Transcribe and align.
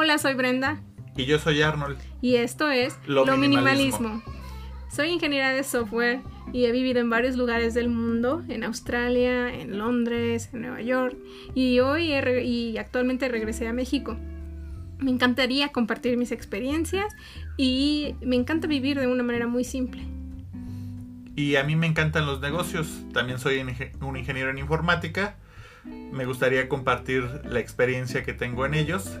Hola, 0.00 0.16
soy 0.18 0.34
Brenda. 0.34 0.80
Y 1.16 1.24
yo 1.24 1.40
soy 1.40 1.60
Arnold. 1.60 1.98
Y 2.22 2.36
esto 2.36 2.70
es 2.70 2.96
Lo 3.08 3.26
Lo, 3.26 3.36
minimalismo. 3.36 3.98
minimalismo. 3.98 4.32
Soy 4.92 5.08
ingeniera 5.08 5.50
de 5.52 5.64
software 5.64 6.20
y 6.52 6.66
he 6.66 6.70
vivido 6.70 7.00
en 7.00 7.10
varios 7.10 7.34
lugares 7.34 7.74
del 7.74 7.88
mundo, 7.88 8.44
en 8.48 8.62
Australia, 8.62 9.52
en 9.52 9.76
Londres, 9.76 10.50
en 10.52 10.60
Nueva 10.62 10.82
York, 10.82 11.16
y 11.52 11.80
hoy 11.80 12.12
he 12.12 12.44
y 12.44 12.78
actualmente 12.78 13.28
regresé 13.28 13.66
a 13.66 13.72
México. 13.72 14.16
Me 15.00 15.10
encantaría 15.10 15.72
compartir 15.72 16.16
mis 16.16 16.30
experiencias 16.30 17.12
y 17.56 18.14
me 18.20 18.36
encanta 18.36 18.68
vivir 18.68 19.00
de 19.00 19.08
una 19.08 19.24
manera 19.24 19.48
muy 19.48 19.64
simple. 19.64 20.02
Y 21.34 21.56
a 21.56 21.64
mí 21.64 21.74
me 21.74 21.88
encantan 21.88 22.24
los 22.24 22.40
negocios. 22.40 23.02
También 23.12 23.40
soy 23.40 23.58
un 24.00 24.16
ingeniero 24.16 24.50
en 24.50 24.58
informática. 24.58 25.34
Me 25.84 26.24
gustaría 26.24 26.68
compartir 26.68 27.24
la 27.46 27.58
experiencia 27.58 28.22
que 28.22 28.32
tengo 28.32 28.64
en 28.64 28.74
ellos. 28.74 29.18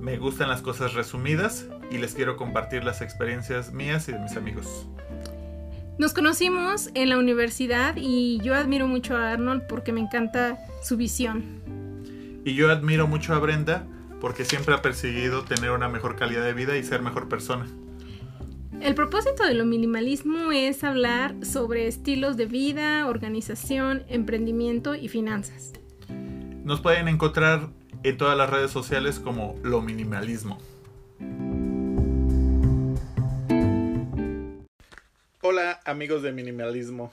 Me 0.00 0.16
gustan 0.16 0.48
las 0.48 0.62
cosas 0.62 0.94
resumidas 0.94 1.66
y 1.90 1.98
les 1.98 2.14
quiero 2.14 2.38
compartir 2.38 2.84
las 2.84 3.02
experiencias 3.02 3.72
mías 3.74 4.08
y 4.08 4.12
de 4.12 4.18
mis 4.18 4.34
amigos. 4.34 4.86
Nos 5.98 6.14
conocimos 6.14 6.88
en 6.94 7.10
la 7.10 7.18
universidad 7.18 7.96
y 7.98 8.40
yo 8.42 8.54
admiro 8.54 8.88
mucho 8.88 9.14
a 9.14 9.32
Arnold 9.32 9.66
porque 9.68 9.92
me 9.92 10.00
encanta 10.00 10.58
su 10.82 10.96
visión. 10.96 11.60
Y 12.46 12.54
yo 12.54 12.70
admiro 12.70 13.06
mucho 13.06 13.34
a 13.34 13.38
Brenda 13.38 13.86
porque 14.22 14.46
siempre 14.46 14.74
ha 14.74 14.80
perseguido 14.80 15.44
tener 15.44 15.70
una 15.70 15.90
mejor 15.90 16.16
calidad 16.16 16.44
de 16.44 16.54
vida 16.54 16.78
y 16.78 16.82
ser 16.82 17.02
mejor 17.02 17.28
persona. 17.28 17.66
El 18.80 18.94
propósito 18.94 19.44
de 19.44 19.52
lo 19.52 19.66
minimalismo 19.66 20.50
es 20.50 20.82
hablar 20.82 21.34
sobre 21.44 21.86
estilos 21.86 22.38
de 22.38 22.46
vida, 22.46 23.06
organización, 23.06 24.04
emprendimiento 24.08 24.94
y 24.94 25.08
finanzas. 25.08 25.74
Nos 26.64 26.80
pueden 26.80 27.08
encontrar 27.08 27.68
en 28.02 28.16
todas 28.16 28.36
las 28.36 28.48
redes 28.48 28.70
sociales 28.70 29.20
como 29.20 29.58
Lo 29.62 29.82
Minimalismo. 29.82 30.58
Hola 35.42 35.80
amigos 35.84 36.22
de 36.22 36.32
Minimalismo. 36.32 37.12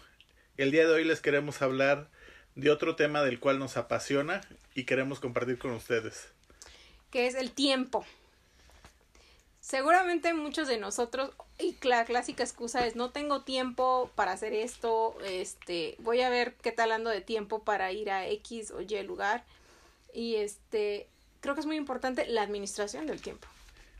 El 0.55 0.71
día 0.71 0.87
de 0.87 0.93
hoy 0.93 1.03
les 1.03 1.19
queremos 1.19 1.61
hablar 1.61 2.09
de 2.55 2.71
otro 2.71 2.95
tema 2.95 3.21
del 3.21 3.39
cual 3.39 3.59
nos 3.59 3.75
apasiona 3.75 4.41
y 4.75 4.85
queremos 4.85 5.19
compartir 5.19 5.57
con 5.57 5.71
ustedes. 5.71 6.29
que 7.11 7.27
es 7.27 7.35
el 7.35 7.51
tiempo. 7.51 8.05
Seguramente 9.59 10.33
muchos 10.33 10.67
de 10.67 10.77
nosotros, 10.77 11.31
y 11.59 11.75
la 11.81 12.05
clásica 12.05 12.43
excusa 12.43 12.85
es 12.85 12.95
no 12.95 13.11
tengo 13.11 13.43
tiempo 13.43 14.09
para 14.15 14.31
hacer 14.31 14.53
esto, 14.53 15.17
este, 15.25 15.95
voy 15.99 16.21
a 16.21 16.29
ver 16.29 16.55
qué 16.61 16.71
tal 16.71 16.91
ando 16.93 17.09
de 17.09 17.19
tiempo 17.19 17.63
para 17.63 17.91
ir 17.91 18.09
a 18.09 18.27
X 18.27 18.71
o 18.71 18.81
Y 18.81 19.03
lugar. 19.03 19.43
Y 20.17 20.37
este, 20.37 21.05
creo 21.41 21.53
que 21.53 21.59
es 21.59 21.67
muy 21.67 21.75
importante 21.75 22.25
la 22.25 22.41
administración 22.41 23.05
del 23.05 23.21
tiempo. 23.21 23.47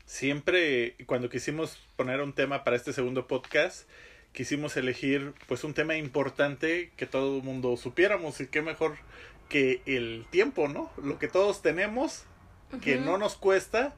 Siempre 0.04 0.96
cuando 1.06 1.30
quisimos 1.30 1.78
poner 1.94 2.20
un 2.22 2.32
tema 2.32 2.64
para 2.64 2.74
este 2.74 2.92
segundo 2.92 3.28
podcast, 3.28 3.88
quisimos 4.32 4.76
elegir 4.76 5.32
pues 5.46 5.62
un 5.62 5.74
tema 5.74 5.94
importante 5.94 6.90
que 6.96 7.06
todo 7.06 7.36
el 7.36 7.44
mundo 7.44 7.76
supiéramos 7.76 8.40
y 8.40 8.48
qué 8.48 8.62
mejor 8.62 8.96
que 9.48 9.80
el 9.86 10.26
tiempo, 10.28 10.66
¿no? 10.66 10.90
Lo 11.00 11.20
que 11.20 11.28
todos 11.28 11.62
tenemos, 11.62 12.24
que 12.82 12.96
no 12.96 13.16
nos 13.16 13.36
cuesta, 13.36 13.94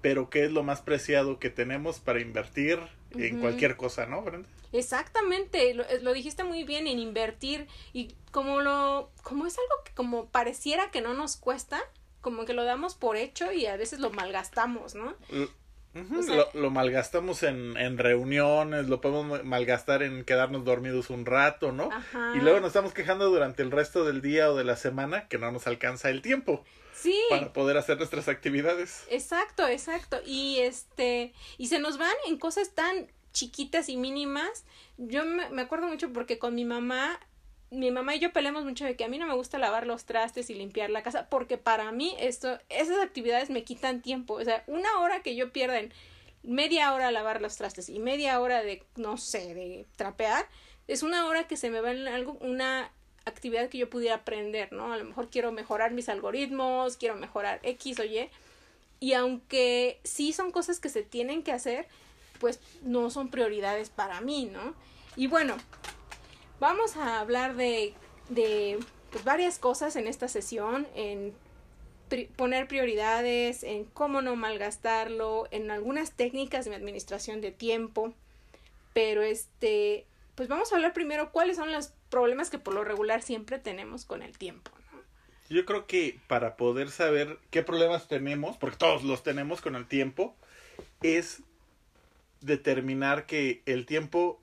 pero 0.00 0.30
que 0.30 0.44
es 0.44 0.50
lo 0.50 0.64
más 0.64 0.80
preciado 0.80 1.38
que 1.38 1.48
tenemos 1.48 2.00
para 2.00 2.20
invertir 2.20 2.80
en 3.16 3.40
cualquier 3.40 3.76
cosa, 3.76 4.06
¿no, 4.06 4.22
Brenda? 4.22 4.48
Exactamente, 4.72 5.74
lo, 5.74 5.84
lo 6.02 6.12
dijiste 6.12 6.44
muy 6.44 6.64
bien 6.64 6.86
en 6.86 6.98
invertir 6.98 7.66
y 7.92 8.14
como 8.30 8.60
lo, 8.60 9.10
como 9.22 9.46
es 9.46 9.56
algo 9.58 9.84
que 9.84 9.92
como 9.94 10.26
pareciera 10.26 10.90
que 10.90 11.00
no 11.00 11.14
nos 11.14 11.36
cuesta, 11.36 11.80
como 12.20 12.44
que 12.44 12.52
lo 12.52 12.64
damos 12.64 12.94
por 12.94 13.16
hecho 13.16 13.52
y 13.52 13.66
a 13.66 13.76
veces 13.76 13.98
lo 14.00 14.10
malgastamos, 14.10 14.94
¿no? 14.94 15.14
L- 15.30 15.48
ujú, 15.94 16.20
O 16.20 16.22
sea- 16.22 16.36
lo, 16.36 16.48
lo 16.54 16.70
malgastamos 16.70 17.42
en, 17.42 17.76
en 17.76 17.98
reuniones, 17.98 18.88
lo 18.88 19.00
podemos 19.00 19.44
malgastar 19.44 20.02
en 20.02 20.24
quedarnos 20.24 20.64
dormidos 20.64 21.10
un 21.10 21.26
rato, 21.26 21.72
¿no? 21.72 21.90
Ajá. 21.92 22.32
Y 22.36 22.40
luego 22.40 22.60
nos 22.60 22.68
estamos 22.68 22.94
quejando 22.94 23.28
durante 23.28 23.62
el 23.62 23.70
resto 23.70 24.04
del 24.04 24.22
día 24.22 24.50
o 24.50 24.56
de 24.56 24.64
la 24.64 24.76
semana 24.76 25.28
que 25.28 25.38
no 25.38 25.50
nos 25.52 25.66
alcanza 25.66 26.10
el 26.10 26.22
tiempo 26.22 26.64
Sí. 27.02 27.18
para 27.30 27.52
poder 27.52 27.76
hacer 27.76 27.98
nuestras 27.98 28.28
actividades. 28.28 29.04
Exacto, 29.10 29.66
exacto. 29.66 30.20
Y 30.24 30.58
este, 30.60 31.32
y 31.58 31.68
se 31.68 31.78
nos 31.78 31.98
van 31.98 32.14
en 32.26 32.38
cosas 32.38 32.70
tan 32.70 33.08
chiquitas 33.32 33.88
y 33.88 33.96
mínimas. 33.96 34.64
Yo 34.98 35.24
me, 35.24 35.48
me 35.50 35.62
acuerdo 35.62 35.88
mucho 35.88 36.12
porque 36.12 36.38
con 36.38 36.54
mi 36.54 36.64
mamá, 36.64 37.18
mi 37.70 37.90
mamá 37.90 38.14
y 38.14 38.20
yo 38.20 38.32
peleamos 38.32 38.64
mucho 38.64 38.84
de 38.84 38.96
que 38.96 39.04
a 39.04 39.08
mí 39.08 39.18
no 39.18 39.26
me 39.26 39.34
gusta 39.34 39.58
lavar 39.58 39.86
los 39.86 40.04
trastes 40.04 40.50
y 40.50 40.54
limpiar 40.54 40.90
la 40.90 41.02
casa, 41.02 41.28
porque 41.28 41.58
para 41.58 41.90
mí 41.92 42.14
esto, 42.18 42.58
esas 42.68 42.98
actividades 43.00 43.50
me 43.50 43.64
quitan 43.64 44.02
tiempo. 44.02 44.34
O 44.34 44.44
sea, 44.44 44.62
una 44.66 45.00
hora 45.00 45.22
que 45.22 45.34
yo 45.34 45.52
pierda 45.52 45.78
en 45.78 45.92
media 46.42 46.92
hora 46.92 47.08
a 47.08 47.12
lavar 47.12 47.40
los 47.40 47.56
trastes 47.56 47.88
y 47.88 47.98
media 47.98 48.40
hora 48.40 48.62
de, 48.62 48.84
no 48.96 49.16
sé, 49.16 49.54
de 49.54 49.86
trapear, 49.96 50.46
es 50.88 51.02
una 51.02 51.26
hora 51.26 51.46
que 51.46 51.56
se 51.56 51.70
me 51.70 51.80
va 51.80 51.92
en 51.92 52.08
algo, 52.08 52.36
una 52.40 52.90
actividad 53.24 53.68
que 53.68 53.78
yo 53.78 53.90
pudiera 53.90 54.16
aprender, 54.16 54.72
¿no? 54.72 54.92
A 54.92 54.96
lo 54.96 55.04
mejor 55.04 55.28
quiero 55.30 55.52
mejorar 55.52 55.92
mis 55.92 56.08
algoritmos, 56.08 56.96
quiero 56.96 57.14
mejorar 57.16 57.60
X 57.62 57.98
o 58.00 58.04
Y. 58.04 58.28
Y 59.00 59.14
aunque 59.14 60.00
sí 60.04 60.32
son 60.32 60.52
cosas 60.52 60.78
que 60.80 60.88
se 60.88 61.02
tienen 61.02 61.42
que 61.42 61.52
hacer, 61.52 61.86
pues 62.38 62.60
no 62.82 63.10
son 63.10 63.28
prioridades 63.28 63.90
para 63.90 64.20
mí, 64.20 64.46
¿no? 64.46 64.74
Y 65.16 65.26
bueno, 65.26 65.56
vamos 66.60 66.96
a 66.96 67.20
hablar 67.20 67.56
de, 67.56 67.94
de 68.28 68.78
pues, 69.10 69.24
varias 69.24 69.58
cosas 69.58 69.96
en 69.96 70.06
esta 70.06 70.28
sesión, 70.28 70.86
en 70.94 71.34
poner 72.36 72.68
prioridades, 72.68 73.62
en 73.62 73.84
cómo 73.84 74.22
no 74.22 74.36
malgastarlo, 74.36 75.48
en 75.50 75.70
algunas 75.70 76.12
técnicas 76.12 76.64
de 76.66 76.74
administración 76.74 77.40
de 77.40 77.52
tiempo. 77.52 78.12
Pero 78.92 79.22
este, 79.22 80.06
pues 80.34 80.48
vamos 80.48 80.72
a 80.72 80.76
hablar 80.76 80.92
primero 80.92 81.32
cuáles 81.32 81.56
son 81.56 81.72
los 81.72 81.92
problemas 82.12 82.50
que 82.50 82.58
por 82.58 82.74
lo 82.74 82.84
regular 82.84 83.22
siempre 83.22 83.58
tenemos 83.58 84.04
con 84.04 84.22
el 84.22 84.38
tiempo, 84.38 84.70
¿no? 84.92 85.00
Yo 85.48 85.64
creo 85.64 85.86
que 85.86 86.20
para 86.28 86.56
poder 86.56 86.90
saber 86.90 87.38
qué 87.50 87.62
problemas 87.62 88.06
tenemos, 88.06 88.56
porque 88.58 88.76
todos 88.76 89.02
los 89.02 89.22
tenemos 89.24 89.60
con 89.60 89.74
el 89.74 89.86
tiempo, 89.86 90.36
es 91.02 91.42
determinar 92.40 93.26
que 93.26 93.62
el 93.66 93.86
tiempo 93.86 94.40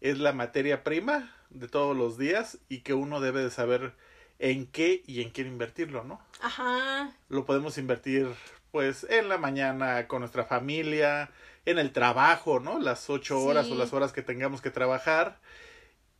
es 0.00 0.18
la 0.18 0.32
materia 0.32 0.82
prima 0.82 1.34
de 1.50 1.68
todos 1.68 1.96
los 1.96 2.16
días 2.18 2.58
y 2.68 2.80
que 2.80 2.94
uno 2.94 3.20
debe 3.20 3.42
de 3.42 3.50
saber 3.50 3.92
en 4.38 4.66
qué 4.66 5.02
y 5.06 5.22
en 5.22 5.30
quién 5.30 5.46
invertirlo, 5.46 6.04
¿no? 6.04 6.20
Ajá, 6.40 7.12
Lo 7.28 7.44
podemos 7.44 7.76
invertir 7.78 8.26
pues 8.70 9.04
en 9.10 9.28
la 9.28 9.36
mañana 9.36 10.06
con 10.06 10.20
nuestra 10.20 10.44
familia, 10.44 11.30
en 11.66 11.78
el 11.78 11.92
trabajo, 11.92 12.60
¿no? 12.60 12.78
Las 12.78 13.10
ocho 13.10 13.40
horas 13.42 13.66
Sí. 13.66 13.72
o 13.72 13.74
las 13.74 13.92
horas 13.92 14.12
que 14.12 14.22
tengamos 14.22 14.60
que 14.62 14.70
trabajar, 14.70 15.38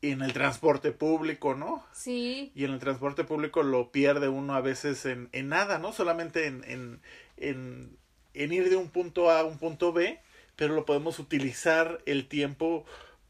en 0.03 0.23
el 0.23 0.33
transporte 0.33 0.93
público, 0.93 1.55
¿no? 1.55 1.85
sí, 1.93 2.53
Y 2.55 2.65
en 2.65 2.71
el 2.73 2.79
transporte 2.79 3.25
público 3.25 3.63
lo 3.63 3.91
pierde 3.93 4.29
uno 4.29 4.55
a 4.55 4.61
veces 4.63 5.05
en, 5.07 5.29
en 5.33 5.49
nada, 5.51 5.79
¿no? 5.79 5.93
Solamente 5.93 6.47
en, 6.47 6.65
en, 6.65 7.01
en, 7.37 7.97
en 8.35 8.53
ir 8.53 8.71
de 8.71 8.77
un 8.77 8.89
punto 8.89 9.31
A 9.31 9.41
a 9.41 9.45
un 9.45 9.59
punto 9.59 9.93
B, 9.93 10.19
pero 10.57 10.75
lo 10.75 10.85
podemos 10.87 11.19
utilizar 11.19 12.01
el 12.07 12.27
tiempo 12.29 12.85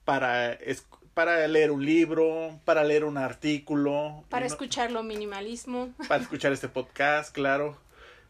para, 0.05 0.53
es- 0.53 0.87
para 1.15 1.47
leer 1.49 1.71
un 1.73 1.85
libro, 1.85 2.61
para 2.65 2.85
leer 2.85 3.05
un 3.05 3.19
artículo, 3.19 4.25
para 4.31 4.47
y 4.47 4.49
no- 4.49 4.55
escucharlo 4.55 5.03
minimalismo. 5.03 5.93
para 6.09 6.23
escuchar 6.23 6.53
este 6.53 6.69
podcast, 6.69 7.35
claro. 7.35 7.77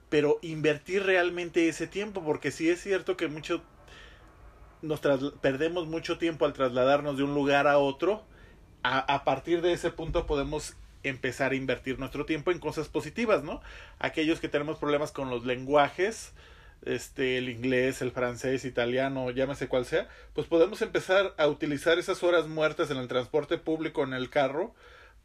Pero 0.08 0.38
invertir 0.42 1.04
realmente 1.04 1.68
ese 1.68 1.86
tiempo, 1.86 2.24
porque 2.24 2.50
sí 2.50 2.68
es 2.68 2.80
cierto 2.82 3.16
que 3.16 3.28
mucho 3.28 3.62
nos 4.82 5.00
perdemos 5.40 5.86
mucho 5.86 6.18
tiempo 6.18 6.44
al 6.44 6.52
trasladarnos 6.52 7.16
de 7.16 7.24
un 7.24 7.34
lugar 7.34 7.66
a 7.66 7.78
otro. 7.78 8.22
A, 8.82 8.98
a 8.98 9.24
partir 9.24 9.60
de 9.62 9.72
ese 9.72 9.90
punto 9.90 10.26
podemos 10.26 10.74
empezar 11.02 11.52
a 11.52 11.56
invertir 11.56 11.98
nuestro 11.98 12.26
tiempo 12.26 12.50
en 12.50 12.58
cosas 12.58 12.88
positivas, 12.88 13.42
¿no? 13.42 13.60
Aquellos 13.98 14.40
que 14.40 14.48
tenemos 14.48 14.78
problemas 14.78 15.12
con 15.12 15.30
los 15.30 15.44
lenguajes, 15.44 16.32
este, 16.82 17.38
el 17.38 17.48
inglés, 17.48 18.02
el 18.02 18.10
francés, 18.10 18.64
italiano, 18.64 19.30
llámese 19.30 19.68
cual 19.68 19.84
sea, 19.84 20.08
pues 20.34 20.46
podemos 20.46 20.82
empezar 20.82 21.34
a 21.36 21.46
utilizar 21.46 21.98
esas 21.98 22.22
horas 22.22 22.48
muertas 22.48 22.90
en 22.90 22.98
el 22.98 23.08
transporte 23.08 23.58
público, 23.58 24.02
en 24.02 24.14
el 24.14 24.30
carro, 24.30 24.74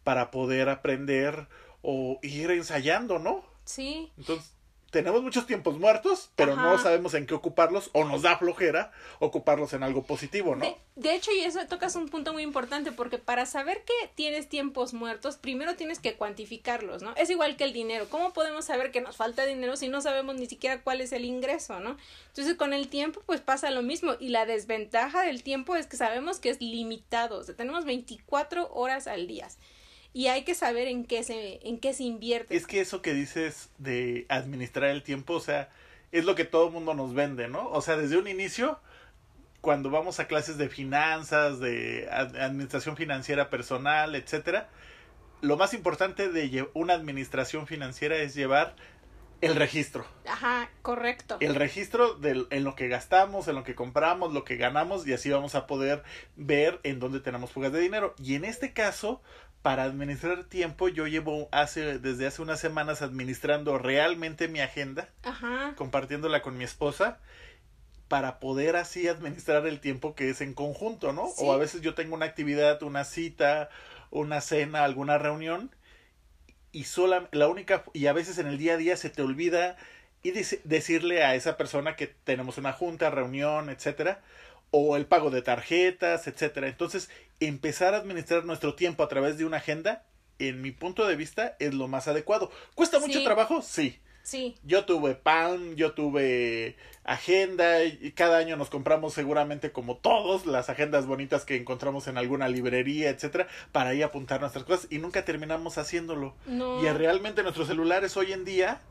para 0.03 0.31
poder 0.31 0.69
aprender 0.69 1.47
o 1.81 2.19
ir 2.21 2.51
ensayando, 2.51 3.19
¿no? 3.19 3.43
Sí, 3.63 4.11
Entonces, 4.17 4.54
tenemos 4.95 5.21
muchos 5.23 5.45
tiempos 5.45 5.77
muertos, 5.77 6.29
pero 6.37 6.55
no 6.55 6.77
sabemos 6.77 7.13
en 7.15 7.25
qué 7.27 7.33
ocuparlos 7.33 7.89
o 7.91 8.05
nos 8.05 8.21
da 8.21 8.37
flojera 8.37 8.93
ocuparlos 9.19 9.73
en 9.73 9.83
algo 9.83 10.03
positivo, 10.03 10.55
¿no? 10.55 10.63
De, 10.63 10.77
de 10.95 11.13
hecho, 11.13 11.31
y 11.33 11.41
eso 11.41 11.59
tocas 11.67 11.97
un 11.97 12.07
punto 12.07 12.31
muy 12.31 12.43
importante 12.43 12.93
porque 12.93 13.17
para 13.17 13.45
saber 13.45 13.83
que 13.83 14.07
tienes 14.15 14.47
tiempos 14.47 14.93
muertos, 14.93 15.35
primero 15.35 15.75
tienes 15.75 15.99
que 15.99 16.15
cuantificarlos, 16.15 17.01
¿no? 17.01 17.13
Es 17.17 17.29
igual 17.29 17.57
que 17.57 17.65
el 17.65 17.73
dinero. 17.73 18.07
¿Cómo 18.09 18.31
podemos 18.31 18.63
saber 18.63 18.91
que 18.91 19.01
nos 19.01 19.17
falta 19.17 19.45
dinero 19.45 19.75
si 19.75 19.89
no 19.89 19.99
sabemos 19.99 20.35
ni 20.35 20.45
siquiera 20.45 20.81
cuál 20.81 21.01
es 21.01 21.11
el 21.11 21.25
ingreso, 21.25 21.81
¿no? 21.81 21.97
Entonces, 22.27 22.55
con 22.55 22.71
el 22.71 22.87
tiempo, 22.87 23.21
pues 23.25 23.41
pasa 23.41 23.71
lo 23.71 23.81
mismo. 23.81 24.13
Y 24.17 24.29
la 24.29 24.45
desventaja 24.45 25.23
del 25.23 25.43
tiempo 25.43 25.75
es 25.75 25.87
que 25.87 25.97
sabemos 25.97 26.39
que 26.39 26.51
es 26.51 26.61
limitado. 26.61 27.39
O 27.39 27.43
sea, 27.43 27.53
tenemos 27.53 27.83
24 27.83 28.73
horas 28.73 29.07
al 29.07 29.27
día. 29.27 29.49
Y 30.15 30.27
hay 30.27 30.45
que 30.45 30.55
saber 30.55 30.87
en 30.87 31.03
qué 31.03 31.25
se, 31.25 31.59
en 31.67 31.77
qué 31.77 31.93
se 31.93 32.03
invierte. 32.03 32.55
Es 32.55 32.65
que 32.65 32.79
eso 32.79 33.01
que 33.01 33.13
dices 33.13 33.69
de 33.79 34.25
administrar 34.29 34.89
el 34.91 35.03
tiempo, 35.03 35.33
o 35.33 35.39
sea, 35.41 35.69
es 36.13 36.23
lo 36.23 36.35
que 36.35 36.45
todo 36.45 36.67
el 36.67 36.71
mundo 36.71 36.93
nos 36.93 37.13
vende, 37.13 37.49
¿no? 37.49 37.67
O 37.71 37.81
sea, 37.81 37.97
desde 37.97 38.15
un 38.15 38.29
inicio, 38.29 38.79
cuando 39.59 39.89
vamos 39.89 40.21
a 40.21 40.27
clases 40.27 40.57
de 40.57 40.69
finanzas, 40.69 41.59
de 41.59 42.07
administración 42.09 42.95
financiera 42.95 43.49
personal, 43.49 44.15
etcétera, 44.15 44.69
lo 45.41 45.57
más 45.57 45.73
importante 45.73 46.29
de 46.29 46.65
una 46.73 46.93
administración 46.93 47.67
financiera 47.67 48.15
es 48.15 48.35
llevar 48.35 48.77
el 49.41 49.57
registro. 49.57 50.05
Ajá, 50.29 50.69
correcto. 50.81 51.35
El 51.41 51.55
registro 51.55 52.13
de, 52.13 52.45
en 52.51 52.63
lo 52.63 52.73
que 52.75 52.87
gastamos, 52.87 53.49
en 53.49 53.55
lo 53.55 53.65
que 53.65 53.75
compramos, 53.75 54.31
lo 54.31 54.45
que 54.45 54.55
ganamos 54.55 55.05
y 55.05 55.11
así 55.11 55.29
vamos 55.29 55.55
a 55.55 55.67
poder 55.67 56.03
ver 56.37 56.79
en 56.83 57.01
dónde 57.01 57.19
tenemos 57.19 57.51
fugas 57.51 57.73
de 57.73 57.81
dinero. 57.81 58.15
Y 58.17 58.35
en 58.35 58.45
este 58.45 58.71
caso, 58.71 59.21
para 59.65 59.81
administrar 59.81 60.43
tiempo, 60.43 60.89
yo 60.89 61.07
llevo 61.07 61.49
hace, 61.51 61.97
desde 61.97 62.27
hace 62.27 62.43
unas 62.43 62.59
semanas 62.59 63.01
administrando 63.01 63.79
realmente 63.79 64.47
mi 64.47 64.59
agenda, 64.59 65.09
Ajá. 65.23 65.73
compartiéndola 65.75 66.43
con 66.43 66.55
mi 66.55 66.63
esposa 66.63 67.17
para 68.07 68.39
poder 68.39 68.75
así 68.75 69.07
administrar 69.07 69.65
el 69.65 69.79
tiempo 69.79 70.13
que 70.13 70.29
es 70.29 70.41
en 70.41 70.53
conjunto, 70.53 71.13
¿no? 71.13 71.23
O 71.39 71.51
a 71.51 71.57
veces 71.57 71.81
yo 71.81 71.95
tengo 71.95 72.13
una 72.13 72.27
actividad, 72.27 72.83
una 72.83 73.05
cita, 73.05 73.69
una 74.11 74.39
cena, 74.39 74.83
alguna 74.83 75.17
reunión 75.17 75.71
y 76.71 76.83
sola, 76.83 77.27
la 77.31 77.47
única, 77.47 77.85
y 77.91 78.05
a 78.05 78.13
veces 78.13 78.37
en 78.37 78.45
el 78.45 78.59
día 78.59 78.75
a 78.75 78.77
día 78.77 78.95
se 78.97 79.09
te 79.09 79.23
olvida 79.23 79.77
y 80.21 80.29
decirle 80.63 81.23
a 81.23 81.33
esa 81.33 81.57
persona 81.57 81.95
que 81.95 82.05
tenemos 82.05 82.59
una 82.59 82.71
junta, 82.71 83.09
reunión, 83.09 83.71
etcétera, 83.71 84.21
o 84.71 84.97
el 84.97 85.05
pago 85.05 85.29
de 85.29 85.41
tarjetas, 85.41 86.27
etcétera. 86.27 86.67
Entonces, 86.67 87.09
empezar 87.39 87.93
a 87.93 87.97
administrar 87.97 88.45
nuestro 88.45 88.75
tiempo 88.75 89.03
a 89.03 89.07
través 89.07 89.37
de 89.37 89.45
una 89.45 89.57
agenda, 89.57 90.03
en 90.39 90.61
mi 90.61 90.71
punto 90.71 91.07
de 91.07 91.15
vista, 91.15 91.55
es 91.59 91.73
lo 91.73 91.87
más 91.87 92.07
adecuado. 92.07 92.51
¿Cuesta 92.75 92.99
mucho 92.99 93.23
trabajo? 93.23 93.61
Sí. 93.61 93.99
Sí. 94.23 94.55
Yo 94.63 94.85
tuve 94.85 95.13
pan, 95.13 95.75
yo 95.75 95.91
tuve 95.93 96.77
agenda 97.03 97.83
y 97.83 98.11
cada 98.13 98.39
año 98.39 98.57
nos 98.57 98.71
compramos 98.71 99.13
seguramente 99.13 99.71
como 99.71 99.97
todos 99.97 100.47
las 100.47 100.67
agendas 100.67 101.05
bonitas 101.05 101.45
que 101.45 101.55
encontramos 101.55 102.07
en 102.07 102.17
alguna 102.17 102.47
librería, 102.47 103.11
etcétera, 103.11 103.47
para 103.71 103.91
ahí 103.91 104.01
apuntar 104.01 104.41
nuestras 104.41 104.65
cosas 104.65 104.87
y 104.89 104.97
nunca 104.97 105.23
terminamos 105.25 105.77
haciéndolo. 105.77 106.33
No. 106.47 106.83
Y 106.83 106.89
realmente 106.89 107.43
nuestros 107.43 107.67
celulares 107.67 108.17
hoy 108.17 108.33
en 108.33 108.45
día 108.45 108.81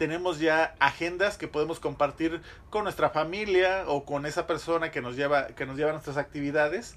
tenemos 0.00 0.40
ya 0.40 0.76
agendas 0.78 1.36
que 1.36 1.46
podemos 1.46 1.78
compartir 1.78 2.40
con 2.70 2.84
nuestra 2.84 3.10
familia 3.10 3.84
o 3.86 4.06
con 4.06 4.24
esa 4.24 4.46
persona 4.46 4.90
que 4.90 5.02
nos 5.02 5.14
lleva 5.14 5.48
que 5.48 5.66
nos 5.66 5.76
lleva 5.76 5.92
nuestras 5.92 6.16
actividades 6.16 6.96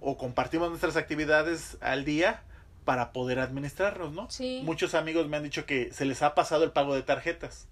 o 0.00 0.16
compartimos 0.16 0.68
nuestras 0.68 0.94
actividades 0.94 1.76
al 1.80 2.04
día 2.04 2.44
para 2.84 3.12
poder 3.12 3.40
administrarnos, 3.40 4.12
¿no? 4.12 4.30
Sí. 4.30 4.62
Muchos 4.64 4.94
amigos 4.94 5.26
me 5.26 5.38
han 5.38 5.42
dicho 5.42 5.66
que 5.66 5.92
se 5.92 6.04
les 6.04 6.22
ha 6.22 6.36
pasado 6.36 6.62
el 6.62 6.70
pago 6.70 6.94
de 6.94 7.02
tarjetas. 7.02 7.66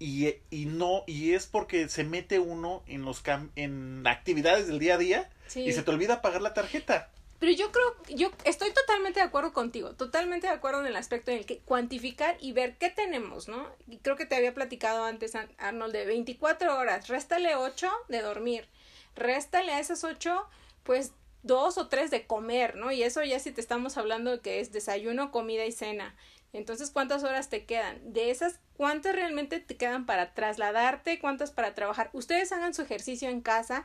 Y, 0.00 0.26
y 0.50 0.66
no, 0.66 1.04
y 1.06 1.34
es 1.34 1.46
porque 1.46 1.88
se 1.88 2.02
mete 2.02 2.40
uno 2.40 2.82
en 2.88 3.04
los 3.04 3.22
en 3.54 4.04
actividades 4.08 4.66
del 4.66 4.80
día 4.80 4.94
a 4.94 4.98
día 4.98 5.30
y 5.54 5.70
se 5.70 5.84
te 5.84 5.90
olvida 5.92 6.20
pagar 6.20 6.42
la 6.42 6.52
tarjeta. 6.52 7.10
Pero 7.44 7.56
yo 7.58 7.72
creo, 7.72 7.94
yo 8.08 8.30
estoy 8.44 8.70
totalmente 8.72 9.20
de 9.20 9.26
acuerdo 9.26 9.52
contigo, 9.52 9.92
totalmente 9.92 10.46
de 10.46 10.54
acuerdo 10.54 10.80
en 10.80 10.86
el 10.86 10.96
aspecto 10.96 11.30
en 11.30 11.36
el 11.36 11.44
que 11.44 11.58
cuantificar 11.58 12.38
y 12.40 12.52
ver 12.52 12.78
qué 12.78 12.88
tenemos, 12.88 13.48
¿no? 13.48 13.68
Y 13.86 13.98
creo 13.98 14.16
que 14.16 14.24
te 14.24 14.34
había 14.34 14.54
platicado 14.54 15.04
antes, 15.04 15.34
Arnold, 15.58 15.92
de 15.92 16.06
24 16.06 16.78
horas, 16.78 17.06
réstale 17.08 17.54
8 17.54 17.92
de 18.08 18.22
dormir, 18.22 18.66
réstale 19.14 19.74
a 19.74 19.78
esas 19.78 20.04
8, 20.04 20.48
pues 20.84 21.12
dos 21.42 21.76
o 21.76 21.88
tres 21.88 22.10
de 22.10 22.26
comer, 22.26 22.76
¿no? 22.76 22.92
Y 22.92 23.02
eso 23.02 23.22
ya 23.22 23.38
si 23.38 23.52
te 23.52 23.60
estamos 23.60 23.98
hablando 23.98 24.30
de 24.30 24.40
que 24.40 24.60
es 24.60 24.72
desayuno, 24.72 25.30
comida 25.30 25.66
y 25.66 25.72
cena. 25.72 26.16
Entonces, 26.54 26.90
¿cuántas 26.90 27.24
horas 27.24 27.50
te 27.50 27.66
quedan? 27.66 28.14
De 28.14 28.30
esas, 28.30 28.58
¿cuántas 28.74 29.14
realmente 29.14 29.60
te 29.60 29.76
quedan 29.76 30.06
para 30.06 30.32
trasladarte? 30.32 31.18
¿Cuántas 31.18 31.50
para 31.50 31.74
trabajar? 31.74 32.08
Ustedes 32.14 32.52
hagan 32.52 32.72
su 32.72 32.80
ejercicio 32.80 33.28
en 33.28 33.42
casa 33.42 33.84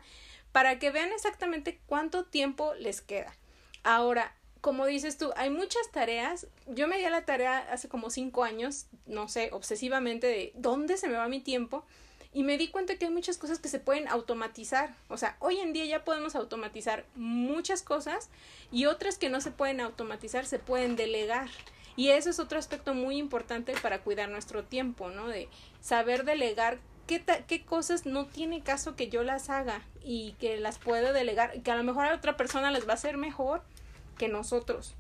para 0.54 0.80
que 0.80 0.92
vean 0.92 1.12
exactamente 1.12 1.82
cuánto 1.88 2.24
tiempo 2.24 2.74
les 2.76 3.02
queda. 3.02 3.36
Ahora, 3.84 4.36
como 4.62 4.86
dices 4.86 5.18
tú, 5.18 5.32
hay 5.36 5.50
muchas 5.50 5.90
tareas. 5.92 6.48
Yo 6.68 6.88
me 6.88 6.98
di 6.98 7.06
a 7.06 7.10
la 7.10 7.26
tarea 7.26 7.60
hace 7.72 7.88
como 7.88 8.10
cinco 8.10 8.44
años, 8.44 8.88
no 9.06 9.28
sé, 9.28 9.50
obsesivamente 9.54 10.28
de 10.28 10.52
dónde 10.56 10.98
se 10.98 11.08
me 11.08 11.16
va 11.16 11.28
mi 11.28 11.40
tiempo 11.40 11.86
y 12.32 12.44
me 12.44 12.58
di 12.58 12.68
cuenta 12.68 12.96
que 12.96 13.06
hay 13.06 13.12
muchas 13.12 13.38
cosas 13.38 13.60
que 13.60 13.70
se 13.70 13.80
pueden 13.80 14.08
automatizar. 14.08 14.94
O 15.08 15.18
sea, 15.18 15.36
hoy 15.40 15.60
en 15.60 15.74
día 15.74 15.86
ya 15.86 16.04
podemos 16.04 16.36
automatizar 16.36 17.06
muchas 17.16 17.82
cosas 17.82 18.30
y 18.72 18.86
otras 18.86 19.18
que 19.18 19.30
no 19.30 19.42
se 19.42 19.52
pueden 19.52 19.82
automatizar 19.82 20.46
se 20.46 20.60
pueden 20.60 20.96
delegar. 20.96 21.50
Y 21.96 22.10
eso 22.10 22.30
es 22.30 22.40
otro 22.40 22.60
aspecto 22.60 22.94
muy 22.94 23.18
importante 23.18 23.74
para 23.82 24.00
cuidar 24.00 24.30
nuestro 24.30 24.64
tiempo, 24.64 25.10
¿no? 25.10 25.28
De 25.28 25.50
saber 25.82 26.24
delegar 26.24 26.80
qué, 27.10 27.24
qué 27.48 27.66
cosas 27.66 28.06
no 28.06 28.28
tiene 28.28 28.62
caso 28.62 28.96
que 28.96 29.10
yo 29.10 29.24
las 29.24 29.50
haga 29.50 29.82
y 30.04 30.34
que 30.34 30.58
las 30.58 30.78
puedo 30.78 31.12
delegar, 31.12 31.60
que 31.64 31.72
a 31.72 31.76
lo 31.76 31.84
mejor 31.84 32.06
a 32.06 32.14
otra 32.14 32.38
persona 32.38 32.70
les 32.70 32.88
va 32.88 32.94
a 32.94 32.98
ser 32.98 33.18
mejor 33.18 33.64
que 34.20 34.28
nosotros. 34.28 34.94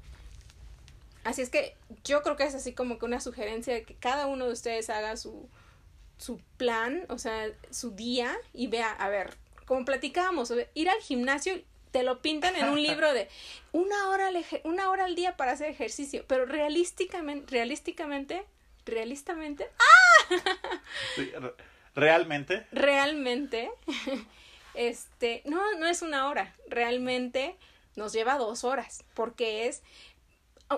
Así 1.24 1.44
es 1.44 1.52
que 1.52 1.76
yo 2.04 2.24
creo 2.24 2.36
que 2.36 2.46
es 2.46 2.56
así 2.56 2.74
como 2.74 2.98
que 2.98 3.06
una 3.06 3.22
sugerencia 3.22 3.76
de 3.76 3.84
que 3.84 3.94
cada 3.94 4.26
uno 4.26 4.48
de 4.48 4.54
ustedes 4.54 4.90
haga 4.90 5.18
su, 5.18 5.48
su 6.18 6.40
plan, 6.58 7.06
o 7.10 7.20
sea, 7.20 7.52
su 7.70 7.92
día 7.92 8.36
y 8.54 8.68
vea, 8.68 8.92
a 8.92 9.08
ver, 9.10 9.38
como 9.66 9.86
platicábamos, 9.86 10.52
ir 10.74 10.90
al 10.90 11.00
gimnasio 11.02 11.62
te 11.92 12.02
lo 12.02 12.24
pintan 12.24 12.56
en 12.56 12.70
un 12.70 12.82
libro 12.82 13.14
de 13.14 13.30
una 13.72 14.10
hora 14.10 14.30
al, 14.30 14.46
una 14.64 14.90
hora 14.90 15.06
al 15.06 15.14
día 15.14 15.38
para 15.38 15.52
hacer 15.52 15.70
ejercicio, 15.70 16.26
pero 16.28 16.48
realísticamente, 16.48 17.52
realísticamente, 17.52 18.44
realistamente, 18.86 19.70
¡ah! 19.78 20.36
Realmente. 22.00 22.66
Realmente, 22.72 23.70
este, 24.74 25.42
no, 25.46 25.76
no 25.78 25.88
es 25.88 26.02
una 26.02 26.28
hora, 26.28 26.56
realmente 26.68 27.56
nos 27.96 28.14
lleva 28.14 28.38
dos 28.38 28.64
horas, 28.64 29.04
porque 29.14 29.68
es 29.68 29.84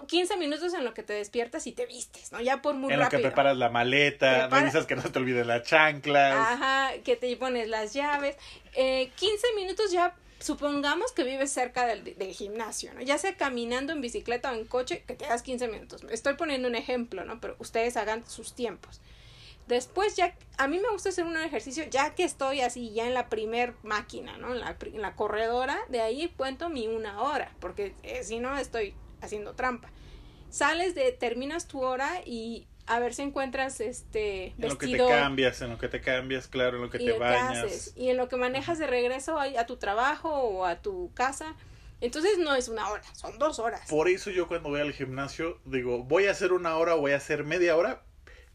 15 0.07 0.37
minutos 0.37 0.73
en 0.73 0.85
lo 0.85 0.93
que 0.93 1.03
te 1.03 1.13
despiertas 1.13 1.67
y 1.67 1.73
te 1.73 1.85
vistes, 1.85 2.31
¿no? 2.31 2.39
Ya 2.41 2.61
por 2.61 2.75
muy 2.75 2.89
rápido. 2.89 2.93
En 2.93 3.05
lo 3.05 3.09
que 3.09 3.19
preparas 3.19 3.57
la 3.57 3.69
maleta, 3.69 4.47
revisas 4.47 4.85
que 4.85 4.95
no 4.95 5.03
te 5.03 5.19
olvides 5.19 5.45
las 5.45 5.63
chanclas. 5.63 6.33
Ajá, 6.35 6.91
que 7.03 7.15
te 7.17 7.35
pones 7.35 7.67
las 7.67 7.93
llaves. 7.93 8.37
Eh, 8.73 9.11
15 9.15 9.47
minutos 9.55 9.91
ya, 9.91 10.15
supongamos 10.39 11.11
que 11.11 11.23
vives 11.25 11.51
cerca 11.51 11.85
del, 11.85 12.03
del, 12.03 12.33
gimnasio, 12.33 12.93
¿no? 12.93 13.01
Ya 13.01 13.17
sea 13.17 13.35
caminando 13.35 13.91
en 13.91 13.99
bicicleta 13.99 14.51
o 14.51 14.55
en 14.55 14.65
coche, 14.65 15.03
que 15.05 15.13
te 15.13 15.25
das 15.25 15.43
15 15.43 15.67
minutos. 15.67 16.05
Estoy 16.09 16.35
poniendo 16.35 16.69
un 16.69 16.75
ejemplo, 16.75 17.25
¿no? 17.25 17.41
Pero 17.41 17.57
ustedes 17.59 17.97
hagan 17.97 18.25
sus 18.27 18.55
tiempos. 18.55 19.01
Después 19.67 20.15
ya, 20.15 20.35
a 20.57 20.67
mí 20.67 20.79
me 20.79 20.89
gusta 20.89 21.09
hacer 21.09 21.25
un 21.25 21.37
ejercicio 21.37 21.85
ya 21.89 22.13
que 22.13 22.23
estoy 22.23 22.61
así, 22.61 22.91
ya 22.93 23.07
en 23.07 23.13
la 23.13 23.29
primer 23.29 23.73
máquina, 23.83 24.37
¿no? 24.37 24.53
En 24.53 24.59
la, 24.59 24.75
en 24.81 25.01
la 25.01 25.15
corredora, 25.15 25.79
de 25.89 26.01
ahí 26.01 26.33
cuento 26.35 26.69
mi 26.69 26.87
una 26.87 27.21
hora, 27.21 27.51
porque 27.59 27.95
eh, 28.03 28.23
si 28.23 28.39
no 28.39 28.57
estoy 28.57 28.93
haciendo 29.21 29.53
trampa. 29.53 29.89
Sales 30.49 30.95
de, 30.95 31.13
terminas 31.13 31.67
tu 31.67 31.81
hora 31.81 32.21
y 32.25 32.67
a 32.87 32.99
ver 32.99 33.13
si 33.13 33.21
encuentras 33.21 33.79
este 33.79 34.47
en 34.47 34.69
lo 34.69 34.77
que 34.77 34.87
te 34.87 34.97
cambias, 34.97 35.61
en 35.61 35.69
lo 35.69 35.77
que 35.77 35.87
te 35.87 36.01
cambias, 36.01 36.47
claro, 36.47 36.77
en 36.77 36.83
lo 36.83 36.89
que 36.89 36.99
te 36.99 37.17
bañas. 37.17 37.93
Y 37.95 38.09
en 38.09 38.17
lo 38.17 38.27
que 38.27 38.35
manejas 38.35 38.79
de 38.79 38.87
regreso 38.87 39.39
a, 39.39 39.45
a 39.45 39.65
tu 39.65 39.77
trabajo 39.77 40.29
o 40.29 40.65
a 40.65 40.81
tu 40.81 41.11
casa. 41.13 41.55
Entonces 42.01 42.39
no 42.39 42.55
es 42.55 42.67
una 42.67 42.89
hora, 42.89 43.03
son 43.13 43.37
dos 43.37 43.59
horas. 43.59 43.87
Por 43.87 44.07
eso 44.09 44.31
yo 44.31 44.47
cuando 44.47 44.69
voy 44.69 44.81
al 44.81 44.91
gimnasio 44.91 45.59
digo, 45.65 46.03
voy 46.03 46.25
a 46.25 46.31
hacer 46.31 46.51
una 46.51 46.75
hora 46.75 46.95
o 46.95 46.99
voy 46.99 47.11
a 47.11 47.17
hacer 47.17 47.43
media 47.43 47.77
hora, 47.77 48.03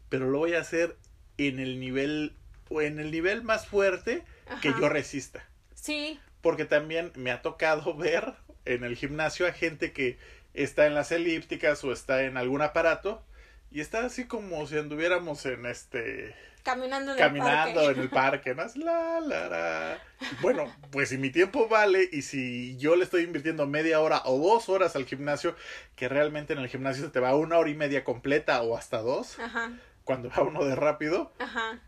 pero 0.09 0.29
lo 0.29 0.39
voy 0.39 0.53
a 0.53 0.61
hacer 0.61 0.97
en 1.37 1.59
el 1.59 1.79
nivel, 1.79 2.35
o 2.69 2.81
en 2.81 2.99
el 2.99 3.11
nivel 3.11 3.43
más 3.43 3.67
fuerte 3.67 4.23
que 4.61 4.73
yo 4.79 4.89
resista. 4.89 5.45
Sí. 5.75 6.19
Porque 6.41 6.65
también 6.65 7.11
me 7.15 7.31
ha 7.31 7.41
tocado 7.41 7.93
ver 7.97 8.33
en 8.65 8.83
el 8.83 8.95
gimnasio 8.95 9.47
a 9.47 9.51
gente 9.51 9.91
que 9.91 10.17
está 10.53 10.87
en 10.87 10.95
las 10.95 11.11
elípticas 11.11 11.83
o 11.83 11.91
está 11.91 12.23
en 12.23 12.37
algún 12.37 12.61
aparato 12.61 13.23
y 13.71 13.81
está 13.81 14.05
así 14.05 14.25
como 14.25 14.65
si 14.67 14.77
anduviéramos 14.77 15.45
en 15.45 15.65
este 15.65 16.35
caminando 16.63 17.13
en 17.13 17.17
caminando 17.17 17.89
el 17.89 18.09
parque. 18.09 18.49
en 18.51 18.55
el 18.55 18.65
parque 18.65 18.81
¿no? 18.83 18.85
la, 18.85 19.19
la, 19.21 19.99
bueno 20.41 20.73
pues 20.91 21.09
si 21.09 21.17
mi 21.17 21.29
tiempo 21.29 21.67
vale 21.67 22.09
y 22.11 22.23
si 22.23 22.75
yo 22.77 22.95
le 22.95 23.03
estoy 23.03 23.23
invirtiendo 23.23 23.67
media 23.67 24.01
hora 24.01 24.21
o 24.25 24.37
dos 24.37 24.67
horas 24.67 24.95
al 24.95 25.05
gimnasio 25.05 25.55
que 25.95 26.09
realmente 26.09 26.53
en 26.53 26.59
el 26.59 26.67
gimnasio 26.67 27.05
se 27.05 27.11
te 27.11 27.19
va 27.19 27.35
una 27.35 27.57
hora 27.57 27.69
y 27.69 27.75
media 27.75 28.03
completa 28.03 28.61
o 28.63 28.75
hasta 28.75 28.97
dos 28.97 29.39
Ajá. 29.39 29.71
Cuando 30.07 30.31
va 30.31 30.41
uno 30.41 30.65
de 30.65 30.75
rápido 30.75 31.31
Ajá 31.37 31.79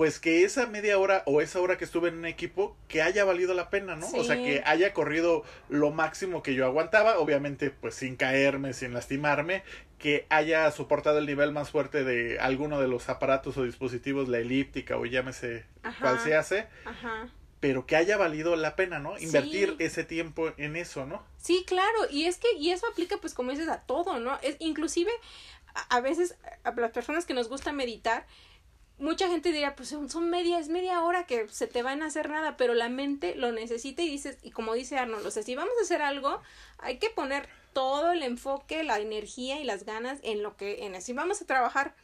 pues 0.00 0.18
que 0.18 0.44
esa 0.44 0.66
media 0.66 0.98
hora 0.98 1.22
o 1.26 1.42
esa 1.42 1.60
hora 1.60 1.76
que 1.76 1.84
estuve 1.84 2.08
en 2.08 2.16
un 2.16 2.24
equipo 2.24 2.74
que 2.88 3.02
haya 3.02 3.22
valido 3.26 3.52
la 3.52 3.68
pena, 3.68 3.96
¿no? 3.96 4.06
O 4.06 4.24
sea, 4.24 4.36
que 4.36 4.62
haya 4.64 4.94
corrido 4.94 5.44
lo 5.68 5.90
máximo 5.90 6.42
que 6.42 6.54
yo 6.54 6.64
aguantaba, 6.64 7.18
obviamente 7.18 7.68
pues 7.68 7.96
sin 7.96 8.16
caerme, 8.16 8.72
sin 8.72 8.94
lastimarme, 8.94 9.62
que 9.98 10.26
haya 10.30 10.70
soportado 10.70 11.18
el 11.18 11.26
nivel 11.26 11.52
más 11.52 11.68
fuerte 11.68 12.02
de 12.02 12.40
alguno 12.40 12.80
de 12.80 12.88
los 12.88 13.10
aparatos 13.10 13.58
o 13.58 13.64
dispositivos, 13.64 14.26
la 14.30 14.38
elíptica 14.38 14.96
o 14.96 15.04
llámese 15.04 15.66
cual 16.00 16.18
se 16.20 16.34
hace. 16.34 16.66
Ajá. 16.86 17.28
Pero 17.60 17.84
que 17.84 17.94
haya 17.94 18.16
valido 18.16 18.56
la 18.56 18.76
pena, 18.76 19.00
¿no? 19.00 19.18
Invertir 19.18 19.76
ese 19.80 20.02
tiempo 20.02 20.50
en 20.56 20.76
eso, 20.76 21.04
¿no? 21.04 21.22
Sí, 21.36 21.64
claro, 21.66 22.06
y 22.10 22.24
es 22.24 22.38
que, 22.38 22.50
y 22.56 22.70
eso 22.70 22.86
aplica 22.86 23.18
pues 23.18 23.34
como 23.34 23.50
dices 23.50 23.68
a 23.68 23.82
todo, 23.82 24.18
¿no? 24.18 24.38
Es 24.40 24.56
inclusive 24.60 25.10
a, 25.74 26.00
veces 26.00 26.36
a 26.64 26.72
las 26.72 26.92
personas 26.92 27.26
que 27.26 27.34
nos 27.34 27.48
gusta 27.48 27.72
meditar, 27.72 28.26
mucha 29.00 29.28
gente 29.28 29.50
diría, 29.50 29.74
pues 29.74 29.88
son, 29.88 30.30
media, 30.30 30.58
es 30.58 30.68
media 30.68 31.02
hora 31.02 31.26
que 31.26 31.48
se 31.48 31.66
te 31.66 31.82
van 31.82 32.02
a 32.02 32.06
hacer 32.06 32.28
nada, 32.28 32.56
pero 32.56 32.74
la 32.74 32.88
mente 32.88 33.34
lo 33.34 33.50
necesita 33.50 34.02
y 34.02 34.08
dices, 34.08 34.38
y 34.42 34.50
como 34.50 34.74
dice 34.74 34.98
Arnold, 34.98 35.26
o 35.26 35.30
sea, 35.30 35.42
si 35.42 35.54
vamos 35.56 35.72
a 35.78 35.82
hacer 35.82 36.02
algo, 36.02 36.40
hay 36.78 36.98
que 36.98 37.10
poner 37.10 37.48
todo 37.72 38.12
el 38.12 38.22
enfoque, 38.22 38.84
la 38.84 38.98
energía 38.98 39.60
y 39.60 39.64
las 39.64 39.84
ganas 39.84 40.18
en 40.22 40.42
lo 40.42 40.56
que, 40.56 40.84
en 40.84 41.00
si 41.00 41.12
vamos 41.12 41.40
a 41.40 41.46
trabajar 41.46 41.94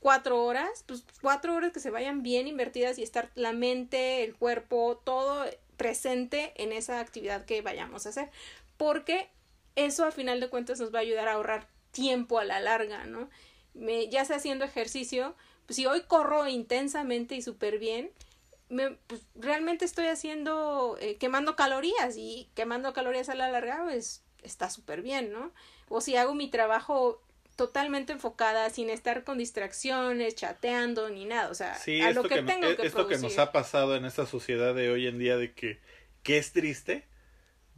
cuatro 0.00 0.42
horas, 0.42 0.84
pues 0.86 1.04
cuatro 1.20 1.54
horas 1.54 1.72
que 1.72 1.80
se 1.80 1.90
vayan 1.90 2.22
bien 2.22 2.46
invertidas 2.46 2.98
y 2.98 3.02
estar 3.02 3.30
la 3.34 3.52
mente, 3.52 4.24
el 4.24 4.34
cuerpo, 4.34 5.00
todo 5.04 5.44
presente 5.76 6.52
en 6.56 6.72
esa 6.72 7.00
actividad 7.00 7.44
que 7.44 7.62
vayamos 7.62 8.06
a 8.06 8.08
hacer, 8.08 8.30
porque 8.76 9.28
eso 9.76 10.04
a 10.04 10.12
final 10.12 10.40
de 10.40 10.48
cuentas 10.48 10.80
nos 10.80 10.94
va 10.94 10.98
a 10.98 11.02
ayudar 11.02 11.28
a 11.28 11.34
ahorrar 11.34 11.68
tiempo 11.90 12.38
a 12.38 12.44
la 12.44 12.60
larga, 12.60 13.04
¿no? 13.04 13.28
Me, 13.74 14.08
ya 14.08 14.24
sea 14.24 14.36
haciendo 14.36 14.64
ejercicio, 14.64 15.34
pues 15.66 15.76
si 15.76 15.86
hoy 15.86 16.02
corro 16.02 16.46
intensamente 16.48 17.34
y 17.34 17.42
súper 17.42 17.78
bien, 17.78 18.10
me, 18.68 18.90
pues 19.06 19.22
realmente 19.34 19.84
estoy 19.84 20.06
haciendo, 20.06 20.96
eh, 21.00 21.16
quemando 21.16 21.56
calorías 21.56 22.16
y 22.16 22.48
quemando 22.54 22.92
calorías 22.92 23.28
a 23.28 23.34
la 23.34 23.50
larga, 23.50 23.82
pues 23.84 24.22
está 24.42 24.70
súper 24.70 25.02
bien, 25.02 25.32
¿no? 25.32 25.52
O 25.88 26.00
si 26.00 26.16
hago 26.16 26.34
mi 26.34 26.48
trabajo 26.48 27.22
totalmente 27.56 28.12
enfocada, 28.12 28.70
sin 28.70 28.88
estar 28.88 29.24
con 29.24 29.38
distracciones, 29.38 30.36
chateando 30.36 31.10
ni 31.10 31.24
nada, 31.24 31.50
o 31.50 31.54
sea, 31.54 31.74
a 31.74 32.10
lo 32.12 32.22
que, 32.22 32.36
que 32.36 32.42
tengo 32.42 32.76
que 32.76 32.86
Esto 32.86 33.08
que 33.08 33.18
nos 33.18 33.36
ha 33.38 33.50
pasado 33.50 33.96
en 33.96 34.04
esta 34.04 34.26
sociedad 34.26 34.76
de 34.76 34.90
hoy 34.90 35.08
en 35.08 35.18
día 35.18 35.36
de 35.36 35.52
que, 35.52 35.80
que 36.22 36.38
es 36.38 36.52
triste, 36.52 37.04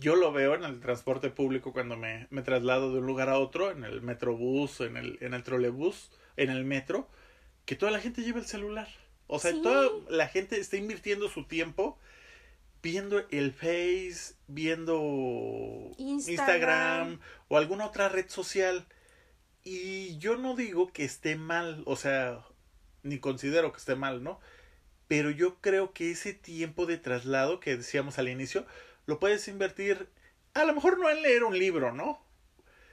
yo 0.00 0.16
lo 0.16 0.32
veo 0.32 0.54
en 0.54 0.64
el 0.64 0.80
transporte 0.80 1.30
público 1.30 1.72
cuando 1.72 1.96
me, 1.96 2.26
me 2.30 2.42
traslado 2.42 2.92
de 2.92 2.98
un 2.98 3.06
lugar 3.06 3.28
a 3.28 3.38
otro, 3.38 3.70
en 3.70 3.84
el 3.84 4.02
metrobús, 4.02 4.80
en 4.80 4.96
el, 4.96 5.18
en 5.20 5.34
el 5.34 5.42
trolebús, 5.42 6.10
en 6.36 6.50
el 6.50 6.64
metro, 6.64 7.08
que 7.66 7.76
toda 7.76 7.92
la 7.92 8.00
gente 8.00 8.22
lleva 8.22 8.40
el 8.40 8.46
celular. 8.46 8.88
O 9.26 9.38
sea, 9.38 9.52
toda 9.62 9.88
la 10.08 10.26
gente 10.26 10.58
está 10.58 10.76
invirtiendo 10.76 11.28
su 11.28 11.44
tiempo 11.44 11.98
viendo 12.82 13.24
el 13.30 13.52
Face, 13.52 14.34
viendo 14.46 15.92
Instagram. 15.98 17.20
o 17.48 17.56
alguna 17.56 17.86
otra 17.86 18.08
red 18.08 18.28
social. 18.28 18.86
Y 19.62 20.16
yo 20.18 20.36
no 20.36 20.56
digo 20.56 20.92
que 20.92 21.04
esté 21.04 21.36
mal, 21.36 21.82
o 21.86 21.96
sea, 21.96 22.40
ni 23.02 23.18
considero 23.18 23.72
que 23.72 23.78
esté 23.78 23.94
mal, 23.94 24.22
¿no? 24.22 24.40
Pero 25.06 25.30
yo 25.30 25.60
creo 25.60 25.92
que 25.92 26.10
ese 26.10 26.32
tiempo 26.32 26.86
de 26.86 26.96
traslado 26.96 27.60
que 27.60 27.76
decíamos 27.76 28.18
al 28.18 28.28
inicio, 28.28 28.64
lo 29.10 29.18
puedes 29.18 29.46
invertir, 29.48 30.08
a 30.54 30.64
lo 30.64 30.72
mejor 30.72 30.98
no 30.98 31.10
en 31.10 31.20
leer 31.20 31.44
un 31.44 31.58
libro, 31.58 31.92
¿no? 31.92 32.24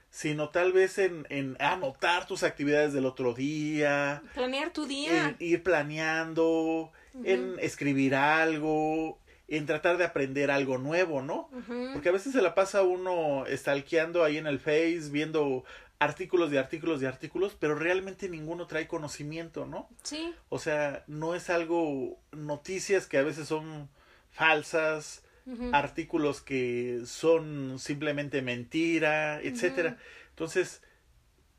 Sino 0.09 0.49
tal 0.49 0.73
vez 0.73 0.97
en, 0.97 1.25
en 1.29 1.55
anotar 1.59 2.27
tus 2.27 2.43
actividades 2.43 2.91
del 2.91 3.05
otro 3.05 3.33
día. 3.33 4.23
Planear 4.33 4.71
tu 4.71 4.85
día. 4.85 5.29
En 5.29 5.35
ir 5.39 5.63
planeando, 5.63 6.91
en 7.23 7.55
escribir 7.59 8.15
algo, 8.15 9.19
en 9.47 9.65
tratar 9.65 9.97
de 9.97 10.05
aprender 10.05 10.49
algo 10.49 10.77
nuevo, 10.77 11.21
¿no? 11.21 11.49
Porque 11.93 12.09
a 12.09 12.13
veces 12.13 12.33
se 12.33 12.41
la 12.41 12.55
pasa 12.55 12.81
uno 12.81 13.45
stalkeando 13.49 14.23
ahí 14.23 14.37
en 14.37 14.47
el 14.47 14.59
Face, 14.59 15.09
viendo 15.11 15.63
artículos 15.99 16.51
de 16.51 16.59
artículos 16.59 16.99
de 16.99 17.07
artículos, 17.07 17.55
pero 17.59 17.75
realmente 17.75 18.29
ninguno 18.29 18.67
trae 18.67 18.87
conocimiento, 18.87 19.65
¿no? 19.65 19.89
Sí. 20.03 20.33
O 20.49 20.59
sea, 20.59 21.03
no 21.07 21.35
es 21.35 21.49
algo, 21.49 22.19
noticias 22.31 23.07
que 23.07 23.17
a 23.17 23.23
veces 23.23 23.47
son 23.47 23.89
falsas, 24.31 25.23
artículos 25.71 26.41
que 26.41 27.01
son 27.05 27.79
simplemente 27.79 28.41
mentira, 28.41 29.41
etcétera. 29.41 29.97
Entonces, 30.29 30.81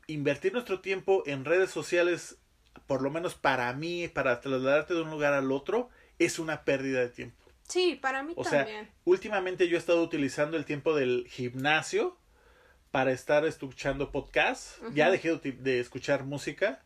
invertir 0.07 0.53
nuestro 0.53 0.79
tiempo 0.79 1.23
en 1.25 1.45
redes 1.45 1.71
sociales, 1.71 2.37
por 2.87 3.01
lo 3.01 3.09
menos 3.09 3.35
para 3.35 3.71
mí, 3.73 4.07
para 4.07 4.41
trasladarte 4.41 4.93
de 4.93 5.01
un 5.01 5.09
lugar 5.09 5.33
al 5.33 5.51
otro, 5.51 5.89
es 6.19 6.39
una 6.39 6.63
pérdida 6.65 6.99
de 7.01 7.09
tiempo. 7.09 7.37
Sí, 7.63 7.97
para 8.01 8.23
mí 8.23 8.33
o 8.35 8.43
también. 8.43 8.85
Sea, 8.85 8.93
últimamente 9.05 9.67
yo 9.67 9.75
he 9.75 9.79
estado 9.79 10.01
utilizando 10.01 10.57
el 10.57 10.65
tiempo 10.65 10.95
del 10.95 11.27
gimnasio 11.27 12.17
para 12.91 13.11
estar 13.11 13.45
escuchando 13.45 14.11
podcasts. 14.11 14.81
Ya 14.93 15.11
dejé 15.11 15.35
de 15.35 15.79
escuchar 15.79 16.23
música 16.25 16.83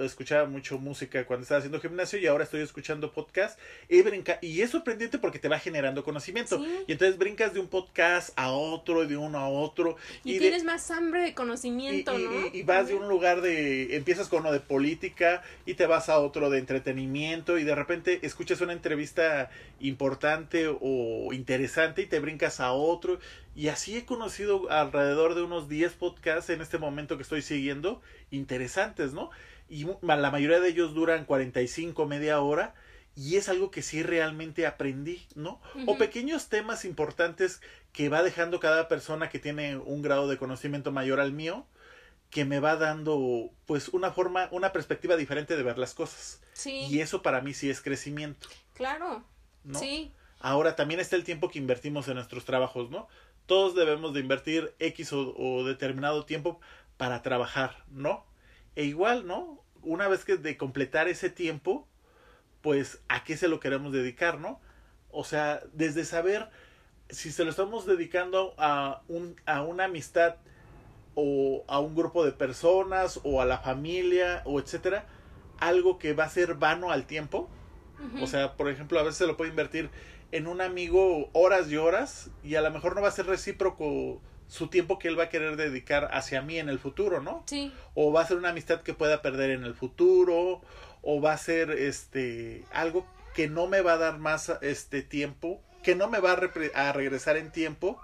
escuchaba 0.00 0.48
mucho 0.48 0.78
música 0.78 1.24
cuando 1.26 1.42
estaba 1.42 1.58
haciendo 1.58 1.80
gimnasio 1.80 2.18
y 2.18 2.26
ahora 2.26 2.44
estoy 2.44 2.60
escuchando 2.60 3.12
podcast 3.12 3.58
y, 3.88 4.02
brinca 4.02 4.38
y 4.42 4.60
es 4.60 4.70
sorprendente 4.70 5.18
porque 5.18 5.38
te 5.38 5.48
va 5.48 5.58
generando 5.58 6.02
conocimiento 6.02 6.62
y 6.86 6.92
entonces 6.92 7.18
brincas 7.18 7.54
de 7.54 7.60
un 7.60 7.68
podcast 7.68 8.30
a 8.36 8.50
otro 8.50 9.06
de 9.06 9.16
uno 9.16 9.38
a 9.38 9.48
otro 9.48 9.96
y, 10.24 10.38
tienes 10.38 10.64
más 10.64 10.90
hambre 10.90 11.22
de 11.22 11.34
conocimiento 11.34 12.18
y, 12.18 12.24
¿no? 12.24 12.46
y, 12.52 12.62
vas 12.62 12.88
de 12.88 12.94
un 12.94 13.08
lugar 13.08 13.40
de 13.40 13.96
empiezas 13.96 14.28
con 14.28 14.40
uno 14.40 14.52
de 14.52 14.60
política 14.60 15.42
y 15.66 15.74
te 15.74 15.86
vas 15.86 16.08
a 16.08 16.18
otro 16.18 16.50
de 16.50 16.58
entretenimiento 16.58 17.58
y 17.58 17.64
de 17.64 17.74
repente 17.74 18.20
escuchas 18.22 18.60
una 18.60 18.72
entrevista 18.72 19.50
importante 19.80 20.68
o 20.68 21.32
interesante 21.32 22.02
y 22.02 22.06
te 22.06 22.20
brincas 22.20 22.60
a 22.60 22.72
otro 22.72 23.18
y 23.54 23.68
así 23.68 23.96
he 23.96 24.04
conocido 24.06 24.70
alrededor 24.70 25.34
de 25.34 25.42
unos 25.42 25.68
10 25.68 25.92
podcasts 25.94 26.48
en 26.50 26.62
este 26.62 26.78
momento 26.78 27.16
que 27.16 27.22
estoy 27.22 27.42
siguiendo 27.42 28.00
interesantes, 28.30 29.12
¿no? 29.12 29.30
Y 29.72 29.86
la 30.02 30.30
mayoría 30.30 30.60
de 30.60 30.68
ellos 30.68 30.92
duran 30.92 31.24
45, 31.24 32.04
media 32.04 32.42
hora. 32.42 32.74
Y 33.16 33.36
es 33.36 33.48
algo 33.48 33.70
que 33.70 33.80
sí 33.80 34.02
realmente 34.02 34.66
aprendí, 34.66 35.26
¿no? 35.34 35.62
O 35.86 35.96
pequeños 35.96 36.50
temas 36.50 36.84
importantes 36.84 37.62
que 37.92 38.10
va 38.10 38.22
dejando 38.22 38.60
cada 38.60 38.86
persona 38.86 39.30
que 39.30 39.38
tiene 39.38 39.78
un 39.78 40.02
grado 40.02 40.28
de 40.28 40.36
conocimiento 40.36 40.92
mayor 40.92 41.20
al 41.20 41.32
mío, 41.32 41.66
que 42.28 42.44
me 42.44 42.60
va 42.60 42.76
dando 42.76 43.50
pues 43.64 43.88
una 43.88 44.12
forma, 44.12 44.48
una 44.50 44.72
perspectiva 44.72 45.16
diferente 45.16 45.56
de 45.56 45.62
ver 45.62 45.78
las 45.78 45.94
cosas. 45.94 46.42
Sí. 46.52 46.86
Y 46.90 47.00
eso 47.00 47.22
para 47.22 47.40
mí 47.40 47.54
sí 47.54 47.70
es 47.70 47.80
crecimiento. 47.80 48.48
Claro. 48.74 49.24
¿no? 49.64 49.78
Sí. 49.78 50.12
Ahora 50.38 50.76
también 50.76 51.00
está 51.00 51.16
el 51.16 51.24
tiempo 51.24 51.48
que 51.48 51.58
invertimos 51.58 52.08
en 52.08 52.16
nuestros 52.16 52.44
trabajos, 52.44 52.90
¿no? 52.90 53.08
Todos 53.46 53.74
debemos 53.74 54.12
de 54.12 54.20
invertir 54.20 54.74
X 54.78 55.14
o 55.14 55.64
determinado 55.64 56.26
tiempo 56.26 56.60
para 56.98 57.22
trabajar, 57.22 57.84
¿no? 57.90 58.26
E 58.74 58.84
igual, 58.84 59.26
¿no? 59.26 59.61
Una 59.82 60.08
vez 60.08 60.24
que 60.24 60.36
de 60.36 60.56
completar 60.56 61.08
ese 61.08 61.30
tiempo, 61.30 61.86
pues 62.60 63.00
a 63.08 63.24
qué 63.24 63.36
se 63.36 63.48
lo 63.48 63.60
queremos 63.60 63.92
dedicar, 63.92 64.38
¿no? 64.38 64.60
O 65.10 65.24
sea, 65.24 65.62
desde 65.72 66.04
saber 66.04 66.48
si 67.10 67.30
se 67.30 67.44
lo 67.44 67.50
estamos 67.50 67.86
dedicando 67.86 68.54
a, 68.56 69.02
un, 69.08 69.36
a 69.44 69.62
una 69.62 69.84
amistad 69.84 70.36
o 71.14 71.64
a 71.68 71.78
un 71.78 71.94
grupo 71.94 72.24
de 72.24 72.32
personas 72.32 73.20
o 73.22 73.42
a 73.42 73.44
la 73.44 73.58
familia 73.58 74.42
o 74.46 74.58
etcétera, 74.58 75.06
algo 75.58 75.98
que 75.98 76.14
va 76.14 76.24
a 76.24 76.30
ser 76.30 76.54
vano 76.54 76.90
al 76.90 77.06
tiempo. 77.06 77.48
O 78.20 78.26
sea, 78.26 78.56
por 78.56 78.68
ejemplo, 78.68 78.98
a 78.98 79.04
veces 79.04 79.18
se 79.18 79.26
lo 79.28 79.36
puede 79.36 79.50
invertir 79.50 79.88
en 80.32 80.48
un 80.48 80.60
amigo 80.60 81.28
horas 81.32 81.70
y 81.70 81.76
horas 81.76 82.30
y 82.42 82.56
a 82.56 82.60
lo 82.60 82.70
mejor 82.72 82.96
no 82.96 83.02
va 83.02 83.08
a 83.08 83.12
ser 83.12 83.26
recíproco 83.26 84.20
su 84.52 84.66
tiempo 84.66 84.98
que 84.98 85.08
él 85.08 85.18
va 85.18 85.24
a 85.24 85.28
querer 85.30 85.56
dedicar 85.56 86.10
hacia 86.12 86.42
mí 86.42 86.58
en 86.58 86.68
el 86.68 86.78
futuro, 86.78 87.22
¿no? 87.22 87.42
Sí. 87.46 87.72
O 87.94 88.12
va 88.12 88.20
a 88.20 88.26
ser 88.26 88.36
una 88.36 88.50
amistad 88.50 88.82
que 88.82 88.92
pueda 88.92 89.22
perder 89.22 89.48
en 89.48 89.64
el 89.64 89.72
futuro, 89.72 90.60
o 91.00 91.20
va 91.22 91.32
a 91.32 91.38
ser 91.38 91.70
este 91.70 92.62
algo 92.70 93.06
que 93.34 93.48
no 93.48 93.66
me 93.66 93.80
va 93.80 93.94
a 93.94 93.96
dar 93.96 94.18
más 94.18 94.52
este 94.60 95.00
tiempo, 95.00 95.62
que 95.82 95.94
no 95.94 96.10
me 96.10 96.20
va 96.20 96.32
a, 96.32 96.88
a 96.88 96.92
regresar 96.92 97.38
en 97.38 97.50
tiempo 97.50 97.98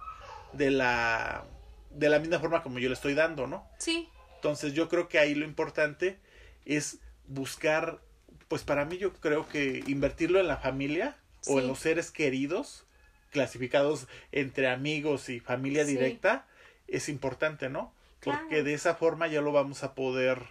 de 0.55 0.71
la 0.71 1.45
de 1.91 2.09
la 2.09 2.19
misma 2.19 2.39
forma 2.39 2.63
como 2.63 2.79
yo 2.79 2.89
le 2.89 2.95
estoy 2.95 3.13
dando, 3.13 3.47
¿no? 3.47 3.69
Sí. 3.77 4.09
Entonces 4.37 4.73
yo 4.73 4.89
creo 4.89 5.07
que 5.07 5.19
ahí 5.19 5.35
lo 5.35 5.45
importante 5.45 6.19
es 6.65 6.99
buscar, 7.27 8.01
pues 8.49 8.63
para 8.63 8.87
mí 8.87 8.97
yo 8.97 9.13
creo 9.13 9.47
que 9.51 9.85
invertirlo 9.87 10.41
en 10.41 10.49
la 10.49 10.57
familia 10.57 11.19
o 11.47 11.61
en 11.61 11.69
los 11.69 11.81
seres 11.81 12.11
queridos 12.11 12.87
clasificados 13.31 14.07
entre 14.33 14.69
amigos 14.69 15.29
y 15.29 15.41
familia 15.41 15.85
directa 15.85 16.47
es 16.87 17.09
importante, 17.09 17.69
¿no? 17.69 17.93
Porque 18.21 18.63
de 18.63 18.75
esa 18.75 18.95
forma 18.95 19.27
ya 19.29 19.41
lo 19.41 19.53
vamos 19.53 19.85
a 19.85 19.95
poder, 19.95 20.43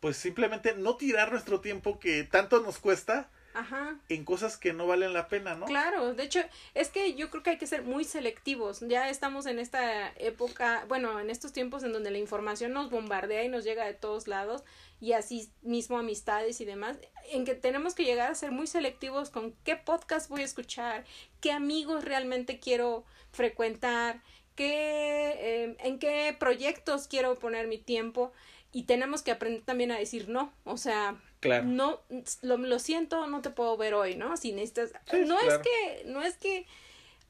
pues 0.00 0.16
simplemente 0.16 0.74
no 0.76 0.96
tirar 0.96 1.32
nuestro 1.32 1.60
tiempo 1.60 1.98
que 1.98 2.24
tanto 2.24 2.60
nos 2.60 2.78
cuesta 2.78 3.30
Ajá. 3.54 3.98
en 4.08 4.24
cosas 4.24 4.56
que 4.56 4.72
no 4.72 4.86
valen 4.86 5.12
la 5.12 5.28
pena, 5.28 5.54
¿no? 5.54 5.66
Claro, 5.66 6.14
de 6.14 6.22
hecho, 6.22 6.40
es 6.74 6.88
que 6.88 7.14
yo 7.14 7.30
creo 7.30 7.42
que 7.42 7.50
hay 7.50 7.58
que 7.58 7.66
ser 7.66 7.82
muy 7.82 8.04
selectivos. 8.04 8.80
Ya 8.80 9.08
estamos 9.10 9.46
en 9.46 9.58
esta 9.58 10.12
época, 10.18 10.84
bueno, 10.88 11.18
en 11.20 11.30
estos 11.30 11.52
tiempos 11.52 11.82
en 11.82 11.92
donde 11.92 12.10
la 12.10 12.18
información 12.18 12.72
nos 12.72 12.90
bombardea 12.90 13.44
y 13.44 13.48
nos 13.48 13.64
llega 13.64 13.84
de 13.84 13.94
todos 13.94 14.28
lados 14.28 14.62
y 15.00 15.12
así 15.12 15.50
mismo 15.62 15.98
amistades 15.98 16.60
y 16.60 16.64
demás, 16.64 16.98
en 17.30 17.44
que 17.44 17.54
tenemos 17.54 17.94
que 17.94 18.04
llegar 18.04 18.30
a 18.30 18.34
ser 18.34 18.52
muy 18.52 18.66
selectivos 18.66 19.30
con 19.30 19.52
qué 19.64 19.76
podcast 19.76 20.28
voy 20.28 20.42
a 20.42 20.44
escuchar, 20.44 21.04
qué 21.40 21.52
amigos 21.52 22.04
realmente 22.04 22.58
quiero 22.58 23.04
frecuentar, 23.32 24.22
qué, 24.54 25.64
em, 25.64 25.76
en 25.80 25.98
qué 25.98 26.36
proyectos 26.38 27.08
quiero 27.08 27.38
poner 27.38 27.66
mi 27.66 27.78
tiempo 27.78 28.32
y 28.72 28.84
tenemos 28.84 29.22
que 29.22 29.30
aprender 29.30 29.62
también 29.62 29.90
a 29.90 29.98
decir 29.98 30.28
no, 30.28 30.52
o 30.64 30.76
sea, 30.76 31.16
no, 31.64 32.00
lo, 32.42 32.56
lo, 32.56 32.78
siento, 32.78 33.26
no 33.26 33.40
te 33.42 33.50
puedo 33.50 33.76
ver 33.76 33.94
hoy, 33.94 34.14
¿no? 34.14 34.36
Si 34.36 34.52
necesitas, 34.52 34.92
no 35.26 35.40
es 35.40 35.58
que, 35.58 36.04
no 36.06 36.22
es 36.22 36.36
que 36.36 36.66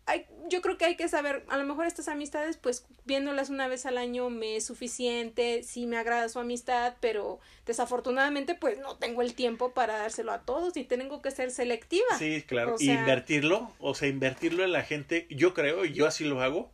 hay, 0.07 0.27
yo 0.49 0.61
creo 0.61 0.77
que 0.77 0.85
hay 0.85 0.97
que 0.97 1.09
saber, 1.09 1.45
a 1.49 1.57
lo 1.57 1.65
mejor 1.65 1.87
estas 1.87 2.09
amistades, 2.09 2.57
pues 2.57 2.85
viéndolas 3.05 3.51
una 3.51 3.69
vez 3.69 3.87
al 3.87 3.97
año 3.97 4.29
me 4.29 4.57
es 4.57 4.65
suficiente, 4.67 5.63
sí 5.63 5.87
me 5.87 5.97
agrada 5.97 6.29
su 6.29 6.41
amistad, 6.41 6.95
pero 7.01 7.39
desafortunadamente 7.67 8.55
pues 8.55 8.79
no 8.79 8.97
tengo 8.97 9.23
el 9.23 9.35
tiempo 9.35 9.73
para 9.73 9.99
dárselo 9.99 10.33
a 10.33 10.43
todos 10.43 10.77
y 10.77 10.85
tengo 10.85 11.23
que 11.23 11.31
ser 11.31 11.51
selectiva. 11.51 12.19
Sí, 12.19 12.43
claro, 12.47 12.77
y 12.79 12.91
invertirlo, 12.91 13.73
o 13.79 13.95
sea, 13.95 14.09
invertirlo 14.09 14.65
en 14.65 14.73
la 14.73 14.83
gente, 14.83 15.27
yo 15.31 15.55
creo, 15.55 15.85
y 15.85 15.93
yo 15.93 16.07
así 16.07 16.25
lo 16.25 16.43
hago, 16.43 16.73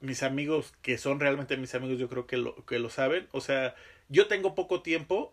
mis 0.00 0.22
amigos 0.22 0.72
que 0.80 0.96
son 0.96 1.20
realmente 1.20 1.56
mis 1.56 1.74
amigos, 1.74 1.98
yo 1.98 2.08
creo 2.08 2.26
que 2.26 2.38
lo, 2.38 2.64
que 2.64 2.78
lo 2.78 2.88
saben, 2.88 3.28
o 3.32 3.40
sea, 3.40 3.74
yo 4.10 4.28
tengo 4.28 4.54
poco 4.54 4.82
tiempo, 4.82 5.32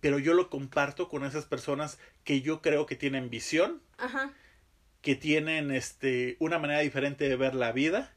pero 0.00 0.20
yo 0.20 0.34
lo 0.34 0.48
comparto 0.48 1.08
con 1.08 1.24
esas 1.24 1.44
personas 1.44 1.98
que 2.22 2.40
yo 2.40 2.62
creo 2.62 2.86
que 2.86 2.94
tienen 2.94 3.30
visión. 3.30 3.82
Ajá 3.98 4.32
que 5.04 5.14
tienen 5.14 5.70
este 5.70 6.36
una 6.40 6.58
manera 6.58 6.80
diferente 6.80 7.28
de 7.28 7.36
ver 7.36 7.54
la 7.54 7.72
vida 7.72 8.10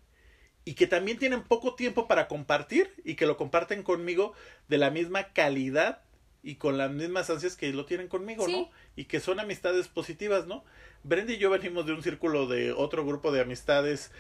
y 0.63 0.73
que 0.73 0.87
también 0.87 1.19
tienen 1.19 1.43
poco 1.43 1.75
tiempo 1.75 2.07
para 2.07 2.29
compartir 2.29 2.93
y 3.03 3.15
que 3.15 3.25
lo 3.25 3.35
comparten 3.35 3.83
conmigo 3.83 4.33
de 4.69 4.77
la 4.77 4.89
misma 4.89 5.33
calidad 5.33 6.01
y 6.43 6.55
con 6.55 6.77
las 6.77 6.89
mismas 6.89 7.29
ansias 7.29 7.57
que 7.57 7.73
lo 7.73 7.85
tienen 7.85 8.07
conmigo, 8.07 8.47
¿no? 8.47 8.69
Y 8.95 9.05
que 9.05 9.19
son 9.19 9.41
amistades 9.41 9.89
positivas, 9.89 10.47
¿no? 10.47 10.63
Brenda 11.03 11.33
y 11.33 11.39
yo 11.39 11.49
venimos 11.49 11.85
de 11.85 11.91
un 11.91 12.03
círculo 12.03 12.47
de 12.47 12.71
otro 12.71 13.05
grupo 13.05 13.33
de 13.33 13.41
amistades, 13.41 14.11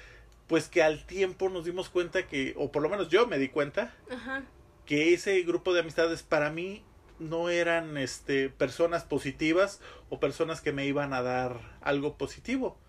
pues 0.47 0.67
que 0.67 0.83
al 0.83 1.05
tiempo 1.05 1.47
nos 1.47 1.63
dimos 1.63 1.87
cuenta 1.87 2.27
que, 2.27 2.53
o 2.57 2.69
por 2.69 2.83
lo 2.83 2.89
menos 2.89 3.07
yo 3.07 3.27
me 3.27 3.37
di 3.37 3.47
cuenta, 3.47 3.95
que 4.87 5.13
ese 5.13 5.39
grupo 5.43 5.73
de 5.73 5.81
amistades 5.81 6.23
para 6.23 6.49
mí 6.49 6.81
no 7.19 7.49
eran 7.49 7.97
este 7.97 8.49
personas 8.49 9.03
positivas 9.03 9.81
o 10.09 10.19
personas 10.19 10.61
que 10.61 10.71
me 10.71 10.85
iban 10.85 11.13
a 11.13 11.21
dar 11.21 11.59
algo 11.81 12.17
positivo. 12.17 12.79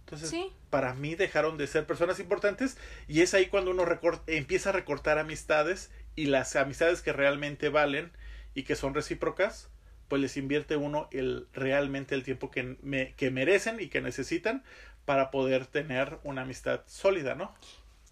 Entonces, 0.00 0.32
para 0.70 0.94
mí 0.94 1.16
dejaron 1.16 1.56
de 1.56 1.66
ser 1.66 1.84
personas 1.84 2.20
importantes 2.20 2.78
y 3.08 3.22
es 3.22 3.34
ahí 3.34 3.46
cuando 3.46 3.72
uno 3.72 3.84
empieza 4.28 4.68
a 4.68 4.72
recortar 4.72 5.18
amistades 5.18 5.90
y 6.14 6.26
las 6.26 6.54
amistades 6.54 7.02
que 7.02 7.12
realmente 7.12 7.70
valen 7.70 8.12
y 8.54 8.62
que 8.62 8.76
son 8.76 8.94
recíprocas, 8.94 9.68
pues 10.06 10.22
les 10.22 10.36
invierte 10.36 10.76
uno 10.76 11.08
el 11.10 11.48
realmente 11.52 12.14
el 12.14 12.22
tiempo 12.22 12.52
que, 12.52 12.76
me, 12.82 13.14
que 13.14 13.32
merecen 13.32 13.80
y 13.80 13.88
que 13.88 14.00
necesitan 14.00 14.62
para 15.06 15.30
poder 15.32 15.66
tener 15.66 16.18
una 16.22 16.42
amistad 16.42 16.82
sólida, 16.86 17.34
¿no? 17.34 17.52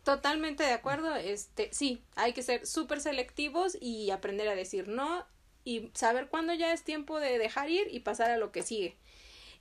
Totalmente 0.04 0.62
de 0.62 0.72
acuerdo. 0.72 1.16
Este, 1.16 1.70
sí, 1.72 2.02
hay 2.14 2.34
que 2.34 2.42
ser 2.42 2.66
súper 2.66 3.00
selectivos 3.00 3.76
y 3.80 4.10
aprender 4.10 4.48
a 4.48 4.54
decir 4.54 4.86
no 4.86 5.26
y 5.64 5.90
saber 5.94 6.28
cuándo 6.28 6.52
ya 6.52 6.72
es 6.72 6.84
tiempo 6.84 7.18
de 7.18 7.38
dejar 7.38 7.70
ir 7.70 7.88
y 7.90 8.00
pasar 8.00 8.30
a 8.30 8.36
lo 8.36 8.52
que 8.52 8.62
sigue. 8.62 8.96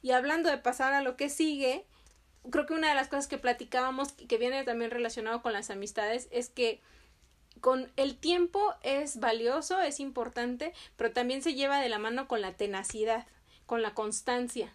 Y 0.01 0.11
hablando 0.11 0.49
de 0.49 0.57
pasar 0.57 0.93
a 0.93 1.01
lo 1.01 1.15
que 1.15 1.29
sigue, 1.29 1.85
creo 2.51 2.65
que 2.65 2.73
una 2.73 2.89
de 2.89 2.95
las 2.95 3.07
cosas 3.07 3.27
que 3.27 3.37
platicábamos 3.37 4.11
que 4.11 4.37
viene 4.37 4.65
también 4.65 4.91
relacionado 4.91 5.41
con 5.41 5.53
las 5.53 5.69
amistades 5.69 6.27
es 6.29 6.49
que 6.49 6.81
con 7.61 7.89
el 7.95 8.17
tiempo 8.17 8.75
es 8.83 9.21
valioso, 9.21 9.79
es 9.79 10.01
importante, 10.01 10.73
pero 10.97 11.13
también 11.13 11.41
se 11.41 11.53
lleva 11.53 11.79
de 11.79 11.87
la 11.87 11.99
mano 11.99 12.27
con 12.27 12.41
la 12.41 12.51
tenacidad, 12.51 13.25
con 13.65 13.81
la 13.81 13.93
constancia, 13.93 14.73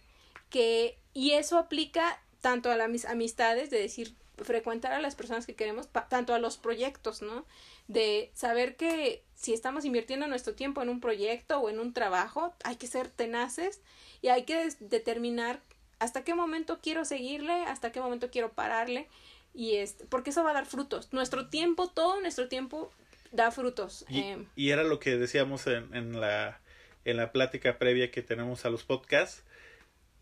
que 0.49 0.99
y 1.13 1.33
eso 1.33 1.59
aplica 1.59 2.23
tanto 2.41 2.71
a 2.71 2.77
las 2.77 3.05
amistades 3.05 3.69
de 3.69 3.79
decir 3.79 4.15
frecuentar 4.43 4.93
a 4.93 5.01
las 5.01 5.15
personas 5.15 5.47
que 5.47 5.55
queremos, 5.55 5.89
tanto 6.09 6.35
a 6.35 6.39
los 6.39 6.57
proyectos, 6.57 7.23
¿no? 7.23 7.47
De 7.87 8.31
saber 8.35 8.77
que 8.77 9.25
si 9.35 9.53
estamos 9.53 9.85
invirtiendo 9.85 10.27
nuestro 10.27 10.55
tiempo 10.55 10.83
en 10.83 10.89
un 10.89 11.01
proyecto 11.01 11.59
o 11.61 11.71
en 11.71 11.79
un 11.79 11.93
trabajo, 11.93 12.55
hay 12.65 12.77
que 12.77 12.87
ser 12.87 13.09
tenaces 13.09 13.81
y 14.23 14.29
hay 14.29 14.45
que 14.45 14.69
determinar 14.81 15.61
hasta 15.99 16.25
qué 16.25 16.35
momento 16.35 16.79
quiero 16.81 17.05
seguirle, 17.05 17.65
hasta 17.65 17.93
qué 17.93 18.01
momento 18.01 18.31
quiero 18.31 18.53
pararle 18.53 19.09
y 19.55 19.77
es 19.77 19.97
porque 20.09 20.31
eso 20.31 20.45
va 20.45 20.51
a 20.51 20.55
dar 20.55 20.67
frutos. 20.67 21.13
Nuestro 21.13 21.49
tiempo, 21.49 21.89
todo 21.89 22.21
nuestro 22.21 22.49
tiempo 22.49 22.91
da 23.33 23.51
frutos. 23.51 24.05
Y, 24.09 24.21
eh. 24.21 24.47
y 24.55 24.71
era 24.71 24.85
lo 24.85 25.01
que 25.01 25.17
decíamos 25.17 25.67
en, 25.67 25.95
en, 25.95 26.21
la, 26.21 26.61
en 27.05 27.17
la 27.17 27.33
plática 27.33 27.79
previa 27.79 28.11
que 28.11 28.23
tenemos 28.23 28.65
a 28.65 28.71
los 28.71 28.85
podcasts, 28.85 29.45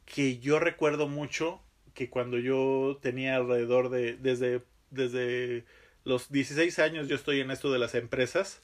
que 0.05 0.39
yo 0.39 0.59
recuerdo 0.59 1.09
mucho 1.09 1.61
que 1.97 2.11
cuando 2.11 2.39
yo 2.39 2.99
tenía 3.01 3.37
alrededor 3.37 3.89
de, 3.89 4.17
desde, 4.19 4.63
desde 4.91 5.65
los 6.05 6.31
16 6.31 6.79
años 6.79 7.09
yo 7.09 7.17
estoy 7.17 7.41
en 7.41 7.51
esto 7.51 7.73
de 7.73 7.79
las 7.79 7.95
empresas 7.95 8.61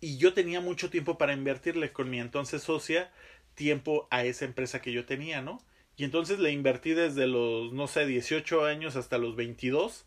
y 0.00 0.18
yo 0.18 0.34
tenía 0.34 0.60
mucho 0.60 0.90
tiempo 0.90 1.16
para 1.18 1.32
invertirle 1.32 1.92
con 1.92 2.10
mi 2.10 2.18
entonces 2.18 2.64
socia 2.64 3.12
tiempo 3.54 4.08
a 4.10 4.24
esa 4.24 4.44
empresa 4.44 4.82
que 4.82 4.92
yo 4.92 5.06
tenía, 5.06 5.40
¿no? 5.40 5.62
Y 5.96 6.04
entonces 6.04 6.40
le 6.40 6.50
invertí 6.50 6.94
desde 6.94 7.26
los, 7.26 7.72
no 7.72 7.86
sé, 7.86 8.06
18 8.06 8.64
años 8.64 8.96
hasta 8.96 9.18
los 9.18 9.34
22, 9.36 10.04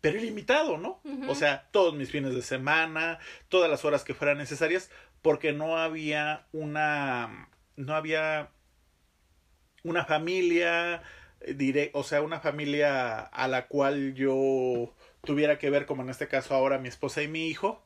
pero 0.00 0.18
ilimitado, 0.18 0.78
¿no? 0.78 1.00
O 1.28 1.34
sea, 1.34 1.68
todos 1.70 1.94
mis 1.94 2.10
fines 2.10 2.34
de 2.34 2.42
semana, 2.42 3.18
todas 3.48 3.70
las 3.70 3.84
horas 3.84 4.04
que 4.04 4.14
fueran 4.14 4.38
necesarias, 4.38 4.90
porque 5.20 5.52
no 5.52 5.78
había 5.78 6.46
una, 6.52 7.48
no 7.76 7.94
había 7.94 8.50
una 9.82 10.04
familia, 10.04 11.02
diré, 11.54 11.90
o 11.94 12.04
sea, 12.04 12.22
una 12.22 12.40
familia 12.40 13.20
a 13.20 13.48
la 13.48 13.66
cual 13.66 14.14
yo 14.14 14.94
tuviera 15.24 15.58
que 15.58 15.70
ver, 15.70 15.86
como 15.86 16.02
en 16.02 16.10
este 16.10 16.28
caso 16.28 16.54
ahora 16.54 16.78
mi 16.78 16.88
esposa 16.88 17.22
y 17.22 17.28
mi 17.28 17.48
hijo. 17.48 17.84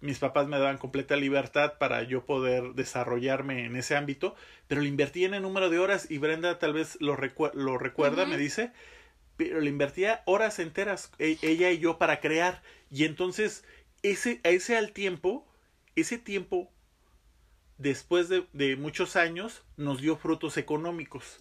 Mis 0.00 0.18
papás 0.18 0.48
me 0.48 0.58
daban 0.58 0.78
completa 0.78 1.14
libertad 1.14 1.74
para 1.78 2.02
yo 2.02 2.26
poder 2.26 2.74
desarrollarme 2.74 3.66
en 3.66 3.76
ese 3.76 3.94
ámbito, 3.94 4.34
pero 4.66 4.80
le 4.80 4.88
invertí 4.88 5.24
en 5.24 5.34
el 5.34 5.42
número 5.42 5.70
de 5.70 5.78
horas 5.78 6.10
y 6.10 6.18
Brenda 6.18 6.58
tal 6.58 6.72
vez 6.72 6.96
lo, 7.00 7.16
lo 7.54 7.78
recuerda, 7.78 8.26
me 8.26 8.36
dice, 8.36 8.72
pero 9.36 9.60
le 9.60 9.70
invertía 9.70 10.22
horas 10.26 10.58
enteras 10.58 11.12
e 11.20 11.38
ella 11.42 11.70
y 11.70 11.78
yo 11.78 11.98
para 11.98 12.20
crear 12.20 12.62
y 12.90 13.04
entonces 13.04 13.64
ese 14.02 14.40
ese 14.42 14.76
al 14.76 14.92
tiempo, 14.92 15.46
ese 15.94 16.18
tiempo 16.18 16.72
después 17.82 18.28
de, 18.28 18.46
de, 18.52 18.76
muchos 18.76 19.16
años 19.16 19.62
nos 19.76 20.00
dio 20.00 20.16
frutos 20.16 20.56
económicos. 20.56 21.38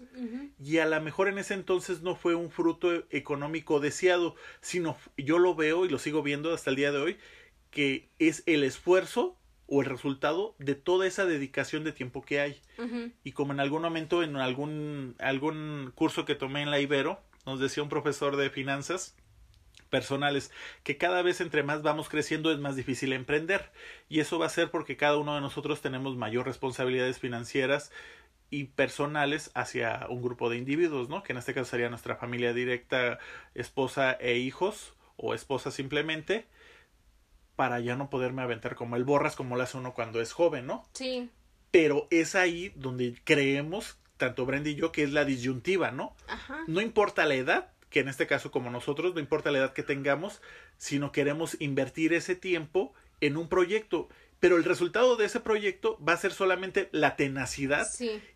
Y 0.59 0.79
a 0.79 0.85
lo 0.85 0.99
mejor 1.01 1.27
en 1.27 1.37
ese 1.37 1.53
entonces 1.53 2.01
no 2.01 2.15
fue 2.15 2.35
un 2.35 2.49
fruto 2.49 2.91
económico 3.11 3.79
deseado, 3.79 4.35
sino 4.59 4.97
yo 5.17 5.37
lo 5.37 5.55
veo 5.55 5.85
y 5.85 5.89
lo 5.89 5.99
sigo 5.99 6.23
viendo 6.23 6.53
hasta 6.53 6.71
el 6.71 6.75
día 6.75 6.91
de 6.91 6.97
hoy, 6.97 7.17
que 7.69 8.09
es 8.19 8.43
el 8.47 8.63
esfuerzo 8.63 9.37
o 9.67 9.81
el 9.81 9.87
resultado 9.87 10.55
de 10.59 10.75
toda 10.75 11.07
esa 11.07 11.25
dedicación 11.25 11.83
de 11.83 11.93
tiempo 11.93 12.23
que 12.23 12.41
hay. 12.41 12.61
Y 13.23 13.31
como 13.33 13.53
en 13.53 13.59
algún 13.59 13.83
momento, 13.83 14.23
en 14.23 14.35
algún, 14.35 15.15
algún 15.19 15.91
curso 15.95 16.25
que 16.25 16.35
tomé 16.35 16.63
en 16.63 16.71
la 16.71 16.79
Ibero, 16.79 17.21
nos 17.45 17.59
decía 17.59 17.83
un 17.83 17.89
profesor 17.89 18.35
de 18.35 18.49
finanzas, 18.49 19.15
personales, 19.91 20.49
que 20.83 20.97
cada 20.97 21.21
vez 21.21 21.41
entre 21.41 21.61
más 21.61 21.83
vamos 21.83 22.09
creciendo 22.09 22.51
es 22.51 22.57
más 22.57 22.75
difícil 22.75 23.13
emprender. 23.13 23.69
Y 24.09 24.21
eso 24.21 24.39
va 24.39 24.47
a 24.47 24.49
ser 24.49 24.71
porque 24.71 24.97
cada 24.97 25.17
uno 25.17 25.35
de 25.35 25.41
nosotros 25.41 25.81
tenemos 25.81 26.15
mayor 26.15 26.47
responsabilidades 26.47 27.19
financieras 27.19 27.91
y 28.49 28.65
personales 28.65 29.51
hacia 29.53 30.07
un 30.09 30.23
grupo 30.23 30.49
de 30.49 30.57
individuos, 30.57 31.07
¿no? 31.07 31.21
Que 31.21 31.33
en 31.33 31.37
este 31.37 31.53
caso 31.53 31.69
sería 31.69 31.89
nuestra 31.89 32.15
familia 32.15 32.53
directa, 32.53 33.19
esposa 33.53 34.13
e 34.13 34.37
hijos, 34.37 34.93
o 35.15 35.33
esposa 35.35 35.69
simplemente, 35.71 36.47
para 37.55 37.79
ya 37.79 37.95
no 37.95 38.09
poderme 38.09 38.41
aventar 38.41 38.75
como 38.75 38.95
el 38.95 39.03
borras 39.03 39.35
como 39.35 39.55
lo 39.55 39.63
hace 39.63 39.77
uno 39.77 39.93
cuando 39.93 40.19
es 40.19 40.33
joven, 40.33 40.65
¿no? 40.65 40.83
Sí. 40.93 41.29
Pero 41.69 42.07
es 42.09 42.35
ahí 42.35 42.73
donde 42.75 43.15
creemos, 43.23 43.99
tanto 44.17 44.45
Brenda 44.45 44.69
y 44.69 44.75
yo, 44.75 44.91
que 44.91 45.03
es 45.03 45.11
la 45.11 45.25
disyuntiva, 45.25 45.91
¿no? 45.91 46.15
Ajá. 46.27 46.63
No 46.67 46.81
importa 46.81 47.25
la 47.25 47.35
edad, 47.35 47.70
que 47.91 47.99
en 47.99 48.07
este 48.07 48.25
caso 48.25 48.49
como 48.49 48.71
nosotros, 48.71 49.13
no 49.13 49.19
importa 49.19 49.51
la 49.51 49.59
edad 49.59 49.73
que 49.73 49.83
tengamos, 49.83 50.41
sino 50.77 51.11
queremos 51.11 51.57
invertir 51.59 52.13
ese 52.13 52.35
tiempo 52.35 52.93
en 53.19 53.37
un 53.37 53.47
proyecto. 53.47 54.09
Pero 54.39 54.57
el 54.57 54.63
resultado 54.63 55.17
de 55.17 55.25
ese 55.25 55.39
proyecto 55.39 55.99
va 56.03 56.13
a 56.13 56.17
ser 56.17 56.31
solamente 56.31 56.89
la 56.91 57.15
tenacidad 57.15 57.87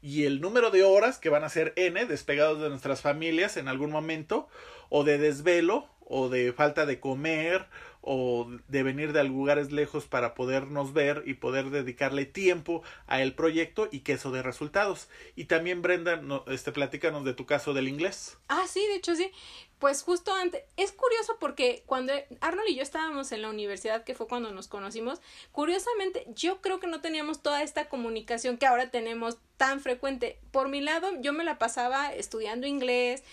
y 0.03 0.25
el 0.25 0.39
número 0.39 0.69
de 0.69 0.83
horas 0.83 1.17
que 1.17 1.29
van 1.29 1.43
a 1.43 1.49
ser 1.49 1.73
N 1.77 2.05
despegados 2.05 2.61
de 2.61 2.69
nuestras 2.69 3.01
familias 3.01 3.57
en 3.57 3.67
algún 3.67 3.89
momento, 3.89 4.47
o 4.89 5.03
de 5.03 5.17
desvelo, 5.17 5.89
o 6.07 6.29
de 6.29 6.53
falta 6.53 6.85
de 6.85 6.99
comer, 6.99 7.65
o 8.05 8.47
de 8.67 8.83
venir 8.83 9.11
de 9.11 9.23
lugares 9.23 9.71
lejos 9.71 10.05
para 10.05 10.35
podernos 10.35 10.93
ver 10.93 11.23
y 11.25 11.33
poder 11.33 11.71
dedicarle 11.71 12.25
tiempo 12.25 12.83
a 13.07 13.21
el 13.21 13.33
proyecto 13.33 13.89
y 13.91 14.01
que 14.01 14.13
eso 14.13 14.31
dé 14.31 14.43
resultados. 14.43 15.09
Y 15.35 15.45
también 15.45 15.81
Brenda, 15.81 16.17
no, 16.17 16.45
este 16.47 16.71
platícanos 16.71 17.25
de 17.25 17.33
tu 17.33 17.45
caso 17.47 17.73
del 17.73 17.87
inglés. 17.87 18.37
Ah, 18.47 18.65
sí, 18.67 18.79
de 18.87 18.95
hecho 18.95 19.15
sí. 19.15 19.31
Pues 19.79 20.03
justo 20.03 20.33
antes, 20.33 20.63
es 20.77 20.93
curioso 20.93 21.35
porque 21.39 21.83
cuando 21.85 22.13
Arnold 22.39 22.69
y 22.69 22.75
yo 22.75 22.81
estábamos 22.83 23.31
en 23.31 23.41
la 23.41 23.49
universidad, 23.49 24.03
que 24.03 24.15
fue 24.15 24.27
cuando 24.27 24.51
nos 24.51 24.67
conocimos, 24.67 25.19
curiosamente 25.51 26.25
yo 26.33 26.61
creo 26.61 26.79
que 26.79 26.87
no 26.87 27.01
teníamos 27.01 27.41
toda 27.41 27.61
esta 27.61 27.89
comunicación 27.89 28.57
que 28.57 28.67
ahora 28.67 28.89
tenemos 28.89 29.37
tan 29.57 29.81
frecuente. 29.81 30.39
Por 30.51 30.69
mi 30.69 30.79
lado, 30.79 31.09
yo 31.21 31.33
me 31.33 31.43
la 31.43 31.57
pasaba 31.57 32.13
estudiando 32.13 32.67
inglés, 32.67 33.23